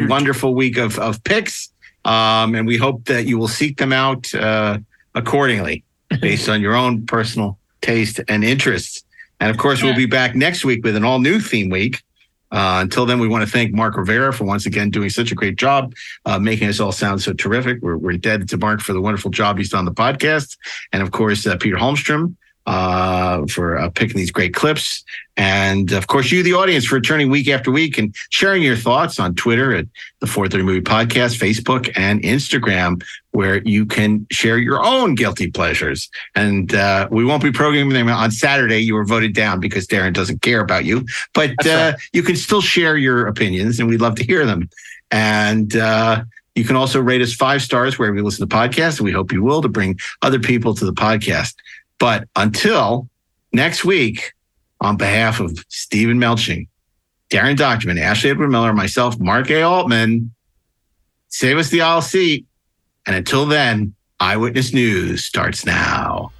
[0.09, 1.73] wonderful week of, of picks.
[2.05, 4.79] Um, and we hope that you will seek them out uh,
[5.15, 5.85] accordingly
[6.21, 9.03] based on your own personal taste and interests.
[9.41, 12.03] And of course, we'll be back next week with an all new theme week.
[12.51, 15.35] Uh, until then, we want to thank Mark Rivera for once again doing such a
[15.35, 15.95] great job,
[16.25, 17.83] uh, making us all sound so terrific.
[17.83, 20.57] We're, we're indebted to Mark for the wonderful job he's done on the podcast.
[20.93, 22.37] And of course, uh, Peter Holmstrom
[22.69, 25.03] uh, for uh, picking these great clips.
[25.39, 29.19] And of course, you, the audience, for returning week after week and sharing your thoughts
[29.19, 29.86] on Twitter at
[30.20, 36.11] the 430 Movie Podcast, Facebook, and Instagram, where you can share your own guilty pleasures.
[36.35, 38.81] And uh, we won't be programming them on Saturday.
[38.81, 42.61] You were voted down because Daren doesn't care about you, but uh, you can still
[42.61, 44.69] share your opinions, and we'd love to hear them.
[45.11, 46.24] And uh,
[46.55, 49.32] you can also rate us five stars wherever you listen to podcasts, and we hope
[49.32, 51.55] you will to bring other people to the podcast.
[51.99, 53.09] But until
[53.53, 54.33] next week,
[54.81, 56.69] on behalf of Steven Melching,
[57.31, 59.62] Daren Dochterman, Ashley Edward Miller, myself, Mark A.
[59.62, 60.33] Altman,
[61.29, 62.47] save us the aisle seat.
[63.07, 66.33] And until then, Eyewitness News starts now.